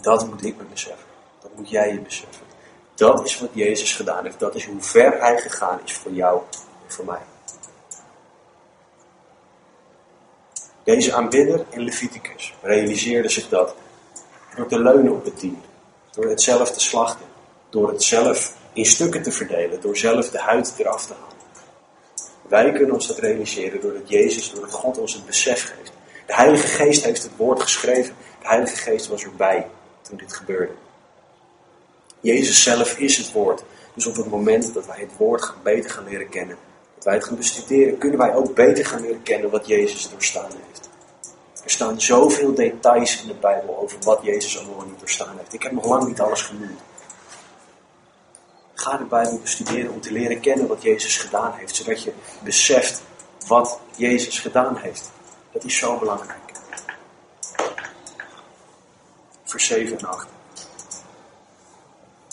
Dat 0.00 0.28
moet 0.28 0.44
ik 0.44 0.56
me 0.56 0.64
beseffen. 0.64 1.06
Dat 1.42 1.54
moet 1.56 1.70
jij 1.70 1.92
je 1.92 2.00
beseffen. 2.00 2.46
Dat 2.94 3.24
is 3.24 3.40
wat 3.40 3.50
Jezus 3.52 3.96
gedaan 3.96 4.24
heeft. 4.24 4.38
Dat 4.38 4.54
is 4.54 4.66
hoe 4.66 4.82
ver 4.82 5.20
hij 5.20 5.40
gegaan 5.40 5.80
is 5.84 5.92
voor 5.92 6.12
jou 6.12 6.42
en 6.84 6.92
voor 6.92 7.04
mij. 7.04 7.22
Deze 10.84 11.14
aanbidder 11.14 11.64
in 11.70 11.80
Leviticus 11.80 12.54
realiseerde 12.62 13.28
zich 13.28 13.48
dat 13.48 13.74
door 14.56 14.66
te 14.66 14.78
leunen 14.78 15.12
op 15.12 15.24
het 15.24 15.40
dier, 15.40 15.58
door 16.10 16.28
het 16.28 16.42
zelf 16.42 16.70
te 16.70 16.80
slachten, 16.80 17.26
door 17.70 17.88
het 17.88 18.02
zelf 18.02 18.54
in 18.72 18.84
stukken 18.84 19.22
te 19.22 19.32
verdelen, 19.32 19.80
door 19.80 19.96
zelf 19.96 20.30
de 20.30 20.38
huid 20.38 20.74
eraf 20.76 21.06
te 21.06 21.12
halen. 21.12 21.33
Wij 22.48 22.72
kunnen 22.72 22.94
ons 22.94 23.06
dat 23.06 23.18
realiseren 23.18 23.80
doordat 23.80 24.08
Jezus, 24.08 24.50
doordat 24.50 24.72
God 24.72 24.98
ons 24.98 25.14
het 25.14 25.26
besef 25.26 25.74
geeft. 25.76 25.92
De 26.26 26.34
Heilige 26.34 26.66
Geest 26.66 27.04
heeft 27.04 27.22
het 27.22 27.36
woord 27.36 27.62
geschreven. 27.62 28.14
De 28.40 28.48
Heilige 28.48 28.76
Geest 28.76 29.06
was 29.06 29.24
erbij 29.24 29.66
toen 30.02 30.16
dit 30.16 30.32
gebeurde. 30.32 30.72
Jezus 32.20 32.62
zelf 32.62 32.98
is 32.98 33.16
het 33.16 33.32
woord. 33.32 33.62
Dus 33.94 34.06
op 34.06 34.16
het 34.16 34.30
moment 34.30 34.74
dat 34.74 34.86
wij 34.86 35.00
het 35.00 35.16
woord 35.16 35.54
beter 35.62 35.90
gaan 35.90 36.04
leren 36.08 36.28
kennen, 36.28 36.56
dat 36.94 37.04
wij 37.04 37.14
het 37.14 37.24
gaan 37.24 37.36
bestuderen, 37.36 37.98
kunnen 37.98 38.18
wij 38.18 38.34
ook 38.34 38.54
beter 38.54 38.86
gaan 38.86 39.00
leren 39.00 39.22
kennen 39.22 39.50
wat 39.50 39.66
Jezus 39.66 40.10
doorstaan 40.10 40.50
heeft. 40.66 40.88
Er 41.64 41.70
staan 41.70 42.00
zoveel 42.00 42.54
details 42.54 43.22
in 43.22 43.28
de 43.28 43.34
Bijbel 43.34 43.78
over 43.78 43.98
wat 44.00 44.20
Jezus 44.22 44.58
allemaal 44.58 44.86
niet 44.86 44.98
doorstaan 44.98 45.36
heeft. 45.38 45.52
Ik 45.52 45.62
heb 45.62 45.72
nog 45.72 45.86
lang 45.86 46.06
niet 46.06 46.20
alles 46.20 46.42
genoemd. 46.42 46.80
Ga 48.84 48.96
de 48.96 49.04
Bijbel 49.04 49.38
bestuderen 49.38 49.92
om 49.92 50.00
te 50.00 50.12
leren 50.12 50.40
kennen 50.40 50.66
wat 50.66 50.82
Jezus 50.82 51.16
gedaan 51.16 51.52
heeft, 51.56 51.76
zodat 51.76 52.02
je 52.02 52.12
beseft 52.42 53.02
wat 53.46 53.78
Jezus 53.96 54.40
gedaan 54.40 54.76
heeft. 54.76 55.10
Dat 55.52 55.64
is 55.64 55.76
zo 55.76 55.98
belangrijk. 55.98 56.52
Vers 59.44 59.66
7 59.66 59.98
en 59.98 60.04
8. 60.04 60.26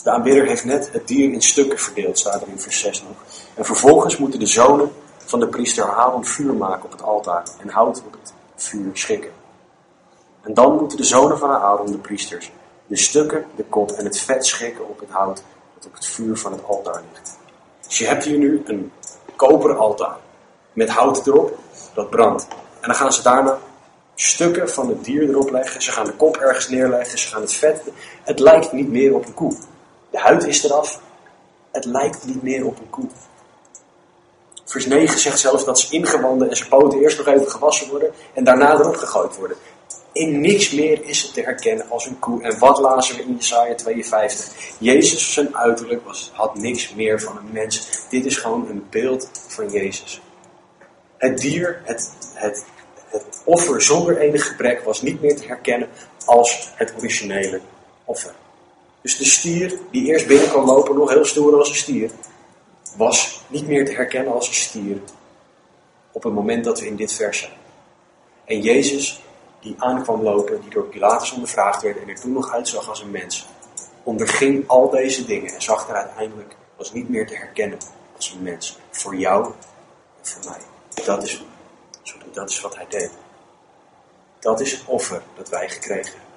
De 0.02 0.10
aanbidder 0.10 0.46
heeft 0.46 0.64
net 0.64 0.92
het 0.92 1.08
dier 1.08 1.32
in 1.32 1.42
stukken 1.42 1.78
verdeeld, 1.78 2.18
staat 2.18 2.42
er 2.42 2.48
in 2.48 2.60
vers 2.60 2.80
6 2.80 3.02
nog. 3.02 3.16
En 3.54 3.64
vervolgens 3.64 4.16
moeten 4.16 4.40
de 4.40 4.46
zonen 4.46 4.92
van 5.24 5.40
de 5.40 5.48
priester 5.48 5.84
Aaron 5.84 6.24
vuur 6.24 6.54
maken 6.54 6.84
op 6.84 6.92
het 6.92 7.02
altaar 7.02 7.44
en 7.60 7.68
hout 7.68 8.02
op 8.06 8.12
het 8.12 8.34
vuur 8.56 8.90
schikken. 8.92 9.32
En 10.42 10.54
dan 10.54 10.76
moeten 10.76 10.96
de 10.96 11.04
zonen 11.04 11.38
van 11.38 11.50
Aaron, 11.50 11.92
de 11.92 11.98
priesters, 11.98 12.52
de 12.86 12.96
stukken, 12.96 13.46
de 13.56 13.64
kop 13.64 13.90
en 13.90 14.04
het 14.04 14.18
vet 14.18 14.46
schikken 14.46 14.88
op 14.88 15.00
het 15.00 15.10
hout 15.10 15.42
op 15.86 15.94
het 15.94 16.06
vuur 16.06 16.36
van 16.36 16.52
het 16.52 16.64
altaar 16.64 17.02
ligt. 17.12 17.38
Dus 17.86 17.98
je 17.98 18.06
hebt 18.06 18.24
hier 18.24 18.38
nu 18.38 18.62
een 18.66 18.92
koperen 19.36 19.78
altaar 19.78 20.16
met 20.72 20.88
hout 20.88 21.26
erop, 21.26 21.58
dat 21.94 22.10
brandt. 22.10 22.46
En 22.80 22.88
dan 22.88 22.94
gaan 22.94 23.12
ze 23.12 23.22
daarna 23.22 23.58
stukken 24.14 24.70
van 24.70 24.88
het 24.88 25.04
dier 25.04 25.28
erop 25.28 25.50
leggen. 25.50 25.82
Ze 25.82 25.92
gaan 25.92 26.04
de 26.04 26.12
kop 26.12 26.36
ergens 26.36 26.68
neerleggen, 26.68 27.18
ze 27.18 27.28
gaan 27.28 27.40
het 27.40 27.52
vet. 27.52 27.82
Het 28.22 28.38
lijkt 28.38 28.72
niet 28.72 28.88
meer 28.88 29.14
op 29.14 29.26
een 29.26 29.34
koe. 29.34 29.56
De 30.10 30.18
huid 30.18 30.46
is 30.46 30.64
eraf. 30.64 31.00
Het 31.70 31.84
lijkt 31.84 32.26
niet 32.26 32.42
meer 32.42 32.66
op 32.66 32.78
een 32.78 32.90
koe. 32.90 33.08
Vers 34.64 34.86
9 34.86 35.18
zegt 35.18 35.38
zelfs 35.38 35.64
dat 35.64 35.78
zijn 35.78 35.92
ingewanden 35.92 36.50
en 36.50 36.56
zijn 36.56 36.68
poten 36.68 36.98
eerst 36.98 37.18
nog 37.18 37.26
even 37.26 37.50
gewassen 37.50 37.88
worden 37.88 38.12
en 38.32 38.44
daarna 38.44 38.72
erop 38.72 38.96
gegooid 38.96 39.36
worden. 39.36 39.56
In 40.12 40.40
niks 40.40 40.70
meer 40.70 41.04
is 41.04 41.22
het 41.22 41.34
te 41.34 41.40
herkennen 41.40 41.90
als 41.90 42.06
een 42.06 42.18
koe. 42.18 42.42
En 42.42 42.58
wat 42.58 42.78
lazen 42.78 43.16
we 43.16 43.22
in 43.22 43.34
Jesaja 43.34 43.74
52? 43.74 44.54
Jezus, 44.78 45.32
zijn 45.32 45.56
uiterlijk, 45.56 46.04
was, 46.04 46.30
had 46.34 46.54
niks 46.54 46.94
meer 46.94 47.20
van 47.20 47.36
een 47.36 47.52
mens. 47.52 48.06
Dit 48.08 48.24
is 48.24 48.36
gewoon 48.36 48.68
een 48.68 48.86
beeld 48.90 49.30
van 49.48 49.70
Jezus. 49.70 50.20
Het 51.16 51.38
dier, 51.38 51.80
het, 51.84 52.12
het, 52.34 52.64
het 53.08 53.42
offer 53.44 53.82
zonder 53.82 54.18
enig 54.18 54.46
gebrek, 54.46 54.80
was 54.80 55.02
niet 55.02 55.20
meer 55.20 55.36
te 55.36 55.46
herkennen 55.46 55.88
als 56.24 56.72
het 56.74 56.94
originele 56.98 57.60
offer. 58.04 58.34
Dus 59.00 59.16
de 59.16 59.24
stier 59.24 59.78
die 59.90 60.06
eerst 60.06 60.26
binnen 60.26 60.50
kon 60.50 60.64
lopen, 60.64 60.96
nog 60.96 61.10
heel 61.10 61.24
stoer 61.24 61.58
als 61.58 61.68
een 61.68 61.74
stier, 61.74 62.10
was 62.96 63.42
niet 63.48 63.66
meer 63.66 63.84
te 63.84 63.92
herkennen 63.92 64.32
als 64.32 64.48
een 64.48 64.54
stier 64.54 65.00
op 66.12 66.22
het 66.22 66.32
moment 66.32 66.64
dat 66.64 66.80
we 66.80 66.86
in 66.86 66.96
dit 66.96 67.12
vers 67.12 67.38
zijn. 67.38 67.52
En 68.44 68.60
Jezus, 68.60 69.22
die 69.62 69.74
aankwam 69.78 70.22
lopen, 70.22 70.60
die 70.60 70.70
door 70.70 70.84
Pilatus 70.84 71.32
ondervraagd 71.32 71.82
werd 71.82 72.00
en 72.00 72.08
er 72.08 72.20
toen 72.20 72.32
nog 72.32 72.52
uitzag 72.52 72.88
als 72.88 73.00
een 73.00 73.10
mens, 73.10 73.46
onderging 74.02 74.68
al 74.68 74.90
deze 74.90 75.24
dingen 75.24 75.54
en 75.54 75.62
zag 75.62 75.88
er 75.88 75.94
uiteindelijk, 75.94 76.56
was 76.76 76.92
niet 76.92 77.08
meer 77.08 77.26
te 77.26 77.36
herkennen 77.36 77.78
als 78.16 78.30
een 78.30 78.42
mens. 78.42 78.78
Voor 78.90 79.16
jou 79.16 79.44
en 79.44 80.26
voor 80.26 80.50
mij. 80.50 80.60
Dat 81.04 81.22
is, 81.22 81.44
sorry, 82.02 82.26
dat 82.32 82.50
is 82.50 82.60
wat 82.60 82.76
hij 82.76 82.86
deed. 82.88 83.10
Dat 84.38 84.60
is 84.60 84.72
het 84.72 84.82
offer 84.86 85.22
dat 85.36 85.48
wij 85.48 85.68
gekregen 85.68 86.12
hebben. 86.12 86.30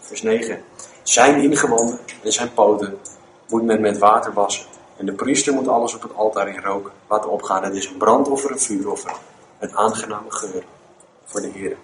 Vers 0.00 0.22
9. 0.22 0.64
Zijn 1.02 1.42
ingewanden 1.42 1.98
en 2.22 2.32
zijn 2.32 2.54
poten 2.54 2.98
moet 3.48 3.62
men 3.62 3.80
met 3.80 3.98
water 3.98 4.32
wassen. 4.32 4.66
En 4.96 5.06
de 5.06 5.12
priester 5.12 5.52
moet 5.52 5.68
alles 5.68 5.94
op 5.94 6.02
het 6.02 6.14
altaar 6.14 6.48
in 6.48 6.62
rook 6.62 6.90
laten 7.08 7.30
opgaan. 7.30 7.64
Het 7.64 7.74
is 7.74 7.86
een 7.86 7.96
brandoffer, 7.96 8.50
een 8.50 8.60
vuuroffer. 8.60 9.12
Een 9.58 9.76
aangename 9.76 10.30
geur 10.30 10.64
voor 11.24 11.40
de 11.40 11.48
Heer. 11.48 11.76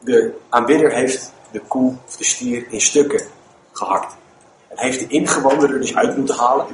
De 0.00 0.38
aanbidder 0.48 0.92
heeft 0.92 1.32
de 1.50 1.60
koe 1.60 1.94
of 2.06 2.16
de 2.16 2.24
stier 2.24 2.66
in 2.70 2.80
stukken 2.80 3.26
gehakt. 3.72 4.16
En 4.68 4.78
heeft 4.78 4.98
de 4.98 5.06
ingewanden 5.06 5.70
er 5.70 5.80
dus 5.80 5.96
uit 5.96 6.16
moeten 6.16 6.36
halen. 6.36 6.66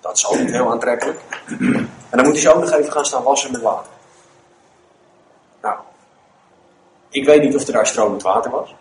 Dat 0.00 0.16
is 0.16 0.26
al 0.26 0.36
niet 0.36 0.50
heel 0.50 0.70
aantrekkelijk. 0.70 1.20
En 2.10 2.16
dan 2.16 2.24
moet 2.24 2.32
hij 2.32 2.40
ze 2.40 2.54
ook 2.54 2.60
nog 2.60 2.72
even 2.72 2.92
gaan 2.92 3.04
staan 3.04 3.22
wassen 3.22 3.52
met 3.52 3.60
water. 3.60 3.90
Nou, 5.62 5.78
ik 7.08 7.24
weet 7.24 7.42
niet 7.42 7.54
of 7.54 7.66
er 7.66 7.72
daar 7.72 7.86
stromend 7.86 8.22
water 8.22 8.50
was. 8.50 8.74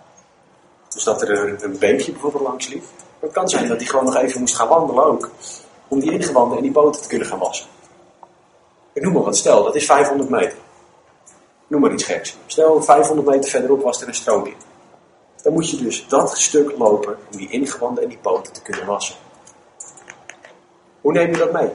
Dus 1.00 1.08
dat 1.08 1.22
er 1.22 1.48
een, 1.48 1.64
een 1.64 1.78
beekje 1.78 2.12
bijvoorbeeld 2.12 2.44
langs 2.44 2.68
liep. 2.68 2.84
Het 3.20 3.32
kan 3.32 3.50
zijn 3.50 3.68
dat 3.68 3.78
hij 3.78 3.86
gewoon 3.86 4.06
nog 4.06 4.16
even 4.16 4.40
moest 4.40 4.56
gaan 4.56 4.68
wandelen 4.68 5.04
ook. 5.04 5.30
Om 5.88 6.00
die 6.00 6.12
ingewanden 6.12 6.58
en 6.58 6.64
die 6.64 6.72
poten 6.72 7.02
te 7.02 7.08
kunnen 7.08 7.28
gaan 7.28 7.40
wassen. 7.40 7.68
Ik 8.94 9.02
noem 9.02 9.14
maar 9.14 9.24
wat, 9.24 9.38
stel, 9.38 9.64
dat 9.64 9.76
is 9.76 9.86
500 9.86 10.30
meter. 10.30 10.58
Noem 11.68 11.82
maar 11.82 11.94
iets 11.94 12.04
geks. 12.04 12.38
Stel, 12.46 12.82
500 12.82 13.28
meter 13.28 13.50
verderop 13.50 13.82
was 13.82 14.02
er 14.02 14.08
een 14.08 14.16
stroompje. 14.16 14.54
Dan 15.42 15.54
moet 15.54 15.70
je 15.70 15.78
dus 15.78 16.08
dat 16.08 16.38
stuk 16.38 16.78
lopen 16.78 17.18
om 17.32 17.38
die 17.38 17.50
ingewanden 17.50 18.04
en 18.04 18.10
die 18.10 18.18
poten 18.18 18.54
te 18.54 18.62
kunnen 18.62 18.86
wassen. 18.86 19.16
Hoe 21.02 21.12
neem 21.12 21.32
je 21.32 21.38
dat 21.38 21.52
mee? 21.52 21.70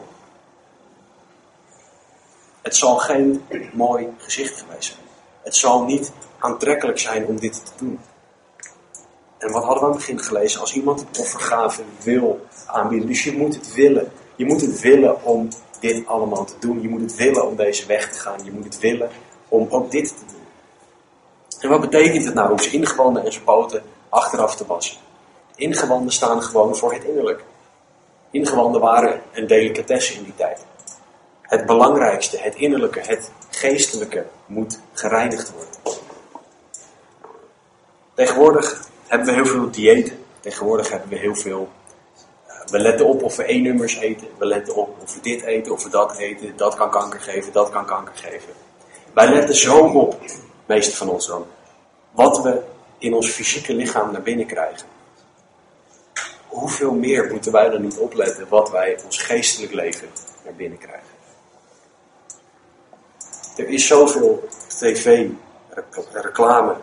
Het 2.63 2.77
zal 2.77 2.97
geen 2.97 3.45
mooi 3.73 4.09
gezicht 4.19 4.61
geweest 4.61 4.85
zijn. 4.85 5.07
Het 5.43 5.57
zal 5.57 5.85
niet 5.85 6.13
aantrekkelijk 6.39 6.99
zijn 6.99 7.27
om 7.27 7.41
dit 7.41 7.67
te 7.67 7.73
doen. 7.77 8.01
En 9.45 9.53
wat 9.53 9.65
hadden 9.65 9.83
we 9.83 9.85
aan 9.85 9.97
het 9.97 10.07
begin 10.07 10.21
gelezen? 10.21 10.61
Als 10.61 10.75
iemand 10.75 11.01
een 11.01 11.21
offergave 11.21 11.83
wil 12.03 12.47
aanbieden, 12.67 13.09
dus 13.09 13.25
je 13.25 13.37
moet 13.37 13.55
het 13.55 13.75
willen. 13.75 14.13
Je 14.37 14.45
moet 14.45 14.61
het 14.61 14.81
willen 14.81 15.25
om 15.25 15.49
dit 15.81 16.07
allemaal 16.07 16.45
te 16.45 16.55
doen. 16.59 16.83
Je 16.83 16.89
moet 16.89 17.01
het 17.01 17.17
willen 17.17 17.47
om 17.47 17.57
deze 17.57 17.87
weg 17.87 18.13
te 18.13 18.21
gaan. 18.21 18.45
Je 18.45 18.53
moet 18.53 18.65
het 18.65 18.79
willen 18.79 19.11
om 19.49 19.67
ook 19.71 19.91
dit 19.91 20.09
te 20.09 20.25
doen. 20.27 20.43
En 21.61 21.69
wat 21.69 21.81
betekent 21.81 22.25
het 22.25 22.35
nou 22.35 22.51
om 22.51 22.59
zijn 22.59 22.75
ingewanden 22.75 23.25
en 23.25 23.33
zijn 23.33 23.45
poten 23.45 23.83
achteraf 24.09 24.57
te 24.57 24.67
wassen? 24.67 24.97
Ingewanden 25.57 26.13
staan 26.13 26.43
gewoon 26.43 26.77
voor 26.77 26.93
het 26.93 27.05
innerlijk. 27.05 27.45
Ingewanden 28.31 28.81
waren 28.81 29.23
een 29.33 29.47
delicatesse 29.47 30.15
in 30.15 30.25
die 30.25 30.35
tijd. 30.35 30.65
Het 31.43 31.67
belangrijkste, 31.67 32.39
het 32.39 32.55
innerlijke, 32.55 33.01
het 33.01 33.31
geestelijke 33.51 34.27
moet 34.47 34.81
gereinigd 34.93 35.53
worden. 35.53 36.03
Tegenwoordig 38.15 38.93
hebben 39.15 39.35
we 39.35 39.41
heel 39.41 39.53
veel 39.53 39.71
diëten. 39.71 40.19
Tegenwoordig 40.41 40.91
hebben 40.91 41.09
we 41.09 41.17
heel 41.17 41.35
veel. 41.35 41.69
Uh, 42.49 42.65
we 42.67 42.79
letten 42.79 43.07
op 43.07 43.23
of 43.23 43.37
we 43.37 43.45
E-nummers 43.45 43.97
eten. 43.97 44.27
We 44.39 44.47
letten 44.47 44.75
op 44.75 44.97
of 45.03 45.15
we 45.15 45.21
dit 45.21 45.43
eten, 45.43 45.73
of 45.73 45.83
we 45.83 45.91
dat 45.91 46.17
eten. 46.17 46.57
Dat 46.57 46.75
kan 46.75 46.91
kanker 46.91 47.21
geven, 47.21 47.53
dat 47.53 47.71
kan 47.71 47.87
kanker 47.87 48.15
geven. 48.15 48.53
Wij 49.13 49.33
letten 49.33 49.55
zo 49.55 49.79
op, 49.79 50.21
meeste 50.67 50.97
van 50.97 51.09
ons 51.09 51.27
dan, 51.27 51.47
wat 52.11 52.43
we 52.43 52.63
in 52.99 53.15
ons 53.15 53.31
fysieke 53.31 53.75
lichaam 53.75 54.13
naar 54.13 54.23
binnen 54.23 54.47
krijgen. 54.47 54.87
Hoeveel 56.47 56.93
meer 56.93 57.31
moeten 57.31 57.53
wij 57.53 57.71
dan 57.71 57.83
niet 57.83 57.99
opletten 57.99 58.49
wat 58.49 58.71
wij 58.71 58.93
in 58.93 59.05
ons 59.05 59.19
geestelijk 59.19 59.73
leven 59.73 60.09
naar 60.45 60.55
binnen 60.55 60.79
krijgen? 60.79 61.09
Er 63.57 63.69
is 63.69 63.87
zoveel 63.87 64.49
tv, 64.79 65.29
reclame, 66.13 66.77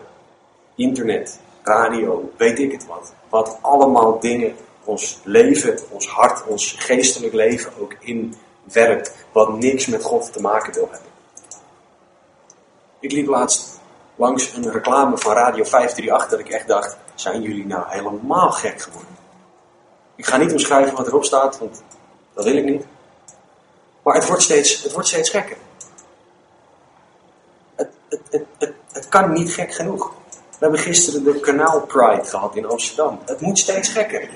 internet, 0.76 1.40
radio, 1.64 2.32
weet 2.38 2.60
ik 2.60 2.72
het 2.72 2.86
wat. 2.86 3.14
Wat 3.30 3.58
allemaal 3.62 4.20
dingen 4.20 4.56
ons 4.84 5.20
leven, 5.24 5.80
ons 5.90 6.08
hart, 6.08 6.46
ons 6.46 6.76
geestelijk 6.78 7.34
leven 7.34 7.72
ook 7.80 7.96
inwerkt. 8.00 9.16
Wat 9.32 9.58
niks 9.58 9.86
met 9.86 10.04
God 10.04 10.34
te 10.34 10.42
maken 10.42 10.74
wil 10.74 10.88
hebben. 10.92 11.10
Ik 13.00 13.12
liep 13.12 13.28
laatst 13.28 13.80
langs 14.16 14.54
een 14.54 14.72
reclame 14.72 15.18
van 15.18 15.34
Radio 15.34 15.64
538 15.64 16.30
dat 16.30 16.40
ik 16.40 16.50
echt 16.50 16.68
dacht, 16.68 16.98
zijn 17.16 17.42
jullie 17.42 17.66
nou 17.66 17.84
helemaal 17.88 18.52
gek 18.52 18.82
geworden? 18.82 19.16
Ik 20.16 20.26
ga 20.26 20.38
niet 20.38 20.52
omschrijven 20.52 20.96
wat 20.96 21.08
erop 21.08 21.26
staat, 21.26 21.60
want 21.60 21.84
dat 22.34 22.46
wil 22.46 22.56
ik 22.56 22.66
niet. 22.66 22.86
Maar 24.04 24.16
het 24.16 24.28
wordt 24.28 24.42
steeds, 24.42 24.84
het 24.84 24.92
wordt 24.92 25.08
steeds 25.08 25.30
gekker. 25.30 25.58
Het, 27.76 27.90
het, 28.10 28.22
het, 28.30 28.46
het, 28.58 28.74
het 28.92 29.08
kan 29.08 29.32
niet 29.32 29.54
gek 29.54 29.74
genoeg. 29.74 30.14
We 30.62 30.68
hebben 30.68 30.86
gisteren 30.86 31.24
de 31.24 31.40
Kanaal 31.40 31.82
Pride 31.82 32.24
gehad 32.24 32.56
in 32.56 32.66
Amsterdam. 32.66 33.20
Het 33.26 33.42
moet 33.42 33.60
steeds 33.60 33.90
gekker. 33.90 34.30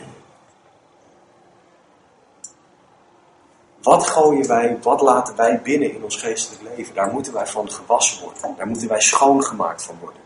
Wat 3.82 4.08
gooien 4.08 4.48
wij, 4.48 4.78
wat 4.82 5.02
laten 5.02 5.36
wij 5.36 5.62
binnen 5.62 5.94
in 5.94 6.04
ons 6.04 6.16
geestelijk 6.16 6.76
leven? 6.76 6.96
Daar 6.96 7.12
moeten 7.12 7.34
wij 7.34 7.48
van 7.48 7.72
gewassen 7.72 8.24
worden. 8.24 8.56
Daar 8.58 8.68
moeten 8.68 8.88
wij 8.88 9.02
schoongemaakt 9.02 9.84
van 9.84 9.98
worden. 10.00 10.22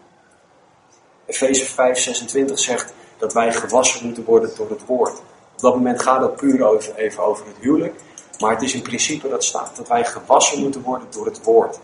Efeze 1.25 1.65
5, 1.65 1.97
26 1.97 2.59
zegt 2.59 2.93
dat 3.17 3.33
wij 3.33 3.53
gewassen 3.53 4.05
moeten 4.05 4.23
worden 4.23 4.55
door 4.55 4.69
het 4.69 4.85
woord. 4.85 5.19
Op 5.53 5.59
dat 5.59 5.75
moment 5.75 6.01
gaat 6.01 6.21
het 6.21 6.35
puur 6.35 6.65
over, 6.65 6.95
even 6.95 7.23
over 7.23 7.45
het 7.45 7.57
huwelijk. 7.59 7.99
Maar 8.39 8.51
het 8.51 8.61
is 8.61 8.73
in 8.73 8.81
principe 8.81 9.29
dat 9.29 9.43
staat 9.43 9.75
dat 9.75 9.87
wij 9.87 10.05
gewassen 10.05 10.59
moeten 10.59 10.81
worden 10.81 11.07
door 11.11 11.25
het 11.25 11.43
woord. 11.43 11.79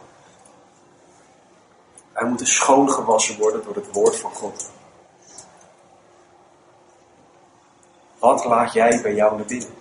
Wij 2.15 2.27
moeten 2.27 2.47
schoongewassen 2.47 3.37
worden 3.37 3.63
door 3.63 3.75
het 3.75 3.91
woord 3.91 4.15
van 4.15 4.31
God. 4.31 4.71
Wat 8.19 8.45
laat 8.45 8.73
jij 8.73 9.01
bij 9.01 9.13
jou 9.13 9.35
naar 9.35 9.45
binnen? 9.45 9.73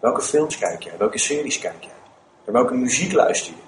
Welke 0.00 0.22
films 0.22 0.58
kijk 0.58 0.82
jij? 0.82 0.96
Welke 0.98 1.18
series 1.18 1.58
kijk 1.58 1.82
jij? 1.82 1.92
Welke 2.44 2.74
muziek 2.74 3.12
luister 3.12 3.52
je? 3.52 3.58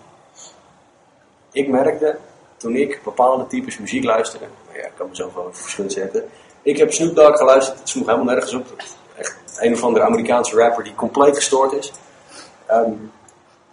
Ik 1.53 1.69
merkte 1.69 2.19
toen 2.57 2.77
ik 2.77 3.01
bepaalde 3.05 3.47
types 3.47 3.79
muziek 3.79 4.05
luisterde. 4.05 4.47
Nou 4.67 4.79
ja, 4.79 4.87
ik 4.87 4.95
kan 4.97 5.09
me 5.09 5.15
zoveel 5.15 5.49
verschillen 5.53 5.91
zetten. 5.91 6.29
Ik 6.63 6.77
heb 6.77 6.93
Snoop 6.93 7.15
Dogg 7.15 7.37
geluisterd, 7.37 7.79
het 7.79 7.89
sloeg 7.89 8.07
helemaal 8.07 8.35
nergens 8.35 8.55
op. 8.55 8.67
Echt 9.17 9.37
een 9.59 9.73
of 9.73 9.83
andere 9.83 10.05
Amerikaanse 10.05 10.57
rapper 10.57 10.85
die 10.85 10.95
compleet 10.95 11.37
gestoord 11.37 11.73
is. 11.73 11.93
Ehm, 12.67 12.93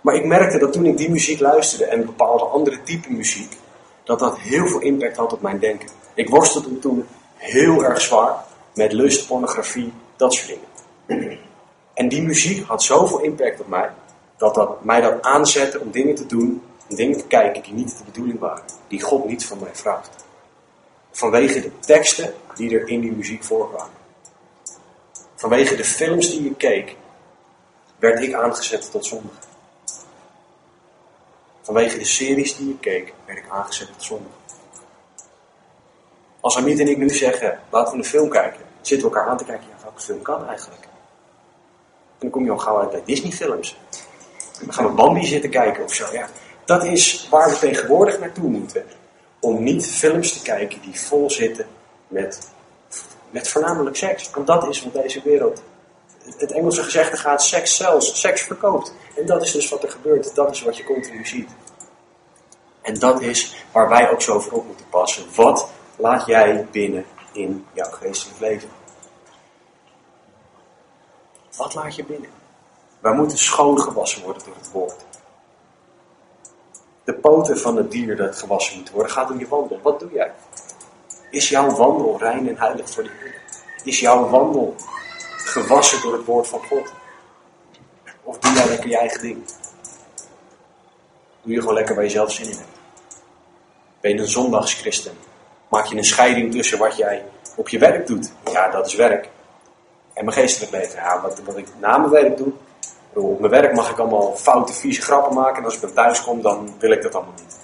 maar 0.02 0.16
ik 0.16 0.26
merkte 0.26 0.58
dat 0.58 0.74
toen 0.74 0.86
ik 0.86 0.98
die 0.98 1.10
muziek 1.10 1.40
luisterde 1.40 1.86
en 1.86 2.06
bepaalde 2.06 2.44
andere 2.44 2.84
type 2.84 3.12
muziek, 3.12 3.58
dat 4.04 4.20
dat 4.20 4.38
heel 4.38 4.68
veel 4.68 4.80
impact 4.80 5.18
had 5.18 5.34
op 5.34 5.42
mijn 5.42 5.60
denken. 5.60 5.90
Ik 6.14 6.30
worstelde 6.30 6.80
toen 6.80 7.06
heel 7.36 7.84
erg 7.84 8.02
zwaar 8.02 8.36
met 8.74 8.92
lust, 8.92 9.28
pornografie, 9.28 9.94
dat 10.16 10.34
soort 10.34 10.58
dingen. 11.08 11.40
En 11.94 12.10
die 12.10 12.22
muziek 12.22 12.68
had 12.68 12.84
zoveel 12.84 13.20
impact 13.20 13.60
op 13.60 13.68
mij, 13.68 13.90
dat 14.38 14.56
dat 14.56 14.84
mij 14.84 15.02
dat 15.02 15.22
aanzette 15.22 15.80
om 15.80 15.92
dingen 15.92 16.16
te 16.16 16.26
doen, 16.26 16.64
om 16.90 16.96
dingen 16.96 17.18
te 17.18 17.28
kijken 17.28 17.64
die 17.64 17.74
niet 17.74 17.98
de 17.98 18.04
bedoeling 18.04 18.40
waren, 18.40 18.64
die 18.88 19.02
God 19.02 19.26
niet 19.26 19.46
van 19.46 19.60
mij 19.60 19.76
vraagt. 19.76 20.26
Vanwege 21.12 21.62
de 21.62 21.80
teksten 21.80 22.34
die 22.56 22.80
er 22.80 22.88
in 22.88 23.02
die 23.02 23.12
muziek 23.12 23.44
voorkwamen. 23.44 23.98
Vanwege 25.36 25.76
de 25.76 25.84
films 25.84 26.30
die 26.30 26.44
je 26.44 26.56
keek, 26.56 26.96
werd 27.98 28.24
ik 28.24 28.34
aangezet 28.34 28.92
tot 28.92 29.06
zonde. 29.06 29.30
Vanwege 31.62 31.98
de 31.98 32.06
series 32.06 32.56
die 32.56 32.68
je 32.68 32.78
keek, 32.78 33.14
werd 33.26 33.38
ik 33.38 33.50
aangezet 33.50 33.88
tot 33.88 34.04
zonde. 34.04 34.30
Als 36.40 36.58
Amit 36.58 36.80
en 36.80 36.88
ik 36.88 36.98
nu 36.98 37.10
zeggen, 37.10 37.60
laten 37.70 37.92
we 37.92 37.98
een 37.98 38.06
film 38.06 38.30
kijken, 38.30 38.62
zitten 38.82 39.10
we 39.10 39.16
elkaar 39.16 39.32
aan 39.32 39.38
te 39.38 39.44
kijken, 39.44 39.66
ja, 39.70 39.84
welke 39.84 40.02
film 40.02 40.22
kan 40.22 40.48
eigenlijk? 40.48 40.84
En 40.84 40.90
dan 42.20 42.30
kom 42.30 42.44
je 42.46 42.52
al 42.52 42.58
gauw 42.58 42.80
uit 42.80 42.92
bij 42.92 43.02
Disney 43.06 43.32
films. 43.32 43.78
Dan 44.60 44.74
gaan 44.74 44.86
we 44.86 44.92
Bambi 44.92 45.26
zitten 45.26 45.50
kijken 45.50 45.84
of 45.84 45.94
zo. 45.94 46.06
Ja, 46.12 46.30
dat 46.66 46.84
is 46.84 47.28
waar 47.30 47.50
we 47.50 47.58
tegenwoordig 47.58 48.20
naartoe 48.20 48.50
moeten. 48.50 48.86
Om 49.40 49.64
niet 49.64 49.88
films 49.88 50.34
te 50.34 50.42
kijken 50.42 50.82
die 50.82 51.00
vol 51.00 51.30
zitten 51.30 51.68
met, 52.08 52.52
met 53.30 53.48
voornamelijk 53.48 53.96
seks. 53.96 54.30
Want 54.30 54.48
dat 54.48 54.68
is 54.68 54.84
wat 54.84 55.04
deze 55.04 55.22
wereld. 55.24 55.64
Het 56.38 56.52
Engelse 56.52 56.84
gezegde 56.84 57.18
gaat 57.18 57.44
seks 57.44 57.76
zelfs, 57.76 58.20
seks 58.20 58.42
verkoopt. 58.42 58.94
En 59.16 59.26
dat 59.26 59.42
is 59.44 59.52
dus 59.52 59.70
wat 59.70 59.84
er 59.84 59.92
gebeurt. 59.92 60.36
Dat 60.36 60.52
is 60.52 60.62
wat 60.62 60.78
je 60.78 60.84
continu 60.84 61.26
ziet. 61.26 61.50
En 62.82 63.00
dat 63.00 63.22
is 63.22 63.66
waar 63.72 63.90
wij 63.90 64.12
ook 64.12 64.22
zo 64.22 64.40
voor 64.40 64.58
op 64.58 64.66
moeten 64.66 64.86
passen. 64.90 65.26
Wat 65.36 65.70
laat 65.96 66.26
jij 66.26 66.68
binnen 66.72 67.06
in 67.32 67.66
jouw 67.74 67.90
geestelijk 67.92 68.40
leven? 68.40 68.70
Wat 71.58 71.74
laat 71.74 71.96
je 71.96 72.06
binnen? 72.06 72.30
Wij 73.00 73.14
moeten 73.14 73.38
schoongewassen 73.38 74.24
worden 74.24 74.44
door 74.46 74.56
het 74.56 74.72
woord. 74.72 75.06
De 77.04 77.14
poten 77.14 77.60
van 77.60 77.76
het 77.78 77.92
dier 77.92 78.16
dat 78.16 78.36
gewassen 78.36 78.78
moet 78.78 78.90
worden, 78.90 79.12
gaat 79.12 79.32
om 79.32 79.40
je 79.40 79.48
wandel. 79.48 79.80
Wat 79.82 80.00
doe 80.00 80.12
jij? 80.12 80.32
Is 81.32 81.50
jouw 81.50 81.70
wandel 81.70 82.18
rein 82.18 82.48
en 82.48 82.58
heilig 82.58 82.90
voor 82.90 83.04
de 83.04 83.10
Heer? 83.20 83.42
Is 83.84 84.00
jouw 84.00 84.30
wandel 84.30 84.76
gewassen 85.52 86.02
door 86.02 86.14
het 86.14 86.26
woord 86.26 86.48
van 86.48 86.60
God? 86.68 86.94
Of 88.24 88.40
doe 88.40 88.54
jij 88.54 88.68
lekker 88.68 88.90
je 88.90 88.98
eigen 88.98 89.22
ding? 89.22 89.46
Doe 91.42 91.54
je 91.54 91.60
gewoon 91.60 91.74
lekker 91.74 91.96
waar 91.96 92.04
je 92.04 92.10
zelf 92.10 92.32
zin 92.32 92.46
in 92.46 92.58
hebt? 92.58 92.80
Ben 94.00 94.12
je 94.12 94.20
een 94.20 94.28
zondagschristen? 94.28 95.18
Maak 95.68 95.86
je 95.86 95.96
een 95.98 96.04
scheiding 96.04 96.52
tussen 96.52 96.78
wat 96.78 96.98
jij 96.98 97.26
op 97.56 97.70
je 97.70 97.80
werk 97.80 98.08
doet? 98.08 98.32
Ja, 98.52 98.70
dat 98.70 98.88
is 98.88 98.96
werk. 98.96 99.30
En 100.14 100.26
mijn 100.26 100.38
geestelijk 100.38 100.72
leven. 100.72 100.96
Ja, 100.96 101.22
wat, 101.22 101.40
wat 101.40 101.58
ik 101.58 101.68
na 101.80 101.98
mijn 101.98 102.12
werk 102.12 102.38
doe. 102.38 102.52
Op 103.14 103.40
mijn 103.40 103.52
werk 103.52 103.76
mag 103.76 103.90
ik 103.90 103.98
allemaal 103.98 104.36
foute, 104.36 104.74
vieze 104.74 105.02
grappen 105.02 105.34
maken. 105.34 105.58
En 105.58 105.66
als 105.66 105.76
ik 105.76 105.82
dan 105.82 105.94
thuis 105.94 106.24
kom, 106.24 106.42
dan 106.42 106.76
wil 106.80 106.92
ik 106.92 107.02
dat 107.02 107.16
allemaal 107.16 107.34
niet. 107.38 107.58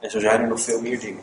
En 0.00 0.10
zo 0.10 0.20
zijn 0.20 0.40
er 0.40 0.48
nog 0.48 0.60
veel 0.60 0.80
meer 0.80 1.00
dingen. 1.00 1.22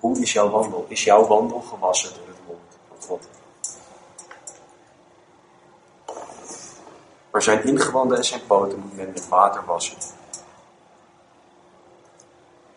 Hoe 0.00 0.20
is 0.20 0.32
jouw 0.32 0.50
wandel? 0.50 0.86
Is 0.88 1.04
jouw 1.04 1.26
wandel 1.26 1.60
gewassen 1.60 2.10
door 2.14 2.26
het 2.26 2.38
woord 2.46 2.76
van 2.88 3.08
God? 3.08 3.28
Maar 7.30 7.42
zijn 7.42 7.64
ingewanden 7.64 8.16
en 8.16 8.24
zijn 8.24 8.46
poten 8.46 8.78
moet 8.78 8.96
men 8.96 9.10
met 9.12 9.28
water 9.28 9.64
wassen. 9.64 9.96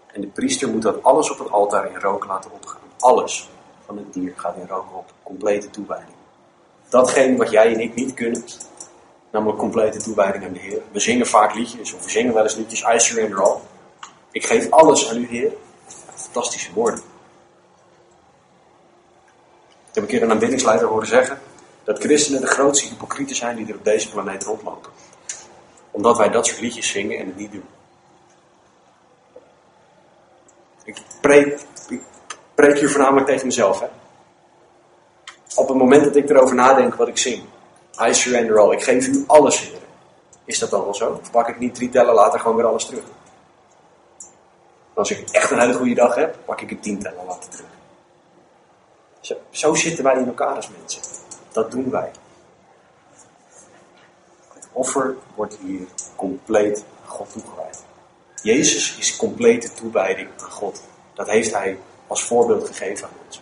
En 0.08 0.22
de 0.22 0.28
priester 0.28 0.70
moet 0.70 0.82
dat 0.82 1.04
alles 1.04 1.32
op 1.32 1.40
het 1.40 1.52
altaar 1.52 1.92
in 1.92 2.00
rook 2.00 2.26
laten 2.26 2.52
opgaan. 2.52 2.82
Alles 3.00 3.50
van 3.86 3.98
het 3.98 4.14
dier 4.14 4.34
gaat 4.36 4.56
in 4.56 4.68
rook 4.68 4.86
op. 4.94 5.14
Complete 5.24 5.70
toewijding. 5.70 6.18
Datgene 6.90 7.38
wat 7.38 7.50
jij 7.52 7.74
en 7.74 7.80
ik 7.80 7.96
niet 7.96 8.14
kunnen, 8.14 8.44
namelijk 9.32 9.60
complete 9.60 10.00
toewijding 10.00 10.46
aan 10.46 10.54
de 10.54 10.60
Heer. 10.60 10.82
We 10.92 11.00
zingen 11.00 11.28
vaak 11.28 11.54
liedjes, 11.54 11.94
of 11.94 12.04
we 12.04 12.10
zingen 12.10 12.34
wel 12.34 12.44
eens 12.44 12.56
liedjes, 12.56 12.82
I 12.82 13.00
surrender 13.00 13.44
all. 13.44 13.58
Ik 14.32 14.46
geef 14.46 14.72
alles 14.72 15.10
aan 15.10 15.18
u, 15.18 15.28
Heer. 15.28 15.54
Fantastische 16.32 16.74
woorden. 16.74 17.00
Ik 19.90 19.96
heb 19.96 20.04
een 20.04 20.10
keer 20.10 20.24
een 20.24 20.32
aanbiddingsleider 20.32 20.88
horen 20.88 21.08
zeggen 21.08 21.42
dat 21.84 22.00
christenen 22.00 22.42
de 22.42 22.48
grootste 22.48 22.88
hypocrieten 22.88 23.36
zijn 23.36 23.56
die 23.56 23.68
er 23.68 23.76
op 23.76 23.84
deze 23.84 24.10
planeet 24.10 24.44
rondlopen. 24.44 24.92
Omdat 25.92 26.18
wij 26.18 26.30
dat 26.30 26.48
soort 26.48 26.62
liedjes 26.62 26.92
zingen 26.92 27.20
en 27.20 27.26
het 27.26 27.36
niet 27.36 27.52
doen. 27.52 27.66
Ik 30.84 30.98
preek, 31.22 32.80
hier 32.80 32.90
voornamelijk 32.90 33.28
tegen 33.28 33.46
mezelf. 33.46 33.80
Hè? 33.80 33.88
Op 35.56 35.68
het 35.68 35.78
moment 35.78 36.04
dat 36.04 36.16
ik 36.16 36.30
erover 36.30 36.56
nadenk 36.56 36.96
wat 36.96 37.08
ik 37.08 37.18
zing, 37.18 37.44
I 38.08 38.14
surrender 38.14 38.60
all, 38.60 38.72
ik 38.72 38.84
geef 38.84 39.08
u 39.08 39.24
alles, 39.28 39.60
Heer. 39.60 39.80
Is 40.46 40.60
dat 40.60 40.70
dan 40.70 40.84
wel 40.84 40.96
zo? 40.96 41.20
Of 41.22 41.32
pak 41.32 41.48
ik 41.48 41.60
niet 41.60 41.76
drie 41.76 41.90
tellen 41.90 42.14
later 42.14 42.40
gewoon 42.40 42.56
weer 42.56 42.66
alles 42.66 42.86
terug? 42.86 43.04
Als 45.00 45.12
ik 45.12 45.30
echt 45.30 45.52
een 45.52 45.60
hele 45.60 45.74
goede 45.74 45.94
dag 45.94 46.16
heb, 46.16 46.38
pak 46.46 46.62
ik 46.62 46.70
het 46.70 46.84
tien 46.84 47.00
tellen 47.00 47.26
later 47.26 47.50
terug. 47.50 47.70
Zo, 49.20 49.36
zo 49.50 49.76
zitten 49.76 50.04
wij 50.04 50.18
in 50.18 50.28
elkaar 50.28 50.56
als 50.56 50.70
mensen. 50.80 51.02
Dat 51.52 51.72
doen 51.72 51.90
wij. 51.90 52.12
Het 54.54 54.68
offer 54.72 55.16
wordt 55.36 55.58
hier 55.62 55.88
compleet 56.16 56.86
aan 57.04 57.10
God 57.10 57.32
toegewijd. 57.32 57.84
Jezus 58.42 58.98
is 58.98 59.16
complete 59.16 59.74
toewijding 59.74 60.30
aan 60.38 60.52
God. 60.52 60.84
Dat 61.14 61.30
heeft 61.30 61.54
Hij 61.54 61.80
als 62.08 62.24
voorbeeld 62.24 62.68
gegeven 62.68 63.08
aan 63.08 63.14
ons. 63.26 63.42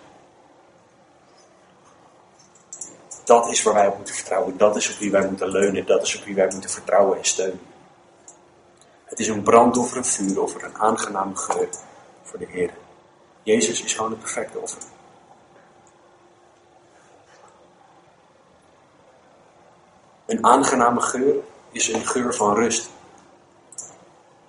Dat 3.24 3.52
is 3.52 3.64
waar 3.64 3.74
wij 3.74 3.88
op 3.88 3.96
moeten 3.96 4.16
vertrouwen. 4.16 4.58
Dat 4.58 4.76
is 4.76 4.92
op 4.92 4.98
wie 4.98 5.12
wij 5.12 5.28
moeten 5.28 5.50
leunen. 5.50 5.86
Dat 5.86 6.02
is 6.02 6.18
op 6.18 6.24
wie 6.24 6.36
wij 6.36 6.48
moeten 6.52 6.70
vertrouwen 6.70 7.18
en 7.18 7.26
steunen. 7.26 7.67
Het 9.18 9.26
is 9.26 9.32
een 9.32 9.44
brandoffer, 9.44 9.98
een 9.98 10.06
vuuroffer, 10.06 10.64
een 10.64 10.78
aangename 10.78 11.36
geur 11.36 11.70
voor 12.24 12.40
de 12.40 12.46
Heer. 12.50 12.74
Jezus 13.44 13.84
is 13.84 13.94
gewoon 13.94 14.12
het 14.12 14.20
perfecte 14.20 14.60
offer. 14.60 14.82
Een 20.26 20.46
aangename 20.46 21.02
geur 21.02 21.36
is 21.72 21.88
een 21.88 22.06
geur 22.06 22.34
van 22.34 22.56
rust. 22.56 22.90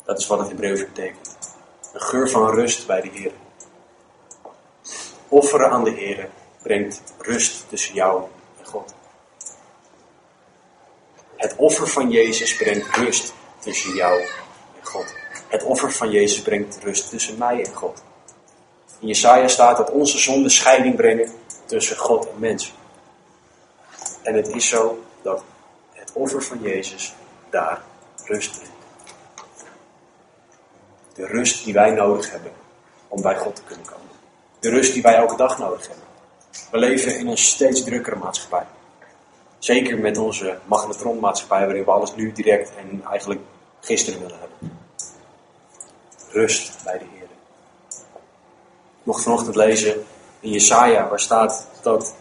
Dat 0.05 0.19
is 0.19 0.27
wat 0.27 0.39
het 0.39 0.49
Hebreeuws 0.49 0.81
betekent. 0.81 1.39
Een 1.93 2.01
geur 2.01 2.29
van 2.29 2.51
rust 2.51 2.87
bij 2.87 3.01
de 3.01 3.09
Heer. 3.09 3.33
Offeren 5.29 5.71
aan 5.71 5.85
de 5.85 5.91
Heer 5.91 6.31
brengt 6.63 7.03
rust 7.19 7.69
tussen 7.69 7.95
jou 7.95 8.23
en 8.59 8.67
God. 8.67 8.95
Het 11.37 11.55
offer 11.57 11.87
van 11.87 12.11
Jezus 12.11 12.57
brengt 12.57 12.97
rust 12.97 13.35
tussen 13.59 13.95
jou 13.95 14.25
Het 15.49 15.63
offer 15.63 15.93
van 15.93 16.11
Jezus 16.11 16.43
brengt 16.43 16.79
rust 16.83 17.11
tussen 17.11 17.39
mij 17.39 17.65
en 17.65 17.75
God. 17.75 18.03
In 19.01 19.07
Jesaja 19.07 19.49
staat 19.49 19.77
dat 19.77 19.91
onze 19.91 20.19
zonden 20.19 20.51
scheiding 20.51 20.97
brengen 20.97 21.33
tussen 21.65 21.97
God 21.97 22.29
en 22.31 22.39
mens. 22.39 22.75
En 24.23 24.35
het 24.35 24.49
is 24.49 24.69
zo 24.69 25.03
dat 25.23 25.43
het 25.93 26.13
offer 26.13 26.43
van 26.43 26.61
Jezus 26.61 27.15
daar 27.51 27.83
rust 28.25 28.59
brengt. 28.59 28.77
De 31.15 31.27
rust 31.27 31.65
die 31.65 31.75
wij 31.75 31.91
nodig 31.91 32.31
hebben 32.31 32.53
om 33.09 33.23
bij 33.23 33.37
God 33.37 33.57
te 33.57 33.63
kunnen 33.63 33.87
komen. 33.87 34.07
De 34.61 34.71
rust 34.71 34.93
die 34.93 35.03
wij 35.03 35.15
elke 35.15 35.37
dag 35.37 35.59
nodig 35.59 35.89
hebben. 35.89 36.05
We 36.71 36.79
leven 36.79 37.19
in 37.19 37.29
een 37.29 37.39
steeds 37.39 37.85
drukkere 37.85 38.17
maatschappij. 38.17 38.67
Zeker 39.59 39.99
met 39.99 40.19
onze 40.19 40.59
magnetronmaatschappij, 40.65 41.65
waarin 41.65 41.85
we 41.85 41.91
alles 41.91 42.15
nu 42.15 42.33
direct 42.33 42.73
en 42.77 43.05
eigenlijk 43.11 43.41
gisteren 43.81 44.21
willen 44.21 44.39
hebben. 44.39 44.78
Rust 46.39 46.85
bij 46.85 46.99
de 46.99 47.05
Heer. 47.15 47.29
Nog 49.03 49.21
vanochtend 49.21 49.57
lezen 49.57 50.05
in 50.41 50.51
Jesaja, 50.51 51.09
waar 51.09 51.21
staat 51.21 51.69
dat 51.83 52.15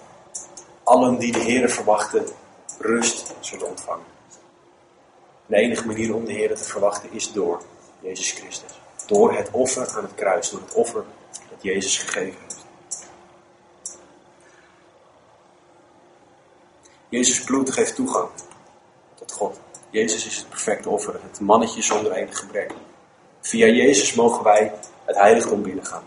allen 0.83 1.17
die 1.17 1.31
de 1.31 1.39
Heer 1.39 1.69
verwachten, 1.69 2.25
rust 2.79 3.33
zullen 3.39 3.67
ontvangen. 3.67 4.05
De 5.45 5.55
enige 5.55 5.87
manier 5.87 6.15
om 6.15 6.25
de 6.25 6.31
Heer 6.31 6.55
te 6.55 6.63
verwachten 6.63 7.11
is 7.11 7.31
door 7.31 7.61
Jezus 7.99 8.31
Christus. 8.31 8.81
Door 9.05 9.33
het 9.33 9.49
offer 9.51 9.87
aan 9.97 10.03
het 10.03 10.15
kruis, 10.15 10.49
door 10.49 10.61
het 10.61 10.73
offer 10.73 11.03
dat 11.49 11.61
Jezus 11.61 11.97
gegeven 11.97 12.39
heeft. 12.41 12.65
Jezus 17.09 17.43
bloed 17.43 17.73
geeft 17.73 17.95
toegang 17.95 18.29
tot 19.15 19.31
God. 19.31 19.59
Jezus 19.89 20.25
is 20.25 20.37
het 20.37 20.49
perfecte 20.49 20.89
offer, 20.89 21.19
het 21.23 21.39
mannetje 21.39 21.81
zonder 21.81 22.11
enig 22.11 22.37
gebrek. 22.37 22.73
Via 23.47 23.67
Jezus 23.67 24.13
mogen 24.13 24.43
wij 24.43 24.73
het 25.05 25.17
heiligdom 25.17 25.61
binnengaan. 25.61 26.03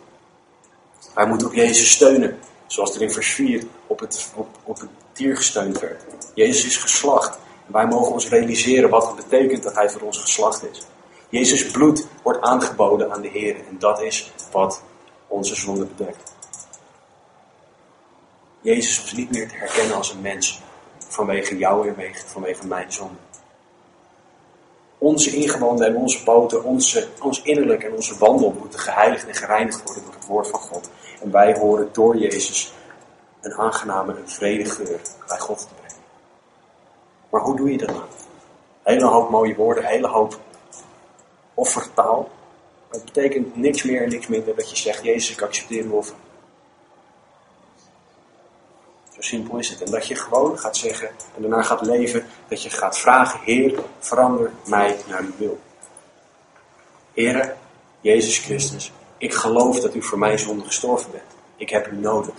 Wij 1.15 1.27
moeten 1.27 1.47
op 1.47 1.55
Jezus 1.55 1.91
steunen, 1.91 2.39
zoals 2.67 2.95
er 2.95 3.03
in 3.03 3.11
vers 3.11 3.33
4 3.33 3.65
op 3.87 4.01
het, 4.01 4.33
op, 4.35 4.49
op 4.65 4.81
het 4.81 4.89
dier 5.13 5.37
gesteund 5.37 5.81
werd. 5.81 6.03
Jezus 6.35 6.65
is 6.65 6.77
geslacht. 6.77 7.39
En 7.67 7.73
wij 7.73 7.87
mogen 7.87 8.13
ons 8.13 8.29
realiseren 8.29 8.91
wat 8.91 9.07
het 9.07 9.17
betekent 9.17 9.63
dat 9.63 9.75
hij 9.75 9.91
voor 9.91 10.01
ons 10.01 10.19
geslacht 10.19 10.65
is. 10.71 10.87
Jezus 11.29 11.71
bloed 11.71 12.07
wordt 12.23 12.41
aangeboden 12.41 13.13
aan 13.13 13.23
de 13.23 13.29
Heer 13.29 13.57
en 13.57 13.79
dat 13.79 14.03
is 14.03 14.33
wat 14.53 14.83
onze 15.27 15.55
zonde 15.55 15.85
bedekt. 15.85 16.33
Jezus 18.61 19.01
was 19.01 19.13
niet 19.13 19.31
meer 19.31 19.49
te 19.49 19.57
herkennen 19.57 19.97
als 19.97 20.13
een 20.13 20.21
mens 20.21 20.61
vanwege 21.09 21.57
jou 21.59 21.89
en 21.89 22.15
vanwege 22.27 22.67
mijn 22.67 22.93
zonde. 22.93 23.30
Onze 25.01 25.37
ingewanden 25.37 25.87
en 25.87 25.97
onze 25.97 26.23
poten, 26.23 26.65
onze, 26.65 27.09
ons 27.21 27.43
innerlijk 27.43 27.83
en 27.83 27.95
onze 27.95 28.19
wandel 28.19 28.55
moeten 28.59 28.81
geheiligd 28.81 29.27
en 29.27 29.35
gereinigd 29.35 29.83
worden 29.85 30.05
door 30.05 30.15
het 30.15 30.27
woord 30.27 30.49
van 30.49 30.61
God. 30.61 30.91
En 31.23 31.31
wij 31.31 31.59
horen 31.59 31.89
door 31.93 32.17
Jezus 32.17 32.73
een 33.41 33.55
aangename 33.55 34.15
en 34.15 34.29
vrede 34.29 34.65
geur 34.65 35.01
bij 35.29 35.39
God 35.39 35.59
te 35.59 35.67
brengen. 35.75 36.03
Maar 37.31 37.41
hoe 37.41 37.57
doe 37.57 37.71
je 37.71 37.79
dat 37.79 37.89
nou? 37.89 38.03
Hele 38.83 39.05
hoop 39.05 39.31
mooie 39.31 39.55
woorden, 39.55 39.85
hele 39.85 40.09
hoop 40.09 40.39
offertaal. 41.55 42.29
Het 42.91 43.05
betekent 43.05 43.57
niks 43.57 43.83
meer 43.83 44.03
en 44.03 44.09
niks 44.09 44.27
minder 44.27 44.57
dat 44.57 44.71
je 44.71 44.77
zegt, 44.77 45.05
Jezus, 45.05 45.31
ik 45.31 45.43
accepteer 45.43 45.85
uw 45.85 45.93
offer. 45.93 46.17
Simpel 49.23 49.59
is 49.59 49.69
het. 49.69 49.83
En 49.83 49.91
dat 49.91 50.07
je 50.07 50.15
gewoon 50.15 50.59
gaat 50.59 50.77
zeggen 50.77 51.09
en 51.09 51.43
daarna 51.43 51.63
gaat 51.63 51.87
leven, 51.87 52.27
dat 52.49 52.63
je 52.63 52.71
gaat 52.71 52.99
vragen, 52.99 53.41
Heer, 53.41 53.81
verander 53.99 54.53
mij 54.67 54.97
naar 55.09 55.21
uw 55.21 55.37
wil. 55.37 55.61
Heere, 57.15 57.55
Jezus 58.01 58.39
Christus, 58.39 58.93
ik 59.19 59.35
geloof 59.35 59.81
dat 59.81 59.95
u 59.95 60.03
voor 60.03 60.19
mij 60.19 60.39
zonde 60.39 60.65
gestorven 60.65 61.11
bent. 61.11 61.25
Ik 61.57 61.71
heb 61.71 61.87
u 61.87 61.97
nodig. 61.97 62.35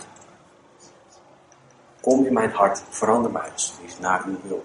Kom 2.00 2.26
in 2.26 2.32
mijn 2.32 2.50
hart, 2.50 2.82
verander 2.88 3.30
mij 3.30 3.50
alsjeblieft 3.52 4.00
naar 4.00 4.24
uw 4.26 4.38
wil. 4.42 4.64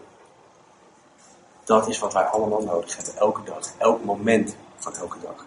Dat 1.63 1.87
is 1.87 1.99
wat 1.99 2.13
wij 2.13 2.23
allemaal 2.23 2.61
nodig 2.61 2.95
hebben, 2.95 3.17
elke 3.17 3.43
dag, 3.43 3.71
elk 3.77 4.03
moment 4.03 4.55
van 4.77 4.95
elke 4.95 5.17
dag. 5.21 5.45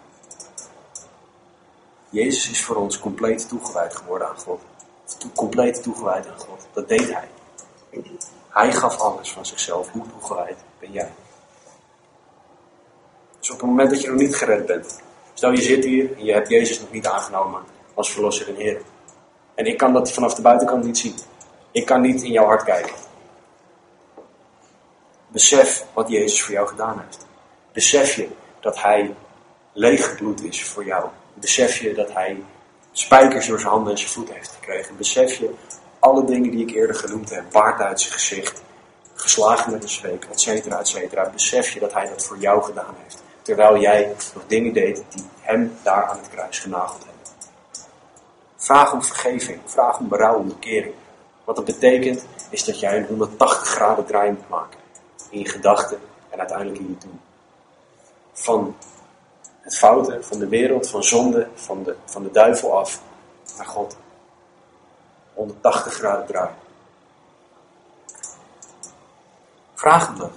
Jezus 2.09 2.49
is 2.49 2.63
voor 2.63 2.75
ons 2.75 2.99
compleet 2.99 3.47
toegewijd 3.47 3.95
geworden 3.95 4.27
aan 4.27 4.37
God. 4.37 4.61
Compleet 5.35 5.83
toegewijd 5.83 6.27
aan 6.27 6.39
God. 6.39 6.67
Dat 6.73 6.87
deed 6.87 7.13
hij. 7.13 7.27
Hij 8.49 8.73
gaf 8.73 8.99
alles 8.99 9.31
van 9.31 9.45
zichzelf. 9.45 9.89
Hoe 9.89 10.03
toegewijd 10.07 10.57
ben 10.79 10.91
jij? 10.91 11.11
Dus 13.39 13.51
op 13.51 13.59
het 13.59 13.69
moment 13.69 13.89
dat 13.89 14.01
je 14.01 14.07
nog 14.07 14.19
niet 14.19 14.35
gered 14.35 14.65
bent. 14.65 15.01
Stel 15.33 15.51
je 15.51 15.61
zit 15.61 15.83
hier 15.83 16.17
en 16.17 16.25
je 16.25 16.33
hebt 16.33 16.49
Jezus 16.49 16.79
nog 16.79 16.91
niet 16.91 17.07
aangenomen 17.07 17.63
als 17.93 18.11
verlosser 18.11 18.47
en 18.47 18.55
Heer. 18.55 18.81
En 19.55 19.65
ik 19.65 19.77
kan 19.77 19.93
dat 19.93 20.11
vanaf 20.11 20.33
de 20.33 20.41
buitenkant 20.41 20.83
niet 20.83 20.97
zien. 20.97 21.15
Ik 21.71 21.85
kan 21.85 22.01
niet 22.01 22.21
in 22.21 22.31
jouw 22.31 22.45
hart 22.45 22.63
kijken. 22.63 22.93
Besef 25.27 25.85
wat 25.93 26.09
Jezus 26.09 26.43
voor 26.43 26.53
jou 26.53 26.67
gedaan 26.67 27.01
heeft. 27.05 27.25
Besef 27.71 28.15
je 28.15 28.27
dat 28.59 28.81
Hij 28.81 29.15
leeggebloed 29.73 30.43
is 30.43 30.63
voor 30.63 30.85
jou. 30.85 31.09
Besef 31.33 31.77
je 31.77 31.93
dat 31.93 32.13
Hij 32.13 32.43
spijkers 32.91 33.47
door 33.47 33.59
zijn 33.59 33.71
handen 33.71 33.91
en 33.91 33.97
zijn 33.97 34.11
voeten 34.11 34.35
heeft 34.35 34.49
gekregen. 34.49 34.97
Besef 34.97 35.33
je 35.33 35.53
alle 35.99 36.25
dingen 36.25 36.51
die 36.51 36.67
ik 36.67 36.75
eerder 36.75 36.95
genoemd 36.95 37.29
heb. 37.29 37.43
Baard 37.51 37.81
uit 37.81 38.01
zijn 38.01 38.13
gezicht. 38.13 38.61
Geslagen 39.13 39.71
met 39.71 39.83
een 39.83 39.89
zweep, 39.89 40.25
et 40.31 40.41
cetera, 40.41 40.79
et 40.79 40.87
cetera. 40.87 41.29
Besef 41.29 41.69
je 41.69 41.79
dat 41.79 41.93
Hij 41.93 42.09
dat 42.09 42.25
voor 42.25 42.37
jou 42.37 42.63
gedaan 42.63 42.95
heeft. 43.03 43.23
Terwijl 43.41 43.79
jij 43.79 44.15
nog 44.33 44.43
dingen 44.47 44.73
deed 44.73 45.03
die 45.09 45.23
Hem 45.41 45.77
daar 45.83 46.05
aan 46.05 46.17
het 46.17 46.29
kruis 46.29 46.59
genageld 46.59 47.03
hebben. 47.03 47.21
Vraag 48.57 48.93
om 48.93 49.03
vergeving. 49.03 49.59
Vraag 49.65 49.99
om 49.99 50.07
berouw, 50.07 50.37
om 50.37 50.47
bekering. 50.47 50.93
Wat 51.43 51.55
dat 51.55 51.65
betekent, 51.65 52.25
is 52.49 52.63
dat 52.63 52.79
jij 52.79 52.97
een 52.97 53.05
180 53.05 53.67
graden 53.67 54.05
draai 54.05 54.31
moet 54.31 54.49
maken. 54.49 54.79
In 55.29 55.39
je 55.39 55.49
gedachten 55.49 55.99
en 56.29 56.39
uiteindelijk 56.39 56.79
in 56.79 56.87
je 56.87 57.05
doen. 57.07 57.19
Van 58.33 58.75
het 59.61 59.77
fouten, 59.77 60.23
van 60.25 60.39
de 60.39 60.47
wereld, 60.47 60.89
van 60.89 61.03
zonde, 61.03 61.47
van 61.53 61.83
de, 61.83 61.95
van 62.05 62.23
de 62.23 62.31
duivel 62.31 62.77
af 62.77 63.01
naar 63.57 63.65
God. 63.65 63.97
180 65.33 65.93
graden 65.93 66.25
draaien. 66.25 66.55
Vraag 69.73 70.07
hem 70.07 70.17
dat. 70.17 70.31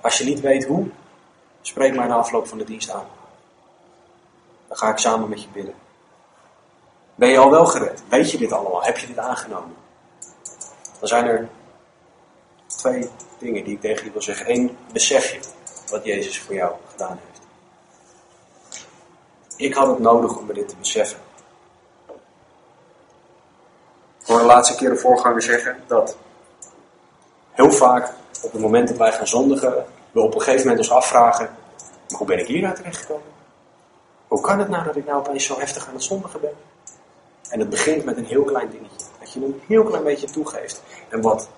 Als 0.00 0.18
je 0.18 0.24
niet 0.24 0.40
weet 0.40 0.64
hoe, 0.64 0.88
spreek 1.60 1.94
mij 1.94 2.06
na 2.06 2.14
afloop 2.14 2.46
van 2.46 2.58
de 2.58 2.64
dienst 2.64 2.90
aan. 2.90 3.06
Dan 4.68 4.76
ga 4.76 4.90
ik 4.90 4.98
samen 4.98 5.28
met 5.28 5.42
je 5.42 5.48
bidden. 5.48 5.74
Ben 7.14 7.28
je 7.28 7.38
al 7.38 7.50
wel 7.50 7.66
gered? 7.66 8.02
Weet 8.08 8.30
je 8.30 8.38
dit 8.38 8.52
allemaal? 8.52 8.82
Heb 8.82 8.98
je 8.98 9.06
dit 9.06 9.18
aangenomen? 9.18 9.76
Dan 10.98 11.08
zijn 11.08 11.24
er 11.24 11.48
twee 12.66 13.10
dingen 13.38 13.64
die 13.64 13.74
ik 13.74 13.80
tegen 13.80 14.04
je 14.04 14.12
wil 14.12 14.22
zeggen. 14.22 14.50
Eén, 14.50 14.76
besef 14.92 15.32
je 15.32 15.40
wat 15.90 16.04
Jezus 16.04 16.40
voor 16.40 16.54
jou 16.54 16.74
gedaan 16.90 17.18
heeft. 17.26 17.33
Ik 19.56 19.74
had 19.74 19.86
het 19.86 19.98
nodig 19.98 20.36
om 20.36 20.46
me 20.46 20.52
dit 20.52 20.68
te 20.68 20.76
beseffen. 20.76 21.18
Ik 24.20 24.26
hoorde 24.26 24.42
de 24.42 24.48
laatste 24.48 24.76
keer 24.76 24.90
de 24.90 24.96
voorganger 24.96 25.42
zeggen 25.42 25.82
dat 25.86 26.16
heel 27.50 27.72
vaak 27.72 28.12
op 28.42 28.52
het 28.52 28.60
moment 28.60 28.88
dat 28.88 28.96
wij 28.96 29.12
gaan 29.12 29.26
zondigen, 29.26 29.86
we 30.10 30.20
op 30.20 30.34
een 30.34 30.40
gegeven 30.40 30.66
moment 30.66 30.78
ons 30.78 30.90
afvragen, 30.90 31.56
hoe 32.16 32.26
ben 32.26 32.38
ik 32.38 32.46
hieruit 32.46 32.76
terechtgekomen? 32.76 33.32
Hoe 34.28 34.40
kan 34.40 34.58
het 34.58 34.68
nou 34.68 34.84
dat 34.84 34.96
ik 34.96 35.06
nou 35.06 35.18
opeens 35.18 35.44
zo 35.44 35.58
heftig 35.58 35.86
aan 35.86 35.94
het 35.94 36.02
zondigen 36.02 36.40
ben? 36.40 36.54
En 37.50 37.60
het 37.60 37.70
begint 37.70 38.04
met 38.04 38.16
een 38.16 38.24
heel 38.24 38.44
klein 38.44 38.70
dingetje. 38.70 39.06
Dat 39.20 39.32
je 39.32 39.40
een 39.40 39.62
heel 39.66 39.84
klein 39.84 40.04
beetje 40.04 40.30
toegeeft. 40.30 40.82
En 41.08 41.20
wat 41.20 41.48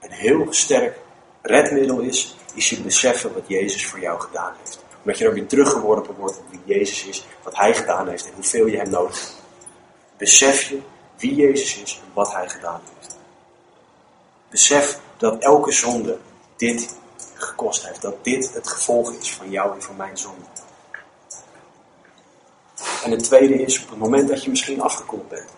een 0.00 0.10
heel 0.10 0.46
sterk 0.50 0.98
redmiddel 1.42 2.00
is, 2.00 2.36
is 2.54 2.70
je 2.70 2.80
beseffen 2.80 3.34
wat 3.34 3.42
Jezus 3.46 3.86
voor 3.86 4.00
jou 4.00 4.20
gedaan 4.20 4.52
heeft. 4.58 4.86
Omdat 5.02 5.18
je 5.18 5.24
dan 5.24 5.34
weer 5.34 5.46
teruggeworpen 5.46 6.14
wordt 6.14 6.38
op 6.38 6.44
wie 6.50 6.60
Jezus 6.64 7.04
is, 7.04 7.26
wat 7.42 7.56
Hij 7.56 7.74
gedaan 7.74 8.08
heeft 8.08 8.26
en 8.26 8.34
hoeveel 8.34 8.66
je 8.66 8.76
Hem 8.76 8.90
nodig 8.90 9.20
hebt. 9.20 9.42
Besef 10.16 10.62
je 10.62 10.80
wie 11.16 11.34
Jezus 11.34 11.82
is 11.82 12.00
en 12.04 12.12
wat 12.12 12.32
Hij 12.32 12.48
gedaan 12.48 12.80
heeft. 12.94 13.16
Besef 14.50 15.00
dat 15.16 15.42
elke 15.42 15.72
zonde 15.72 16.18
dit 16.56 16.96
gekost 17.34 17.86
heeft. 17.86 18.02
Dat 18.02 18.24
dit 18.24 18.54
het 18.54 18.68
gevolg 18.68 19.12
is 19.12 19.32
van 19.34 19.50
jou 19.50 19.74
en 19.74 19.82
van 19.82 19.96
mijn 19.96 20.18
zonde. 20.18 20.44
En 23.04 23.10
het 23.10 23.24
tweede 23.24 23.62
is 23.62 23.82
op 23.82 23.90
het 23.90 23.98
moment 23.98 24.28
dat 24.28 24.44
je 24.44 24.50
misschien 24.50 24.80
afgekoeld 24.80 25.28
bent. 25.28 25.50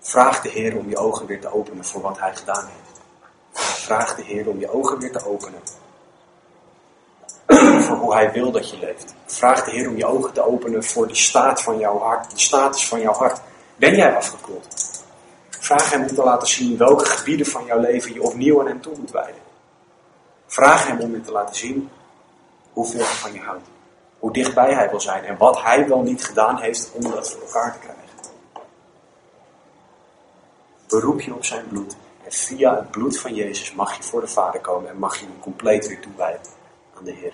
Vraag 0.00 0.42
de 0.42 0.48
Heer 0.48 0.76
om 0.76 0.88
je 0.88 0.96
ogen 0.96 1.26
weer 1.26 1.40
te 1.40 1.52
openen 1.52 1.84
voor 1.84 2.00
wat 2.00 2.18
Hij 2.18 2.36
gedaan 2.36 2.66
heeft. 2.66 3.00
Vraag 3.52 4.16
de 4.16 4.22
Heer 4.22 4.48
om 4.48 4.58
je 4.58 4.70
ogen 4.70 4.98
weer 4.98 5.12
te 5.12 5.26
openen. 5.26 5.60
Hoe 7.96 8.14
Hij 8.14 8.32
wil 8.32 8.50
dat 8.50 8.70
je 8.70 8.78
leeft. 8.78 9.14
Vraag 9.26 9.64
de 9.64 9.70
Heer 9.70 9.88
om 9.88 9.96
je 9.96 10.06
ogen 10.06 10.32
te 10.32 10.46
openen 10.46 10.84
voor 10.84 11.08
de 11.08 11.14
staat 11.14 11.62
van 11.62 11.78
jouw 11.78 11.98
hart. 11.98 12.30
De 12.30 12.38
status 12.38 12.88
van 12.88 13.00
jouw 13.00 13.14
hart. 13.14 13.40
Ben 13.76 13.96
jij 13.96 14.16
afgekoeld? 14.16 14.66
Vraag 15.48 15.90
Hem 15.90 16.00
om 16.00 16.14
te 16.14 16.22
laten 16.22 16.48
zien 16.48 16.76
welke 16.76 17.04
gebieden 17.04 17.46
van 17.46 17.64
jouw 17.64 17.80
leven 17.80 18.12
je 18.12 18.22
opnieuw 18.22 18.60
aan 18.60 18.66
Hem 18.66 18.80
toe 18.80 18.96
moet 18.98 19.10
wijden. 19.10 19.42
Vraag 20.46 20.86
Hem 20.86 21.00
om 21.00 21.10
je 21.10 21.20
te 21.20 21.32
laten 21.32 21.56
zien 21.56 21.90
hoeveel 22.72 23.00
Hij 23.00 23.08
van 23.08 23.32
je 23.32 23.40
houdt 23.40 23.68
hoe 24.18 24.32
dichtbij 24.32 24.74
hij 24.74 24.90
wil 24.90 25.00
zijn 25.00 25.24
en 25.24 25.36
wat 25.36 25.62
hij 25.62 25.88
wel 25.88 26.02
niet 26.02 26.24
gedaan 26.24 26.60
heeft 26.60 26.90
om 26.92 27.02
dat 27.02 27.30
voor 27.30 27.42
elkaar 27.42 27.72
te 27.72 27.78
krijgen. 27.78 27.96
Beroep 30.88 31.20
je 31.20 31.34
op 31.34 31.44
zijn 31.44 31.68
bloed 31.68 31.96
en 32.24 32.32
via 32.32 32.74
het 32.74 32.90
bloed 32.90 33.18
van 33.18 33.34
Jezus 33.34 33.72
mag 33.72 33.96
je 33.96 34.02
voor 34.02 34.20
de 34.20 34.28
Vader 34.28 34.60
komen 34.60 34.90
en 34.90 34.98
mag 34.98 35.16
je 35.16 35.26
hem 35.26 35.40
compleet 35.40 35.88
weer 35.88 36.00
toewijden 36.00 36.40
aan 36.96 37.04
de 37.04 37.12
Heer. 37.12 37.32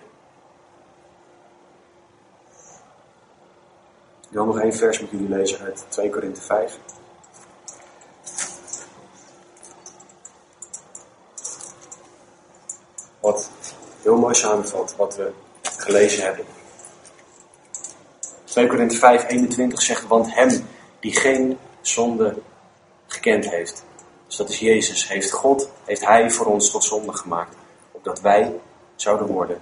Wil 4.35 4.45
nog 4.45 4.61
één 4.61 4.73
vers 4.73 5.01
met 5.01 5.11
jullie 5.11 5.29
lezen 5.29 5.61
uit 5.61 5.85
2 5.89 6.11
Korinthe 6.11 6.41
5. 6.41 6.79
Wat 13.21 13.51
heel 14.03 14.17
mooi 14.17 14.35
samenvat 14.35 14.97
wat 14.97 15.17
we 15.17 15.33
gelezen 15.63 16.25
hebben. 16.25 16.45
2 18.45 18.67
Korinthe 18.67 18.97
5, 18.97 19.29
21 19.29 19.83
zegt, 19.83 20.07
want 20.07 20.35
hem 20.35 20.67
die 21.01 21.17
geen 21.17 21.59
zonde 21.81 22.37
gekend 23.07 23.51
heeft, 23.51 23.85
dus 24.27 24.37
dat 24.37 24.49
is 24.49 24.59
Jezus, 24.59 25.09
heeft 25.09 25.31
God, 25.31 25.69
heeft 25.85 26.05
Hij 26.05 26.31
voor 26.31 26.47
ons 26.47 26.71
tot 26.71 26.85
zonde 26.85 27.13
gemaakt, 27.13 27.57
opdat 27.93 28.21
wij 28.21 28.61
zouden 28.97 29.27
worden 29.27 29.61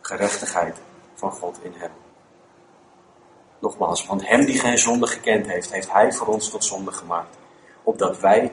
gerechtigheid 0.00 0.76
van 1.14 1.30
God 1.30 1.58
in 1.62 1.72
Hem. 1.76 2.03
Nogmaals, 3.58 4.06
want 4.06 4.28
hem 4.28 4.44
die 4.44 4.58
geen 4.58 4.78
zonde 4.78 5.06
gekend 5.06 5.46
heeft, 5.46 5.72
heeft 5.72 5.92
hij 5.92 6.12
voor 6.12 6.26
ons 6.26 6.50
tot 6.50 6.64
zonde 6.64 6.92
gemaakt. 6.92 7.36
Opdat 7.82 8.20
wij 8.20 8.52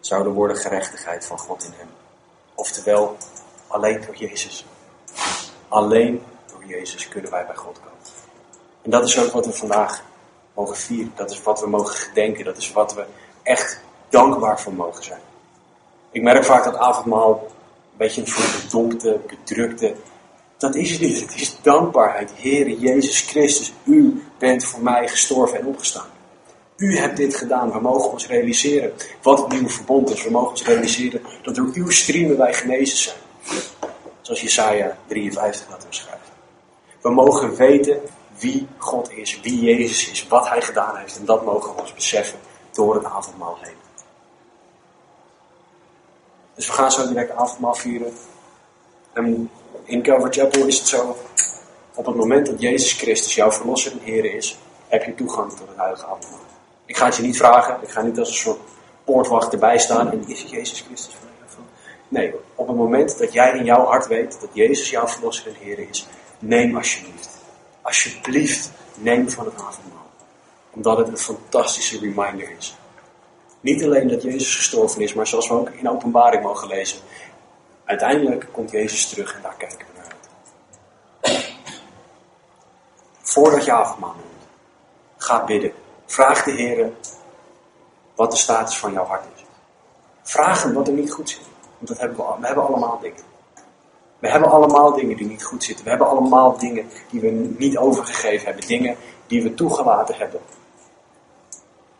zouden 0.00 0.32
worden 0.32 0.56
gerechtigheid 0.56 1.26
van 1.26 1.38
God 1.38 1.64
in 1.64 1.72
hem. 1.76 1.88
Oftewel, 2.54 3.16
alleen 3.66 4.00
door 4.06 4.16
Jezus. 4.16 4.66
Alleen 5.68 6.22
door 6.46 6.64
Jezus 6.64 7.08
kunnen 7.08 7.30
wij 7.30 7.46
bij 7.46 7.56
God 7.56 7.78
komen. 7.78 7.96
En 8.82 8.90
dat 8.90 9.08
is 9.08 9.18
ook 9.18 9.32
wat 9.32 9.46
we 9.46 9.52
vandaag 9.52 10.02
mogen 10.54 10.76
vieren. 10.76 11.12
Dat 11.14 11.30
is 11.30 11.42
wat 11.42 11.60
we 11.60 11.68
mogen 11.68 11.94
gedenken. 11.94 12.44
Dat 12.44 12.56
is 12.56 12.72
wat 12.72 12.94
we 12.94 13.04
echt 13.42 13.80
dankbaar 14.08 14.60
voor 14.60 14.74
mogen 14.74 15.04
zijn. 15.04 15.20
Ik 16.10 16.22
merk 16.22 16.44
vaak 16.44 16.64
dat 16.64 16.76
avondmaal 16.76 17.30
een 17.30 17.96
beetje 17.96 18.20
een 18.20 18.26
verdompte, 18.26 19.20
bedrukte. 19.26 19.94
Dat 20.56 20.74
is 20.74 20.90
het 20.90 21.00
niet. 21.00 21.20
Het 21.20 21.34
is 21.34 21.56
dankbaarheid. 21.62 22.32
Heere 22.36 22.78
Jezus 22.78 23.20
Christus, 23.20 23.72
u 23.84 24.24
bent 24.38 24.64
voor 24.64 24.82
mij 24.82 25.08
gestorven 25.08 25.58
en 25.58 25.66
opgestaan. 25.66 26.06
U 26.76 26.98
hebt 26.98 27.16
dit 27.16 27.36
gedaan. 27.36 27.72
We 27.72 27.80
mogen 27.80 28.10
ons 28.10 28.26
realiseren 28.26 28.92
wat 29.22 29.38
het 29.38 29.48
nieuwe 29.48 29.68
verbond 29.68 30.10
is. 30.10 30.24
We 30.24 30.30
mogen 30.30 30.50
ons 30.50 30.64
realiseren 30.64 31.22
dat 31.42 31.54
door 31.54 31.70
uw 31.72 31.90
streamen 31.90 32.36
wij 32.36 32.54
genezen 32.54 32.96
zijn. 32.96 33.16
Zoals 34.20 34.40
Jesaja 34.40 34.98
53 35.06 35.66
dat 35.68 35.84
omschrijft. 35.84 36.30
We 37.00 37.10
mogen 37.10 37.56
weten 37.56 38.00
wie 38.38 38.66
God 38.78 39.10
is, 39.10 39.40
wie 39.40 39.60
Jezus 39.60 40.10
is, 40.10 40.26
wat 40.26 40.48
Hij 40.48 40.62
gedaan 40.62 40.96
heeft. 40.96 41.18
En 41.18 41.24
dat 41.24 41.44
mogen 41.44 41.74
we 41.74 41.80
ons 41.80 41.94
beseffen 41.94 42.38
door 42.72 42.94
het 42.94 43.04
avondmaal 43.04 43.58
heen. 43.60 43.74
Dus 46.54 46.66
we 46.66 46.72
gaan 46.72 46.92
zo 46.92 47.08
direct 47.08 47.30
avondmaal 47.30 47.74
vieren. 47.74 48.12
En 49.12 49.50
in 49.84 50.02
Calvary 50.02 50.32
Chapel 50.32 50.66
is 50.66 50.78
het 50.78 50.88
zo, 50.88 51.16
op 51.96 52.06
het 52.06 52.14
moment 52.14 52.46
dat 52.46 52.60
Jezus 52.60 52.92
Christus 52.92 53.34
jouw 53.34 53.52
verlosser 53.52 53.92
en 53.92 53.98
Heer 53.98 54.34
is, 54.34 54.58
heb 54.88 55.04
je 55.04 55.14
toegang 55.14 55.50
tot 55.50 55.68
het 55.68 55.76
heilige 55.76 56.04
avondmaal. 56.04 56.40
Ik 56.86 56.96
ga 56.96 57.04
het 57.06 57.16
je 57.16 57.22
niet 57.22 57.36
vragen, 57.36 57.78
ik 57.82 57.88
ga 57.88 58.02
niet 58.02 58.18
als 58.18 58.28
een 58.28 58.34
soort 58.34 58.60
poortwacht 59.04 59.52
erbij 59.52 59.78
staan 59.78 60.10
en 60.10 60.28
is 60.28 60.42
Jezus 60.42 60.80
Christus 60.80 61.14
van 61.14 61.28
Nee, 62.08 62.34
op 62.54 62.66
het 62.68 62.76
moment 62.76 63.18
dat 63.18 63.32
jij 63.32 63.58
in 63.58 63.64
jouw 63.64 63.84
hart 63.84 64.06
weet 64.06 64.40
dat 64.40 64.50
Jezus 64.52 64.90
jouw 64.90 65.08
verlosser 65.08 65.46
en 65.46 65.54
Heer 65.60 65.78
is, 65.78 66.06
neem 66.38 66.76
alsjeblieft. 66.76 67.30
Alsjeblieft, 67.82 68.70
neem 68.94 69.30
van 69.30 69.44
het 69.44 69.54
avondmaal. 69.54 70.10
Omdat 70.70 70.98
het 70.98 71.08
een 71.08 71.18
fantastische 71.18 71.98
reminder 71.98 72.50
is. 72.58 72.76
Niet 73.60 73.84
alleen 73.84 74.08
dat 74.08 74.22
Jezus 74.22 74.56
gestorven 74.56 75.02
is, 75.02 75.14
maar 75.14 75.26
zoals 75.26 75.48
we 75.48 75.54
ook 75.54 75.70
in 75.70 75.88
openbaring 75.88 76.42
mogen 76.42 76.68
lezen. 76.68 76.98
Uiteindelijk 77.84 78.46
komt 78.52 78.70
Jezus 78.70 79.08
terug 79.08 79.34
en 79.34 79.42
daar 79.42 79.56
kijken 79.56 79.78
we 79.78 80.00
naar 80.00 80.04
uit. 80.04 80.30
Voordat 83.36 83.64
je 83.64 83.72
avondmaal 83.72 84.14
neemt, 84.14 84.48
ga 85.16 85.44
bidden. 85.44 85.72
Vraag 86.06 86.44
de 86.44 86.50
Heer 86.50 86.92
wat 88.14 88.30
de 88.30 88.36
status 88.36 88.78
van 88.78 88.92
jouw 88.92 89.04
hart 89.04 89.24
is. 89.34 89.44
Vraag 90.22 90.62
hem 90.62 90.72
wat 90.72 90.86
er 90.86 90.92
niet 90.92 91.12
goed 91.12 91.30
zit. 91.30 91.48
Want 91.76 91.88
dat 91.88 91.98
hebben 91.98 92.16
we, 92.16 92.34
we 92.40 92.46
hebben 92.46 92.66
allemaal 92.66 92.98
dingen. 93.00 93.22
We 94.18 94.28
hebben 94.28 94.50
allemaal 94.50 94.92
dingen 94.94 95.16
die 95.16 95.26
niet 95.26 95.44
goed 95.44 95.64
zitten. 95.64 95.84
We 95.84 95.90
hebben 95.90 96.08
allemaal 96.08 96.58
dingen 96.58 96.88
die 97.10 97.20
we 97.20 97.30
niet 97.58 97.78
overgegeven 97.78 98.46
hebben. 98.46 98.66
Dingen 98.66 98.96
die 99.26 99.42
we 99.42 99.54
toegelaten 99.54 100.14
hebben. 100.14 100.40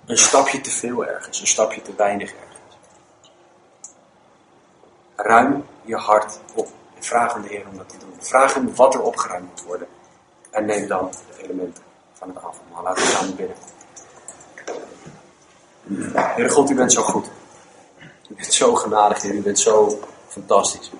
Een 0.06 0.18
stapje 0.18 0.60
te 0.60 0.70
veel 0.70 1.06
ergens, 1.06 1.40
een 1.40 1.46
stapje 1.46 1.82
te 1.82 1.94
weinig 1.96 2.30
ergens. 2.30 2.78
Ruim 5.16 5.66
je 5.82 5.96
hart 5.96 6.40
op 6.54 6.68
en 6.96 7.02
vraag 7.02 7.34
aan 7.34 7.42
de 7.42 7.48
Heer 7.48 7.66
om 7.70 7.76
dat 7.76 7.88
te 7.88 7.98
doen. 7.98 8.14
Vraag 8.18 8.54
hem 8.54 8.74
wat 8.74 8.94
er 8.94 9.02
opgeruimd 9.02 9.50
moet 9.50 9.64
worden. 9.64 9.88
En 10.56 10.64
neem 10.64 10.86
dan 10.86 11.10
de 11.10 11.42
elementen 11.42 11.82
van 12.12 12.28
het 12.28 12.36
avondmaal. 12.36 12.82
Laten 12.82 13.02
we 13.02 13.08
samen 13.08 13.36
bidden. 13.36 13.56
Heer 16.34 16.50
God, 16.50 16.70
u 16.70 16.74
bent 16.74 16.92
zo 16.92 17.02
goed. 17.02 17.26
U 18.28 18.34
bent 18.34 18.52
zo 18.52 18.74
genadig. 18.74 19.24
U 19.24 19.42
bent 19.42 19.58
zo 19.58 19.98
fantastisch. 20.28 20.92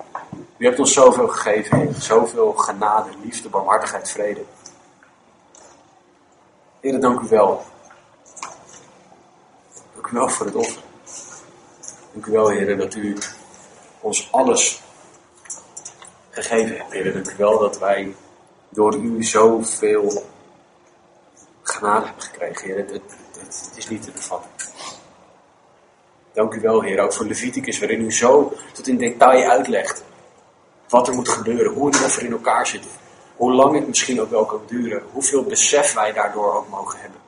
U 0.56 0.64
hebt 0.64 0.78
ons 0.78 0.92
zoveel 0.92 1.28
gegeven. 1.28 1.94
Zoveel 1.94 2.52
genade, 2.52 3.10
liefde, 3.22 3.48
barmhartigheid, 3.48 4.10
vrede. 4.10 4.44
Heer, 6.80 7.00
dank 7.00 7.20
u 7.20 7.28
wel. 7.28 7.64
Dank 9.94 10.06
u 10.06 10.14
wel 10.16 10.28
voor 10.28 10.46
het 10.46 10.54
offer. 10.54 10.82
Dank 12.12 12.26
u 12.26 12.30
wel, 12.30 12.48
Heer, 12.48 12.76
dat 12.76 12.94
u 12.94 13.16
ons 14.00 14.28
alles 14.32 14.82
gegeven 16.30 16.76
hebt. 16.76 16.92
Heer, 16.92 17.12
dank 17.12 17.30
u 17.30 17.36
wel 17.36 17.58
dat 17.58 17.78
wij 17.78 18.14
door 18.68 18.96
u 18.96 19.22
zoveel 19.22 20.24
genade 21.62 22.06
hebben 22.06 22.22
gekregen. 22.22 22.66
Heer, 22.66 22.76
het 22.76 23.72
is 23.74 23.88
niet 23.88 24.02
te 24.02 24.10
bevatten. 24.10 24.50
Dank 26.32 26.54
u 26.54 26.60
wel, 26.60 26.82
Heer, 26.82 27.00
ook 27.00 27.12
voor 27.12 27.26
Leviticus, 27.26 27.78
waarin 27.78 28.04
u 28.04 28.12
zo 28.12 28.52
tot 28.72 28.88
in 28.88 28.96
detail 28.96 29.50
uitlegt 29.50 30.04
wat 30.88 31.08
er 31.08 31.14
moet 31.14 31.28
gebeuren, 31.28 31.72
hoe 31.72 31.86
het 31.86 32.04
offer 32.04 32.24
in 32.24 32.32
elkaar 32.32 32.66
zit, 32.66 32.86
hoe 33.36 33.52
lang 33.52 33.74
het 33.74 33.86
misschien 33.86 34.20
ook 34.20 34.30
wel 34.30 34.44
kan 34.44 34.62
duren, 34.66 35.02
hoeveel 35.12 35.42
besef 35.44 35.94
wij 35.94 36.12
daardoor 36.12 36.54
ook 36.54 36.68
mogen 36.68 37.00
hebben. 37.00 37.20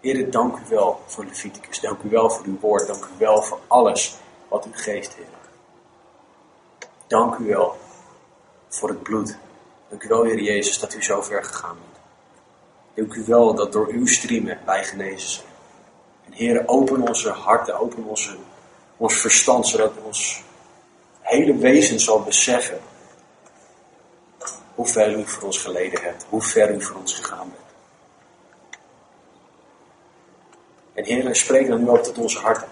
Heer, 0.00 0.30
dank 0.30 0.56
u 0.56 0.60
wel 0.68 1.00
voor 1.06 1.24
Leviticus, 1.24 1.80
dank 1.80 2.02
u 2.02 2.08
wel 2.08 2.30
voor 2.30 2.44
uw 2.44 2.58
woord, 2.60 2.86
dank 2.86 3.04
u 3.04 3.18
wel 3.18 3.42
voor 3.42 3.58
alles 3.66 4.16
wat 4.48 4.66
u 4.66 4.70
geeft, 4.72 5.14
Heer. 5.14 5.26
Dank 7.06 7.36
u 7.36 7.44
wel 7.44 7.76
voor 8.68 8.88
het 8.88 9.02
bloed. 9.02 9.38
Dank 9.90 10.02
u 10.02 10.08
wel, 10.08 10.24
Heer 10.24 10.40
Jezus, 10.40 10.78
dat 10.78 10.94
u 10.94 11.02
zo 11.02 11.22
ver 11.22 11.44
gegaan 11.44 11.76
bent. 11.82 11.98
Dank 12.94 13.14
u 13.14 13.24
wel 13.26 13.54
dat 13.54 13.72
door 13.72 13.88
uw 13.88 14.06
streamen 14.06 14.58
wij 14.64 14.84
genezen 14.84 15.30
zijn. 15.30 15.46
En 16.26 16.32
Heer, 16.32 16.62
open 16.66 17.08
onze 17.08 17.30
harten, 17.30 17.78
open 17.78 18.04
onze, 18.04 18.36
ons 18.96 19.14
verstand, 19.14 19.66
zodat 19.66 19.92
ons 20.02 20.42
hele 21.20 21.56
wezen 21.56 22.00
zal 22.00 22.22
beseffen 22.22 22.80
hoeveel 24.74 25.10
u 25.10 25.26
voor 25.26 25.42
ons 25.42 25.58
geleden 25.58 26.02
hebt, 26.02 26.26
hoe 26.28 26.42
ver 26.42 26.74
u 26.74 26.82
voor 26.82 26.96
ons 26.96 27.14
gegaan 27.14 27.50
bent. 27.50 27.64
En 30.92 31.04
Heer, 31.04 31.36
spreek 31.36 31.68
dan 31.68 31.82
nu 31.82 31.88
ook 31.88 32.02
tot 32.02 32.18
onze 32.18 32.38
harten. 32.38 32.68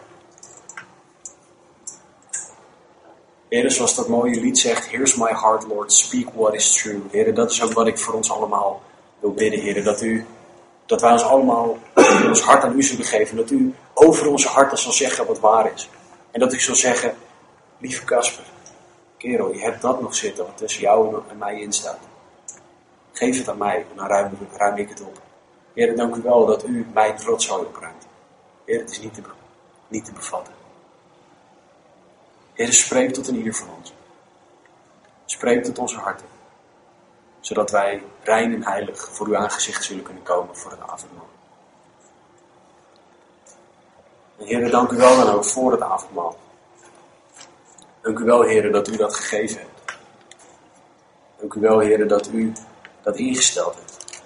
Heer, 3.48 3.70
zoals 3.70 3.94
dat 3.94 4.08
mooie 4.08 4.40
lied 4.40 4.58
zegt, 4.58 4.90
Here's 4.90 5.16
my 5.16 5.32
heart, 5.32 5.66
Lord, 5.66 5.92
speak 5.92 6.28
what 6.34 6.54
is 6.54 6.72
true. 6.72 7.00
Heer, 7.10 7.34
dat 7.34 7.50
is 7.50 7.62
ook 7.62 7.72
wat 7.72 7.86
ik 7.86 7.98
voor 7.98 8.14
ons 8.14 8.30
allemaal 8.30 8.82
wil 9.20 9.32
bidden, 9.32 9.60
Heer. 9.60 9.84
Dat, 9.84 10.02
u, 10.02 10.26
dat 10.86 11.00
wij 11.00 11.12
ons 11.12 11.22
allemaal 11.22 11.78
ons 12.28 12.40
hart 12.40 12.64
aan 12.64 12.76
u 12.76 12.82
zullen 12.82 13.04
geven. 13.04 13.36
Dat 13.36 13.50
u 13.50 13.74
over 13.94 14.28
onze 14.28 14.48
harten 14.48 14.78
zal 14.78 14.92
zeggen 14.92 15.26
wat 15.26 15.40
waar 15.40 15.72
is. 15.72 15.88
En 16.30 16.40
dat 16.40 16.52
u 16.52 16.60
zal 16.60 16.74
zeggen, 16.74 17.14
lieve 17.78 18.04
Casper, 18.04 18.44
kerel, 19.16 19.52
je 19.52 19.60
hebt 19.60 19.82
dat 19.82 20.00
nog 20.00 20.14
zitten 20.14 20.44
wat 20.44 20.56
tussen 20.56 20.82
jou 20.82 21.22
en 21.28 21.38
mij 21.38 21.60
in 21.60 21.72
staat. 21.72 21.98
Geef 23.12 23.38
het 23.38 23.48
aan 23.48 23.58
mij 23.58 23.76
en 23.76 23.96
dan 23.96 24.06
ruim, 24.06 24.38
ruim 24.56 24.76
ik 24.76 24.88
het 24.88 25.00
op. 25.00 25.20
Heer, 25.74 25.96
dank 25.96 26.14
u 26.14 26.22
wel 26.22 26.46
dat 26.46 26.64
u 26.64 26.86
mijn 26.92 27.22
rotzooi 27.24 27.64
opruimt. 27.66 28.06
Heer, 28.64 28.80
het 28.80 28.90
is 28.90 29.00
niet 29.00 29.20
niet 29.88 30.04
te 30.04 30.12
bevatten. 30.12 30.57
Heer, 32.58 32.72
spreek 32.72 33.12
tot 33.12 33.28
een 33.28 33.36
ieder 33.36 33.54
van 33.54 33.68
ons. 33.78 33.92
Spreek 35.24 35.64
tot 35.64 35.78
onze 35.78 35.96
harten. 35.96 36.26
Zodat 37.40 37.70
wij 37.70 38.02
rein 38.22 38.54
en 38.54 38.64
heilig 38.64 39.08
voor 39.12 39.26
uw 39.26 39.36
aangezicht 39.36 39.84
zullen 39.84 40.02
kunnen 40.02 40.22
komen 40.22 40.56
voor 40.56 40.70
het 40.70 40.80
avondmaal. 40.80 41.28
Heer, 44.36 44.70
dank 44.70 44.90
u 44.90 44.96
wel 44.96 45.16
dan 45.16 45.34
ook 45.34 45.44
voor 45.44 45.72
het 45.72 45.80
avondmaal. 45.80 46.36
Dank 48.00 48.18
u 48.18 48.24
wel, 48.24 48.42
heren, 48.42 48.72
dat 48.72 48.88
u 48.88 48.96
dat 48.96 49.14
gegeven 49.14 49.60
hebt. 49.60 49.98
Dank 51.36 51.54
u 51.54 51.60
wel, 51.60 51.78
heren, 51.78 52.08
dat 52.08 52.28
u 52.28 52.52
dat 53.02 53.16
ingesteld 53.16 53.74
hebt. 53.74 54.22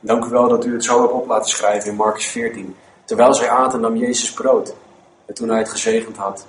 Dank 0.00 0.24
u 0.24 0.28
wel 0.28 0.48
dat 0.48 0.64
u 0.64 0.72
het 0.72 0.84
zo 0.84 1.00
hebt 1.00 1.12
op 1.12 1.26
laten 1.26 1.50
schrijven 1.50 1.90
in 1.90 1.96
Marcus 1.96 2.26
14. 2.26 2.76
Terwijl 3.08 3.34
zij 3.34 3.50
aten, 3.50 3.80
nam 3.80 3.96
Jezus 3.96 4.32
brood. 4.32 4.74
En 5.26 5.34
toen 5.34 5.48
hij 5.48 5.58
het 5.58 5.68
gezegend 5.68 6.16
had, 6.16 6.46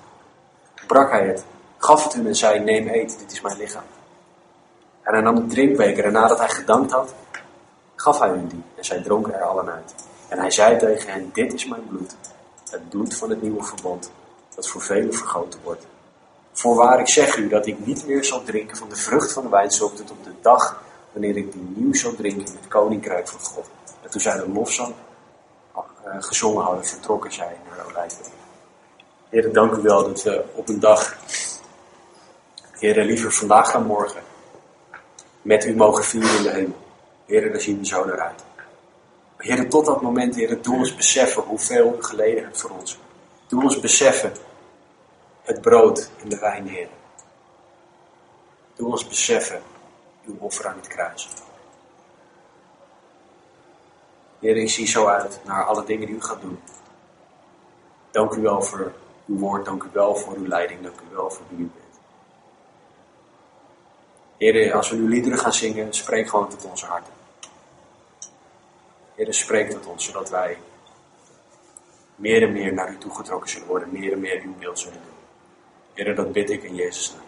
brak 0.88 1.12
hij 1.12 1.28
het, 1.28 1.44
gaf 1.78 2.04
het 2.04 2.14
hun 2.14 2.28
en 2.28 2.36
zei, 2.36 2.60
neem 2.60 2.88
eet, 2.88 3.20
dit 3.20 3.32
is 3.32 3.42
mijn 3.42 3.58
lichaam. 3.58 3.84
En 5.02 5.14
hij 5.14 5.22
nam 5.22 5.36
de 5.36 5.46
drinkbeker 5.46 6.06
en 6.06 6.12
nadat 6.12 6.38
hij 6.38 6.50
gedankt 6.50 6.92
had, 6.92 7.14
gaf 7.96 8.20
hij 8.20 8.30
hun 8.30 8.48
die. 8.48 8.64
En 8.76 8.86
zij 8.86 9.02
dronken 9.02 9.34
er 9.34 9.42
allen 9.42 9.70
uit. 9.70 9.96
En 10.28 10.40
hij 10.40 10.52
zei 10.52 10.78
tegen 10.78 11.12
hen, 11.12 11.30
dit 11.34 11.54
is 11.54 11.66
mijn 11.66 11.88
bloed 11.88 12.16
het 12.72 12.90
bloed 12.90 13.16
van 13.16 13.30
het 13.30 13.42
nieuwe 13.42 13.64
verbond, 13.64 14.12
dat 14.56 14.68
voor 14.68 14.82
velen 14.82 15.14
vergoten 15.14 15.60
wordt. 15.64 15.86
Voorwaar, 16.52 17.00
ik 17.00 17.08
zeg 17.08 17.38
u 17.38 17.48
dat 17.48 17.68
ik 17.68 17.86
niet 17.86 18.08
meer 18.08 18.24
zal 18.24 18.44
drinken 18.44 18.78
van 18.78 18.90
de 18.90 18.96
vrucht 18.96 19.34
van 19.34 19.44
de 19.44 19.50
wijnstok 19.50 19.96
tot 19.96 20.12
op 20.12 20.24
de 20.24 20.34
dag 20.42 20.84
wanneer 21.12 21.38
ik 21.38 21.52
die 21.52 21.74
nieuw 21.76 21.94
zal 21.94 22.16
drinken 22.16 22.46
in 22.46 22.56
het 22.60 22.68
koninkrijk 22.68 23.28
van 23.28 23.40
God. 23.40 23.70
En 24.02 24.10
toen 24.10 24.22
zij 24.22 24.38
de 24.38 24.50
lofzang 24.50 24.94
gezongen 26.20 26.64
hadden, 26.64 26.86
vertrokken 26.86 27.34
zij 27.34 27.58
naar 27.70 27.86
Olijfberg. 27.86 28.30
Heer, 29.30 29.54
dank 29.54 29.74
u 29.74 29.82
wel 29.82 30.04
dat 30.04 30.24
we 30.24 30.44
op 30.54 30.70
een 30.70 30.80
dag, 30.80 31.18
Heer, 32.72 33.04
liever 33.04 33.32
vandaag 33.32 33.72
dan 33.72 33.86
morgen, 33.86 34.22
met 35.42 35.66
u 35.66 35.76
mogen 35.76 36.04
vieren 36.04 36.38
in 36.38 36.44
de 36.44 36.50
hemel. 36.50 36.78
Heren, 37.26 37.52
daar 37.52 37.62
zien 37.62 37.80
we 37.80 37.86
zo 37.86 38.06
naar 38.06 38.20
uit. 38.20 38.44
Heren, 39.38 39.70
tot 39.70 39.86
dat 39.86 40.02
moment, 40.02 40.36
Heren, 40.36 40.62
doe 40.62 40.76
ons 40.76 40.96
beseffen 40.96 41.44
hoeveel 41.44 41.96
u 41.98 42.04
geleden 42.04 42.44
hebt 42.44 42.62
voor 42.62 42.70
ons. 42.70 43.00
Doe 43.48 43.64
ons 43.64 43.80
beseffen 43.80 44.32
het 45.44 45.62
brood 45.62 46.10
en 46.24 46.30
de 46.30 46.40
wijn, 46.40 46.68
Heer. 46.68 46.88
Doe 48.76 48.88
ons 48.88 49.08
beseffen 49.08 49.62
uw 50.26 50.36
offer 50.40 50.68
aan 50.68 50.78
het 50.78 50.88
kruis. 50.88 51.30
Heer, 54.40 54.58
ik 54.58 54.70
zie 54.70 54.88
zo 54.88 55.06
uit 55.06 55.40
naar 55.46 55.64
alle 55.64 55.86
dingen 55.86 56.08
die 56.08 56.16
u 56.16 56.22
gaat 56.22 56.42
doen. 56.42 56.60
Dank 58.12 58.34
u 58.34 58.42
wel 58.42 58.62
voor 58.62 58.94
uw 59.26 59.38
woord, 59.38 59.66
dank 59.66 59.84
u 59.84 59.88
wel 59.92 60.16
voor 60.16 60.34
uw 60.34 60.48
leiding, 60.48 60.82
dank 60.82 61.00
u 61.00 61.16
wel 61.16 61.32
voor 61.32 61.46
wie 61.50 61.60
u 61.60 61.72
bent. 61.74 62.00
Heer, 64.38 64.74
als 64.74 64.90
we 64.90 64.96
nu 64.96 65.10
liederen 65.10 65.40
gaan 65.40 65.54
zingen, 65.54 65.94
spreek 65.94 66.30
gewoon 66.30 66.50
tot 66.50 66.66
onze 66.66 66.86
harten. 66.86 67.14
Heer, 69.16 69.34
spreek 69.34 69.70
tot 69.70 69.86
ons, 69.86 70.06
zodat 70.06 70.30
wij 70.30 70.58
meer 72.16 72.44
en 72.44 72.52
meer 72.52 72.74
naar 72.74 72.92
u 72.92 72.98
toegetrokken 72.98 73.50
zullen 73.50 73.68
worden, 73.68 73.92
meer 73.92 74.12
en 74.12 74.20
meer 74.20 74.42
uw 74.42 74.58
wil 74.60 74.78
zullen 74.78 75.02
doen. 75.04 75.14
Heer, 75.94 76.16
dat 76.16 76.32
bid 76.32 76.50
ik 76.50 76.64
in 76.64 76.76
Jezus' 76.76 77.14
naam. 77.14 77.28